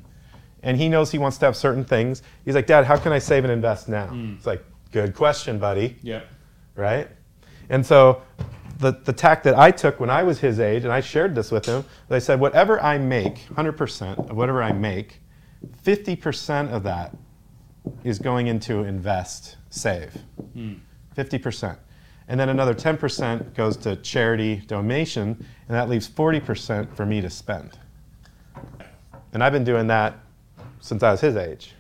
and 0.63 0.77
he 0.77 0.89
knows 0.89 1.11
he 1.11 1.19
wants 1.19 1.39
to 1.39 1.47
have 1.47 1.57
certain 1.57 1.85
things. 1.85 2.23
He's 2.45 2.55
like, 2.55 2.67
Dad, 2.67 2.85
how 2.85 2.97
can 2.97 3.13
I 3.13 3.19
save 3.19 3.45
and 3.45 3.53
invest 3.53 3.89
now? 3.89 4.07
Hmm. 4.09 4.35
It's 4.37 4.47
like, 4.47 4.65
good 4.93 5.15
question, 5.15 5.59
buddy 5.59 5.97
Yep. 6.03 6.27
right? 6.75 7.09
And 7.69 7.85
so 7.87 8.23
the, 8.79 8.93
the 9.05 9.13
tack 9.13 9.43
that 9.45 9.57
I 9.59 9.71
took 9.71 10.01
when 10.01 10.11
I 10.11 10.23
was 10.23 10.41
his 10.41 10.59
age, 10.59 10.85
and 10.85 10.93
I 10.93 11.01
shared 11.01 11.35
this 11.35 11.51
with 11.51 11.67
him, 11.67 11.85
I 12.11 12.19
said, 12.19 12.41
whatever 12.41 12.81
I 12.83 12.99
make, 12.99 13.47
100% 13.55 14.31
of 14.31 14.37
whatever 14.37 14.63
I 14.63 14.73
make, 14.73 15.21
50% 15.85 16.71
of 16.73 16.83
that 16.85 17.17
is 18.05 18.19
going 18.19 18.47
into 18.49 18.81
invest, 18.85 19.57
save. 19.71 20.13
Hmm. 20.55 20.75
50%. 21.17 21.77
And 22.29 22.39
then 22.39 22.49
another 22.49 22.75
10% 22.75 23.55
goes 23.55 23.77
to 23.79 23.97
charity 23.97 24.57
donation, 24.67 25.27
and 25.69 25.77
that 25.77 25.89
leaves 25.89 26.09
40% 26.09 26.95
for 26.95 27.05
me 27.05 27.21
to 27.21 27.29
spend. 27.31 27.79
And 29.33 29.43
I've 29.43 29.53
been 29.53 29.65
doing 29.65 29.87
that 29.89 30.19
since 30.81 31.03
I 31.03 31.11
was 31.11 31.21
his 31.21 31.37
age. 31.37 31.75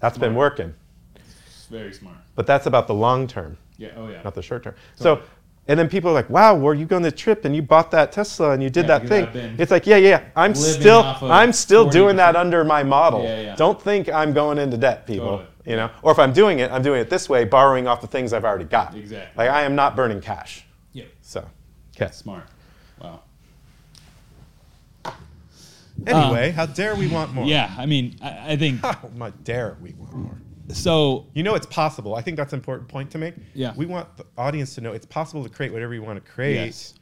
That's 0.00 0.18
been 0.18 0.34
working. 0.34 0.74
It's 1.16 1.66
very 1.66 1.92
smart. 1.92 2.16
But 2.34 2.46
that's 2.46 2.66
about 2.66 2.86
the 2.86 2.94
long 2.94 3.26
term 3.26 3.58
Yeah. 3.76 3.90
Oh 3.96 4.08
yeah. 4.08 4.22
not 4.22 4.34
the 4.34 4.42
short 4.42 4.62
term. 4.62 4.74
So, 4.94 5.22
and 5.66 5.78
then 5.78 5.88
people 5.88 6.10
are 6.10 6.14
like, 6.14 6.30
"Wow, 6.30 6.56
were 6.56 6.72
you 6.72 6.86
going 6.86 7.02
the 7.02 7.12
trip 7.12 7.44
and 7.44 7.54
you 7.54 7.62
bought 7.62 7.90
that 7.90 8.10
Tesla 8.12 8.52
and 8.52 8.62
you 8.62 8.70
did 8.70 8.86
Yeah, 8.86 8.98
that 8.98 9.08
thing?" 9.08 9.56
It's 9.58 9.70
like, 9.70 9.86
yeah, 9.86 9.96
yeah, 9.96 10.24
I'm 10.34 10.54
still, 10.54 11.00
of 11.00 11.22
I'm 11.24 11.52
still 11.52 11.88
doing 11.88 12.16
that 12.16 12.36
under 12.36 12.64
my 12.64 12.82
model. 12.82 13.22
Yeah, 13.22 13.40
yeah. 13.40 13.56
Don't 13.56 13.80
think 13.80 14.08
I'm 14.08 14.32
going 14.32 14.58
into 14.58 14.78
debt, 14.78 15.06
people. 15.06 15.26
Totally. 15.26 15.48
You 15.66 15.76
know, 15.76 15.90
or 16.00 16.12
if 16.12 16.18
I'm 16.18 16.32
doing 16.32 16.60
it, 16.60 16.70
I'm 16.72 16.82
doing 16.82 17.00
it 17.00 17.10
this 17.10 17.28
way, 17.28 17.44
borrowing 17.44 17.86
off 17.86 18.00
the 18.00 18.06
things 18.06 18.32
I've 18.32 18.44
already 18.44 18.64
got. 18.64 18.94
Exactly. 18.94 19.44
Like 19.44 19.50
I 19.50 19.62
am 19.62 19.74
not 19.74 19.94
burning 19.94 20.22
cash. 20.22 20.64
Yeah. 20.92 21.04
So, 21.20 21.46
okay. 21.94 22.10
Smart. 22.12 22.44
Wow. 23.02 23.20
Um, 26.06 26.14
anyway, 26.14 26.50
how 26.50 26.66
dare 26.66 26.94
we 26.94 27.08
want 27.08 27.32
more? 27.34 27.44
Yeah. 27.44 27.74
I 27.76 27.86
mean, 27.86 28.16
I, 28.22 28.52
I 28.52 28.56
think 28.56 28.80
How 28.82 29.10
much 29.14 29.34
dare 29.44 29.76
we 29.80 29.94
want 29.94 30.14
more? 30.14 30.38
so. 30.72 31.26
You 31.34 31.42
know 31.42 31.54
it's 31.54 31.66
possible. 31.66 32.14
I 32.14 32.22
think 32.22 32.36
that's 32.36 32.52
an 32.52 32.58
important 32.58 32.88
point 32.88 33.10
to 33.12 33.18
make. 33.18 33.34
Yeah. 33.54 33.72
We 33.76 33.86
want 33.86 34.16
the 34.16 34.26
audience 34.36 34.74
to 34.76 34.80
know 34.80 34.92
it's 34.92 35.06
possible 35.06 35.42
to 35.42 35.50
create 35.50 35.72
whatever 35.72 35.94
you 35.94 36.02
want 36.02 36.24
to 36.24 36.30
create. 36.30 36.66
Yes. 36.66 36.94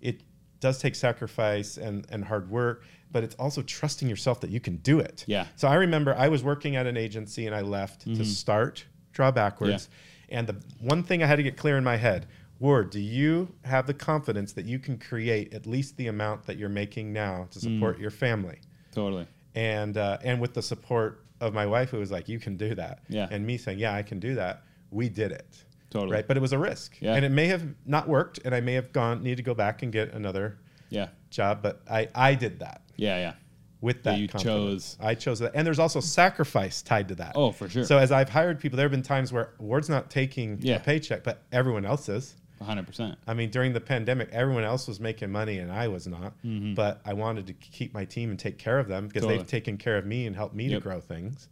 It 0.00 0.20
does 0.60 0.78
take 0.78 0.94
sacrifice 0.94 1.76
and, 1.76 2.06
and 2.10 2.24
hard 2.24 2.50
work, 2.50 2.84
but 3.10 3.24
it's 3.24 3.34
also 3.36 3.62
trusting 3.62 4.08
yourself 4.08 4.40
that 4.40 4.50
you 4.50 4.60
can 4.60 4.76
do 4.76 4.98
it. 4.98 5.24
Yeah. 5.26 5.46
So 5.56 5.68
I 5.68 5.74
remember 5.74 6.14
I 6.14 6.28
was 6.28 6.42
working 6.42 6.76
at 6.76 6.86
an 6.86 6.96
agency 6.96 7.46
and 7.46 7.54
I 7.54 7.60
left 7.60 8.02
to 8.02 8.10
mm-hmm. 8.10 8.22
start 8.24 8.84
Draw 9.12 9.30
Backwards. 9.30 9.88
And 10.28 10.46
the 10.46 10.56
one 10.80 11.02
thing 11.02 11.22
I 11.22 11.26
had 11.26 11.36
to 11.36 11.42
get 11.42 11.56
clear 11.56 11.76
in 11.76 11.84
my 11.84 11.96
head 11.96 12.26
Ward, 12.60 12.90
do 12.90 13.00
you 13.00 13.52
have 13.64 13.86
the 13.86 13.94
confidence 13.94 14.52
that 14.52 14.64
you 14.64 14.78
can 14.78 14.98
create 14.98 15.52
at 15.54 15.66
least 15.66 15.96
the 15.96 16.06
amount 16.06 16.44
that 16.46 16.56
you're 16.56 16.68
making 16.68 17.12
now 17.12 17.46
to 17.50 17.58
support 17.60 17.98
your 17.98 18.10
family? 18.10 18.58
Totally. 18.92 19.26
and 19.56 19.96
uh, 19.96 20.18
and 20.24 20.40
with 20.40 20.54
the 20.54 20.62
support 20.62 21.24
of 21.40 21.52
my 21.54 21.66
wife, 21.66 21.90
who 21.90 21.98
was 21.98 22.10
like, 22.10 22.28
"You 22.28 22.38
can 22.40 22.56
do 22.56 22.74
that," 22.76 23.00
Yeah. 23.08 23.28
and 23.30 23.44
me 23.46 23.56
saying, 23.58 23.78
"Yeah, 23.78 23.92
I 23.94 24.02
can 24.02 24.18
do 24.20 24.34
that." 24.36 24.62
We 24.90 25.08
did 25.08 25.30
it. 25.32 25.64
Totally. 25.90 26.12
Right, 26.12 26.26
but 26.26 26.36
it 26.36 26.40
was 26.40 26.52
a 26.52 26.58
risk, 26.58 26.96
Yeah. 27.00 27.14
and 27.14 27.24
it 27.24 27.28
may 27.30 27.46
have 27.46 27.62
not 27.86 28.08
worked, 28.08 28.40
and 28.44 28.52
I 28.54 28.60
may 28.60 28.74
have 28.74 28.92
gone 28.92 29.22
need 29.22 29.36
to 29.36 29.42
go 29.44 29.54
back 29.54 29.82
and 29.84 29.92
get 29.92 30.12
another 30.12 30.58
Yeah. 30.90 31.08
job, 31.30 31.60
but 31.62 31.82
I 31.90 32.08
I 32.14 32.34
did 32.34 32.58
that 32.60 32.82
Yeah. 32.96 33.16
Yeah. 33.18 33.32
with 33.80 33.98
Yeah, 33.98 34.02
that. 34.12 34.18
you 34.18 34.26
confidence. 34.28 34.94
chose- 34.94 34.96
I 35.00 35.14
chose 35.14 35.38
that, 35.40 35.52
and 35.54 35.64
there's 35.66 35.78
also 35.78 36.00
sacrifice 36.00 36.82
tied 36.82 37.08
to 37.08 37.14
that. 37.16 37.32
Oh, 37.36 37.52
for 37.52 37.68
sure. 37.68 37.84
So 37.84 37.98
as 37.98 38.10
I've 38.10 38.28
hired 38.30 38.58
people, 38.58 38.76
there 38.76 38.84
have 38.84 38.90
been 38.92 39.02
times 39.02 39.32
where 39.32 39.50
Ward's 39.58 39.88
not 39.88 40.10
taking 40.10 40.58
Yeah. 40.60 40.76
a 40.76 40.80
paycheck, 40.80 41.22
but 41.22 41.42
everyone 41.52 41.84
else 41.84 42.08
is. 42.08 42.34
100%. 42.64 43.16
I 43.26 43.34
mean, 43.34 43.50
during 43.50 43.72
the 43.72 43.80
pandemic, 43.80 44.28
everyone 44.32 44.64
else 44.64 44.88
was 44.88 44.98
making 45.00 45.30
money 45.30 45.58
and 45.58 45.70
I 45.70 45.88
was 45.88 46.06
not. 46.06 46.32
Mm-hmm. 46.44 46.74
But 46.74 47.00
I 47.04 47.12
wanted 47.14 47.46
to 47.48 47.52
keep 47.54 47.92
my 47.94 48.04
team 48.04 48.30
and 48.30 48.38
take 48.38 48.58
care 48.58 48.78
of 48.78 48.88
them 48.88 49.06
because 49.08 49.22
Totally. 49.22 49.38
they've 49.38 49.46
taken 49.46 49.76
care 49.78 49.96
of 49.96 50.06
me 50.06 50.26
and 50.26 50.34
helped 50.34 50.54
me 50.54 50.68
to 50.70 50.80
grow 50.80 51.00
things. 51.00 51.48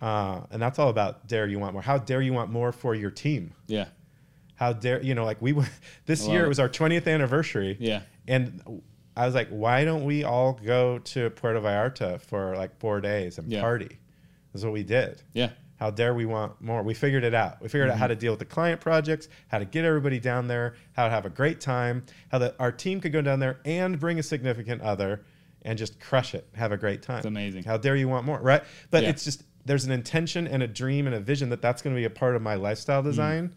Uh, 0.00 0.40
and 0.50 0.60
that's 0.60 0.78
all 0.78 0.90
about 0.90 1.26
dare 1.26 1.46
you 1.46 1.58
want 1.58 1.72
more. 1.72 1.82
How 1.82 1.98
dare 1.98 2.20
you 2.20 2.32
want 2.32 2.50
more 2.50 2.72
for 2.72 2.94
your 2.94 3.10
team? 3.10 3.52
Yeah. 3.66 3.86
How 4.54 4.72
dare 4.72 5.02
you 5.02 5.14
know? 5.14 5.24
Like 5.24 5.40
we 5.40 5.54
this 6.06 6.26
year, 6.26 6.42
it 6.42 6.46
it. 6.46 6.48
was 6.48 6.58
our 6.60 6.68
20th 6.68 7.06
anniversary. 7.06 7.76
Yeah. 7.80 8.02
And 8.28 8.82
I 9.16 9.24
was 9.26 9.34
like, 9.34 9.48
why 9.48 9.84
don't 9.84 10.04
we 10.04 10.24
all 10.24 10.52
go 10.54 10.98
to 10.98 11.30
Puerto 11.30 11.60
Vallarta 11.60 12.20
for 12.20 12.56
like 12.56 12.78
four 12.78 13.00
days 13.00 13.38
and 13.38 13.50
Yeah. 13.50 13.60
party? 13.62 13.98
That's 14.52 14.64
what 14.64 14.72
we 14.72 14.82
did. 14.82 15.22
Yeah. 15.32 15.50
How 15.76 15.90
dare 15.90 16.14
we 16.14 16.24
want 16.24 16.60
more? 16.60 16.82
We 16.82 16.94
figured 16.94 17.22
it 17.24 17.34
out. 17.34 17.60
We 17.60 17.68
figured 17.68 17.88
out 17.90 17.94
Mm-hmm. 17.94 18.00
how 18.00 18.06
to 18.08 18.16
deal 18.16 18.32
with 18.32 18.38
the 18.38 18.44
client 18.46 18.80
projects, 18.80 19.28
how 19.48 19.58
to 19.58 19.64
get 19.64 19.84
everybody 19.84 20.18
down 20.18 20.48
there, 20.48 20.74
how 20.92 21.04
to 21.04 21.10
have 21.10 21.26
a 21.26 21.30
great 21.30 21.60
time, 21.60 22.04
how 22.30 22.38
that 22.38 22.56
our 22.58 22.72
team 22.72 23.00
could 23.00 23.12
go 23.12 23.20
down 23.22 23.40
there 23.40 23.58
and 23.64 23.98
bring 24.00 24.18
a 24.18 24.22
significant 24.22 24.80
other 24.82 25.24
and 25.62 25.76
just 25.78 25.98
crush 26.00 26.34
it, 26.34 26.48
have 26.54 26.72
a 26.72 26.76
great 26.76 27.02
time. 27.02 27.18
It's 27.18 27.26
amazing. 27.26 27.64
How 27.64 27.76
dare 27.76 27.96
you 27.96 28.08
want 28.08 28.24
more, 28.24 28.40
right? 28.40 28.62
But 28.90 29.02
Yeah. 29.02 29.10
it's 29.10 29.24
just 29.24 29.42
there's 29.64 29.84
an 29.84 29.90
intention 29.92 30.46
and 30.46 30.62
a 30.62 30.66
dream 30.68 31.06
and 31.06 31.14
a 31.16 31.20
vision 31.20 31.48
that 31.50 31.60
that's 31.60 31.82
going 31.82 31.94
to 31.94 32.00
be 32.00 32.04
a 32.04 32.10
part 32.10 32.36
of 32.36 32.42
my 32.42 32.54
lifestyle 32.54 33.00
Mm-hmm. 33.00 33.10
design, 33.10 33.54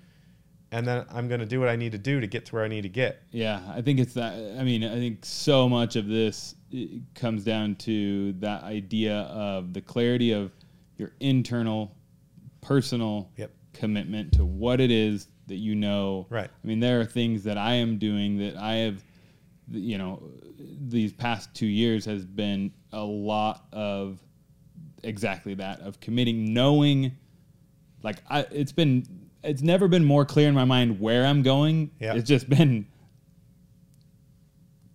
and 0.71 0.85
then 0.87 1.05
I'm 1.11 1.27
going 1.27 1.39
to 1.39 1.45
do 1.45 1.59
what 1.59 1.69
I 1.69 1.75
need 1.75 1.91
to 1.93 1.97
do 1.97 2.19
to 2.19 2.27
get 2.27 2.45
to 2.47 2.55
where 2.55 2.63
I 2.63 2.67
need 2.67 2.81
to 2.81 2.89
get. 2.89 3.21
Yeah, 3.31 3.61
I 3.73 3.81
think 3.81 3.99
it's 3.99 4.13
that. 4.15 4.33
I 4.59 4.63
mean, 4.63 4.83
I 4.83 4.95
think 4.95 5.23
so 5.23 5.69
much 5.69 5.95
of 5.95 6.07
this 6.07 6.55
comes 7.15 7.43
down 7.43 7.75
to 7.77 8.33
that 8.33 8.63
idea 8.63 9.15
of 9.21 9.73
the 9.73 9.81
clarity 9.81 10.31
of 10.31 10.51
your 10.97 11.11
internal, 11.19 11.95
personal 12.61 13.31
Yep. 13.37 13.51
commitment 13.73 14.33
to 14.33 14.45
what 14.45 14.79
it 14.79 14.91
is 14.91 15.27
that 15.47 15.55
you 15.55 15.75
know. 15.75 16.27
Right. 16.29 16.49
I 16.49 16.67
mean, 16.67 16.79
there 16.79 16.99
are 16.99 17.05
things 17.05 17.43
that 17.43 17.57
I 17.57 17.73
am 17.75 17.97
doing 17.97 18.37
that 18.39 18.55
I 18.55 18.75
have, 18.75 19.03
you 19.71 19.97
know, 19.97 20.21
these 20.57 21.13
past 21.13 21.53
two 21.53 21.65
years 21.65 22.05
has 22.05 22.25
been 22.25 22.71
a 22.91 23.03
lot 23.03 23.65
of 23.71 24.19
exactly 25.03 25.53
that 25.55 25.81
of 25.81 25.99
committing, 25.99 26.53
knowing, 26.53 27.15
like 28.03 28.17
I, 28.29 28.45
it's 28.51 28.71
been. 28.71 29.05
It's 29.41 29.61
never 29.61 29.87
been 29.87 30.03
more 30.03 30.25
clear 30.25 30.49
in 30.49 30.53
my 30.53 30.65
mind 30.65 30.99
where 30.99 31.25
I'm 31.25 31.43
going. 31.43 31.91
Yeah. 31.97 32.15
It's 32.15 32.27
just 32.27 32.49
been 32.49 32.85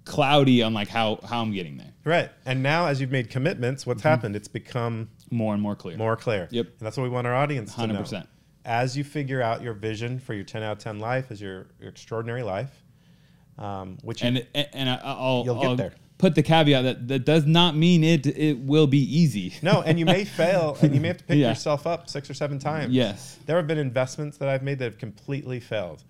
cloudy 0.04 0.62
on 0.62 0.74
like 0.74 0.88
how 0.88 1.18
how 1.26 1.40
I'm 1.40 1.52
getting 1.52 1.78
there. 1.78 1.92
Right. 2.04 2.30
And 2.44 2.62
now, 2.62 2.86
as 2.86 3.00
you've 3.00 3.10
made 3.10 3.30
commitments, 3.30 3.86
what's 3.86 4.00
mm-hmm. 4.00 4.08
happened? 4.08 4.36
It's 4.36 4.48
become 4.48 5.08
More 5.34 5.52
and 5.52 5.62
more 5.62 5.74
clear. 5.76 5.96
more 5.96 6.16
clear. 6.16 6.48
Yep. 6.50 6.66
And 6.66 6.74
that's 6.80 6.96
what 6.96 7.02
we 7.02 7.08
want 7.10 7.26
our 7.26 7.34
audience 7.34 7.74
to 7.74 7.86
know. 7.86 7.94
100%. 8.02 8.26
As 8.64 8.96
you 8.96 9.04
figure 9.04 9.42
out 9.42 9.62
your 9.62 9.74
vision 9.74 10.18
for 10.18 10.32
your 10.32 10.44
10 10.44 10.62
out 10.62 10.72
of 10.72 10.78
10 10.78 10.98
life, 10.98 11.26
as 11.30 11.40
your, 11.40 11.66
your 11.80 11.90
extraordinary 11.90 12.42
life, 12.42 12.70
um, 13.58 13.98
which 14.02 14.22
you, 14.22 14.28
And 14.28 14.46
and, 14.54 14.68
and 14.72 14.88
I, 14.90 15.00
I'll, 15.02 15.42
You'll 15.44 15.60
I'll 15.60 15.76
there. 15.76 15.92
put 16.18 16.34
the 16.34 16.42
caveat 16.42 16.82
that 16.84 17.08
that 17.08 17.24
does 17.24 17.44
not 17.46 17.76
mean 17.76 18.02
it 18.02 18.26
it 18.26 18.58
will 18.58 18.86
be 18.86 18.98
easy. 18.98 19.52
no, 19.62 19.82
and 19.82 19.98
you 19.98 20.04
may 20.06 20.24
fail, 20.40 20.76
and 20.80 20.94
you 20.94 21.00
may 21.00 21.08
have 21.08 21.18
to 21.18 21.24
pick 21.24 21.38
Yeah. 21.38 21.50
yourself 21.50 21.86
up 21.86 22.08
six 22.08 22.30
or 22.30 22.34
seven 22.34 22.58
times. 22.58 22.92
Yes. 22.92 23.38
There 23.46 23.56
have 23.56 23.66
been 23.66 23.78
investments 23.78 24.38
that 24.38 24.48
I've 24.48 24.62
made 24.62 24.78
that 24.78 24.84
have 24.86 24.98
completely 24.98 25.60
failed. 25.60 26.02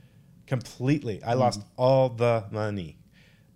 Completely. 0.46 1.22
I 1.22 1.34
lost 1.34 1.62
all 1.76 2.08
the 2.10 2.44
money. 2.50 2.98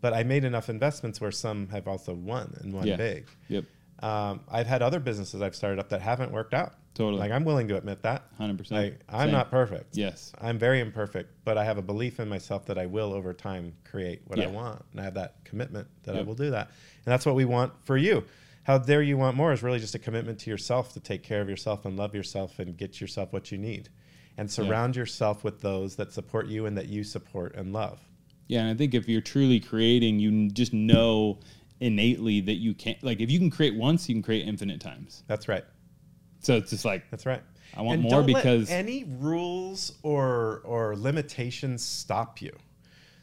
But 0.01 0.15
I 0.15 0.23
made 0.23 0.45
enough 0.45 0.69
investments 0.69 1.21
where 1.21 1.33
some 1.33 1.69
have 1.69 1.89
also 1.89 2.15
won 2.15 2.57
and 2.61 2.73
won 2.73 2.87
Yeah. 2.87 2.97
big. 2.97 3.27
Yep. 3.49 3.65
Um, 4.03 4.41
I've 4.49 4.67
had 4.67 4.83
other 4.83 5.01
businesses 5.01 5.43
I've 5.43 5.57
started 5.57 5.79
up 5.79 5.89
that 5.89 6.01
haven't 6.01 6.33
worked 6.33 6.55
out. 6.55 6.75
Totally. 6.95 7.21
Like 7.21 7.31
I'm 7.31 7.45
willing 7.45 7.69
to 7.69 7.77
admit 7.77 8.03
that. 8.03 8.25
100%. 8.41 8.71
Like 8.71 9.01
I'm 9.09 9.29
Same. 9.29 9.33
not 9.33 9.51
perfect. 9.51 9.97
Yes. 9.97 10.33
I'm 10.41 10.59
very 10.59 10.81
imperfect, 10.81 11.31
but 11.45 11.57
I 11.57 11.65
have 11.65 11.79
a 11.79 11.83
belief 11.83 12.19
in 12.19 12.29
myself 12.29 12.67
that 12.67 12.79
I 12.79 12.87
will 12.87 13.13
over 13.13 13.33
time 13.33 13.75
create 13.85 14.23
what 14.27 14.41
I 14.41 14.47
want. 14.49 14.85
And 14.93 15.01
I 15.01 15.05
have 15.05 15.15
that 15.15 15.37
commitment 15.45 15.87
that 16.05 16.17
I 16.17 16.23
will 16.23 16.35
do 16.35 16.51
that. 16.51 16.67
And 16.67 17.13
that's 17.13 17.25
what 17.25 17.35
we 17.35 17.45
want 17.45 17.73
for 17.85 17.97
you. 17.97 18.25
How 18.65 18.79
dare 18.79 19.01
you 19.01 19.17
want 19.17 19.37
more 19.37 19.53
is 19.53 19.63
really 19.63 19.79
just 19.79 19.95
a 19.95 19.99
commitment 19.99 20.41
to 20.41 20.51
yourself 20.51 20.93
to 20.95 21.01
take 21.01 21.23
care 21.23 21.41
of 21.41 21.49
yourself 21.49 21.85
and 21.85 21.97
love 21.97 22.15
yourself 22.15 22.59
and 22.59 22.77
get 22.77 23.01
yourself 23.01 23.33
what 23.33 23.51
you 23.51 23.59
need. 23.59 23.89
And 24.37 24.51
surround 24.51 24.95
yourself 24.95 25.43
with 25.43 25.61
those 25.63 25.97
that 25.97 26.13
support 26.13 26.47
you 26.47 26.67
and 26.67 26.77
that 26.77 26.89
you 26.89 27.03
support 27.03 27.55
and 27.57 27.73
love. 27.73 28.01
Yeah, 28.49 28.61
and 28.61 28.71
I 28.71 28.75
think 28.75 28.95
if 28.95 29.09
you're 29.09 29.21
truly 29.21 29.61
creating, 29.61 30.19
you 30.19 30.49
just 30.51 30.73
know 30.73 31.39
innately 31.81 32.41
that 32.43 32.55
you 32.57 32.75
can't. 32.75 33.03
Like, 33.03 33.21
if 33.21 33.31
you 33.31 33.39
can 33.39 33.51
create 33.51 33.75
once, 33.75 34.09
you 34.09 34.15
can 34.15 34.23
create 34.23 34.47
infinite 34.47 34.81
times. 34.81 35.23
That's 35.27 35.49
right. 35.49 35.65
So 36.41 36.57
it's 36.57 36.71
just 36.71 36.85
like 36.85 37.11
That's 37.11 37.27
right. 37.27 37.43
I 37.77 37.83
want 37.83 37.95
And 37.95 38.03
more 38.05 38.11
don't 38.23 38.27
let 38.33 38.43
because- 38.43 38.71
any 38.71 39.05
rules 39.05 39.93
or 40.03 40.63
or 40.65 40.97
limitations 40.97 41.83
stop 41.85 42.41
you. 42.41 42.57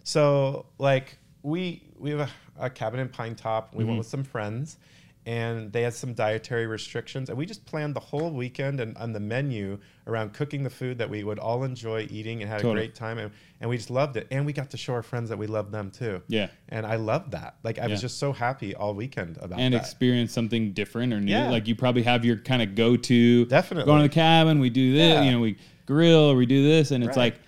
So 0.03 0.65
like 0.77 1.17
we 1.41 1.83
we 1.97 2.11
have 2.11 2.19
a, 2.21 2.29
a 2.65 2.69
cabin 2.69 2.99
in 2.99 3.09
Pine 3.09 3.35
Top. 3.35 3.73
We 3.73 3.79
Mm-hmm. 3.79 3.87
went 3.89 3.97
with 3.99 4.07
some 4.07 4.23
friends, 4.23 4.77
and 5.27 5.73
they 5.73 5.81
had 5.81 5.93
some 5.93 6.13
dietary 6.13 6.67
restrictions, 6.67 7.29
and 7.29 7.37
we 7.37 7.45
just 7.45 7.65
planned 7.65 7.95
the 7.95 7.99
whole 7.99 8.29
weekend 8.31 8.79
and 8.79 8.95
on 8.97 9.11
the 9.11 9.19
menu 9.19 9.79
around 10.05 10.33
cooking 10.33 10.61
the 10.63 10.69
food 10.69 10.99
that 10.99 11.09
we 11.09 11.23
would 11.23 11.39
all 11.39 11.63
enjoy 11.63 12.05
eating 12.11 12.41
and 12.41 12.49
had 12.49 12.57
Totally. 12.61 12.73
a 12.73 12.85
great 12.85 12.95
time, 12.95 13.17
and, 13.17 13.31
and 13.59 13.67
we 13.69 13.75
just 13.77 13.89
loved 13.89 14.17
it. 14.17 14.27
And 14.29 14.45
we 14.45 14.53
got 14.53 14.69
to 14.69 14.77
show 14.77 14.93
our 14.93 15.01
friends 15.01 15.29
that 15.29 15.37
we 15.37 15.47
loved 15.47 15.71
them 15.71 15.89
too. 15.89 16.21
Yeah. 16.27 16.49
and 16.69 16.85
I 16.85 16.97
loved 16.97 17.31
that. 17.31 17.55
Like 17.63 17.79
I 17.79 17.87
was 17.87 18.01
just 18.01 18.19
so 18.19 18.31
happy 18.33 18.75
all 18.75 18.93
weekend 18.93 19.37
about 19.37 19.59
and 19.59 19.73
that. 19.73 19.77
And 19.77 19.85
experience 19.85 20.31
something 20.31 20.73
different 20.73 21.11
or 21.11 21.19
new. 21.19 21.31
Yeah. 21.31 21.49
Like 21.49 21.67
you 21.67 21.75
probably 21.75 22.03
have 22.03 22.23
your 22.23 22.37
kind 22.37 22.61
of 22.61 22.75
go 22.75 22.95
to. 22.95 23.45
Definitely. 23.45 23.85
Going 23.85 24.03
to 24.03 24.07
the 24.07 24.13
cabin, 24.13 24.59
we 24.59 24.69
do 24.69 24.93
this. 24.93 25.13
Yeah. 25.15 25.23
You 25.23 25.31
know, 25.31 25.39
we 25.39 25.57
grill 25.87 26.35
we 26.35 26.45
do 26.45 26.63
this, 26.63 26.91
and 26.91 27.03
it's 27.03 27.17
Right. 27.17 27.33
like 27.33 27.41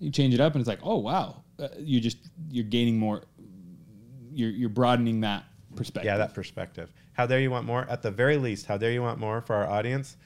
you 0.00 0.10
change 0.10 0.34
it 0.34 0.40
up, 0.40 0.52
and 0.54 0.60
it's 0.60 0.68
like, 0.68 0.80
oh 0.82 0.98
wow, 0.98 1.42
uh, 1.58 1.68
you 1.78 1.98
just 2.00 2.18
you're 2.50 2.64
gaining 2.64 2.98
more. 2.98 3.22
You're 4.34 4.50
you're 4.50 4.68
broadening 4.68 5.20
that 5.22 5.44
perspective. 5.76 6.06
Yeah, 6.10 6.18
that 6.18 6.34
perspective. 6.34 6.92
How 7.12 7.26
dare 7.26 7.40
you 7.40 7.50
want 7.50 7.66
more? 7.66 7.86
At 7.90 8.02
the 8.02 8.10
very 8.10 8.36
least, 8.36 8.66
how 8.66 8.76
dare 8.78 8.92
you 8.92 9.02
want 9.02 9.18
more 9.18 9.40
for 9.40 9.54
our 9.54 9.66
audience? 9.68 10.16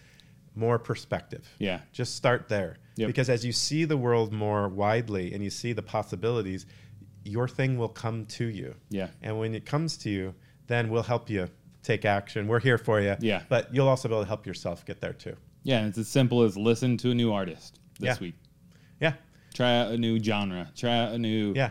More 0.55 0.79
perspective. 0.79 1.47
Yeah. 1.59 1.81
Just 1.93 2.15
start 2.15 2.49
there. 2.49 2.77
Yep. 2.97 3.09
Because 3.09 3.29
as 3.29 3.45
you 3.45 3.53
see 3.53 3.85
the 3.85 3.97
world 3.97 4.33
more 4.33 4.69
widely 4.69 5.35
and 5.35 5.43
you 5.45 5.51
see 5.51 5.73
the 5.73 5.83
possibilities, 5.83 6.65
your 7.25 7.49
thing 7.49 7.77
will 7.77 7.89
come 7.89 8.25
to 8.27 8.47
you. 8.47 8.75
Yeah. 8.89 9.09
And 9.23 9.39
when 9.39 9.55
it 9.55 9.67
comes 9.67 9.97
to 9.99 10.11
you, 10.11 10.35
then 10.69 10.89
we'll 10.89 11.03
help 11.03 11.29
you 11.29 11.49
take 11.83 12.05
action. 12.05 12.47
We're 12.49 12.61
here 12.61 12.79
for 12.79 13.01
you. 13.01 13.17
Yeah. 13.21 13.43
But 13.49 13.75
you'll 13.75 13.89
also 13.89 14.09
be 14.09 14.15
able 14.15 14.23
to 14.23 14.29
help 14.29 14.47
yourself 14.47 14.85
get 14.87 15.01
there 15.01 15.13
too. 15.13 15.37
Yeah, 15.63 15.79
and 15.81 15.89
it's 15.89 15.99
as 15.99 16.09
simple 16.09 16.43
as 16.43 16.57
listen 16.57 16.97
to 16.99 17.11
a 17.11 17.15
new 17.15 17.33
artist 17.33 17.81
this 17.99 18.17
Yeah. 18.17 18.21
week. 18.21 18.35
Yeah. 19.01 19.15
Try 19.55 19.77
out 19.79 19.91
a 19.91 19.99
new 19.99 20.23
genre. 20.23 20.71
Try 20.77 20.97
out 20.97 21.13
a 21.13 21.19
new 21.19 21.53
Yeah. 21.55 21.71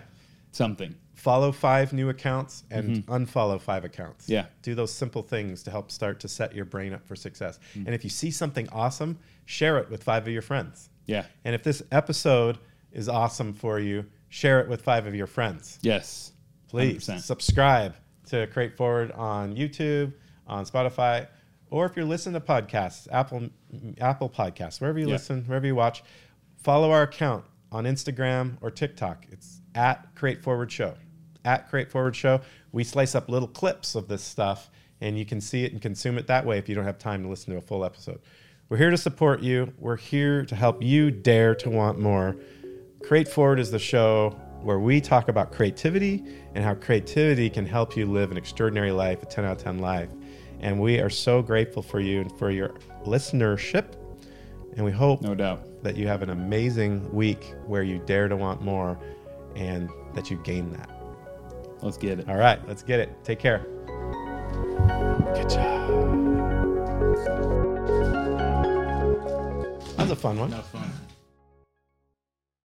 something. 0.52 0.96
Follow 1.26 1.52
five 1.52 1.92
new 1.92 2.10
accounts 2.10 2.66
and 2.70 3.04
unfollow 3.08 3.60
five 3.60 3.84
accounts. 3.84 4.26
Mm-hmm. 4.26 4.34
Yeah. 4.34 4.46
Do 4.62 4.76
those 4.76 4.94
simple 4.94 5.24
things 5.24 5.64
to 5.64 5.72
help 5.72 5.90
start 5.90 6.20
to 6.20 6.28
set 6.28 6.54
your 6.54 6.66
brain 6.66 6.94
up 6.94 7.04
for 7.08 7.16
success. 7.16 7.58
Mm. 7.74 7.88
And 7.88 7.96
if 7.96 8.04
you 8.04 8.12
see 8.12 8.30
something 8.30 8.70
awesome, 8.70 9.18
share 9.46 9.80
it 9.80 9.90
with 9.90 10.04
five 10.04 10.28
of 10.28 10.32
your 10.32 10.44
friends. 10.44 10.92
Yeah. 11.08 11.26
And 11.44 11.56
if 11.56 11.64
this 11.64 11.82
episode 11.92 12.60
is 12.92 13.10
awesome 13.10 13.54
for 13.54 13.80
you, 13.80 14.06
share 14.30 14.60
it 14.60 14.70
with 14.70 14.84
five 14.84 15.08
of 15.08 15.16
your 15.16 15.26
friends. 15.26 15.80
Yes. 15.82 16.32
Please 16.68 17.08
100%. 17.08 17.20
subscribe 17.22 17.96
to 18.28 18.46
Create 18.46 18.78
Forward 18.78 19.12
on 19.14 19.56
YouTube, 19.56 20.14
on 20.46 20.64
Spotify, 20.64 21.28
or 21.72 21.88
if 21.88 21.96
you're 21.96 22.06
listening 22.06 22.40
to 22.40 22.46
podcasts, 22.46 23.08
Apple 23.12 23.50
Apple 24.00 24.30
Podcasts, 24.30 24.80
wherever 24.80 25.00
you 25.00 25.08
Yeah. 25.08 25.14
listen, 25.14 25.44
wherever 25.46 25.66
you 25.66 25.74
watch, 25.74 26.04
follow 26.58 26.92
our 26.92 27.02
account 27.02 27.46
on 27.72 27.86
Instagram 27.86 28.58
or 28.62 28.70
TikTok. 28.70 29.26
It's 29.32 29.62
at 29.74 30.14
Create 30.14 30.44
Forward 30.44 30.72
Show. 30.72 30.94
At 31.46 31.70
Create 31.70 31.90
Forward 31.90 32.16
Show. 32.16 32.42
We 32.72 32.84
slice 32.84 33.16
up 33.16 33.30
little 33.30 33.48
clips 33.48 33.96
of 33.96 34.08
this 34.08 34.24
stuff, 34.24 34.70
and 35.00 35.18
you 35.18 35.26
can 35.26 35.40
see 35.40 35.64
it 35.64 35.72
and 35.72 35.82
consume 35.82 36.18
it 36.18 36.28
that 36.28 36.46
way 36.46 36.58
if 36.58 36.68
you 36.68 36.76
don't 36.76 36.84
have 36.84 36.98
time 36.98 37.24
to 37.24 37.30
listen 37.30 37.54
to 37.54 37.60
a 37.60 37.62
full 37.62 37.86
episode. 37.86 38.20
We're 38.68 38.78
here 38.78 38.90
to 38.90 38.98
support 38.98 39.42
you. 39.42 39.72
We're 39.78 39.96
here 39.96 40.44
to 40.46 40.56
help 40.56 40.82
you 40.82 41.12
dare 41.12 41.54
to 41.56 41.70
want 41.70 42.00
more. 42.00 42.36
Create 43.04 43.28
Forward 43.28 43.60
is 43.60 43.70
the 43.70 43.80
show 43.80 44.32
where 44.62 44.80
we 44.80 45.00
talk 45.00 45.30
about 45.30 45.52
creativity 45.52 46.24
and 46.56 46.64
how 46.64 46.74
creativity 46.74 47.50
can 47.52 47.68
help 47.68 47.96
you 47.96 48.08
live 48.08 48.32
an 48.32 48.38
extraordinary 48.38 48.92
life, 48.92 49.22
a 49.22 49.28
10 49.28 49.46
out 49.46 49.58
of 49.58 49.64
10 49.64 49.78
life. 49.78 50.10
And 50.60 50.80
we 50.80 51.00
are 51.00 51.12
so 51.12 51.44
grateful 51.44 51.84
for 51.84 52.00
you 52.00 52.22
and 52.22 52.40
for 52.40 52.50
your 52.50 52.70
listenership. 53.06 53.94
And 54.76 54.84
we 54.84 54.92
hope 54.92 55.22
No 55.22 55.36
doubt. 55.36 55.84
that 55.84 55.96
you 55.96 56.08
have 56.08 56.24
an 56.24 56.32
amazing 56.32 57.14
week 57.14 57.54
where 57.68 57.84
you 57.84 58.00
dare 58.08 58.28
to 58.28 58.36
want 58.36 58.62
more 58.64 58.98
and 59.56 59.90
that 60.16 60.32
you 60.32 60.38
gain 60.38 60.72
that. 60.72 60.95
Let's 61.82 61.98
get 61.98 62.20
it. 62.20 62.30
All 62.30 62.38
right, 62.38 62.60
let's 62.68 62.84
get 62.84 63.00
it. 63.00 63.24
Take 63.24 63.40
care. 63.40 63.60
Good 65.36 65.50
job. 65.50 65.90
That 69.96 70.00
was 70.00 70.12
a 70.12 70.16
fun 70.16 70.40
one. 70.40 70.52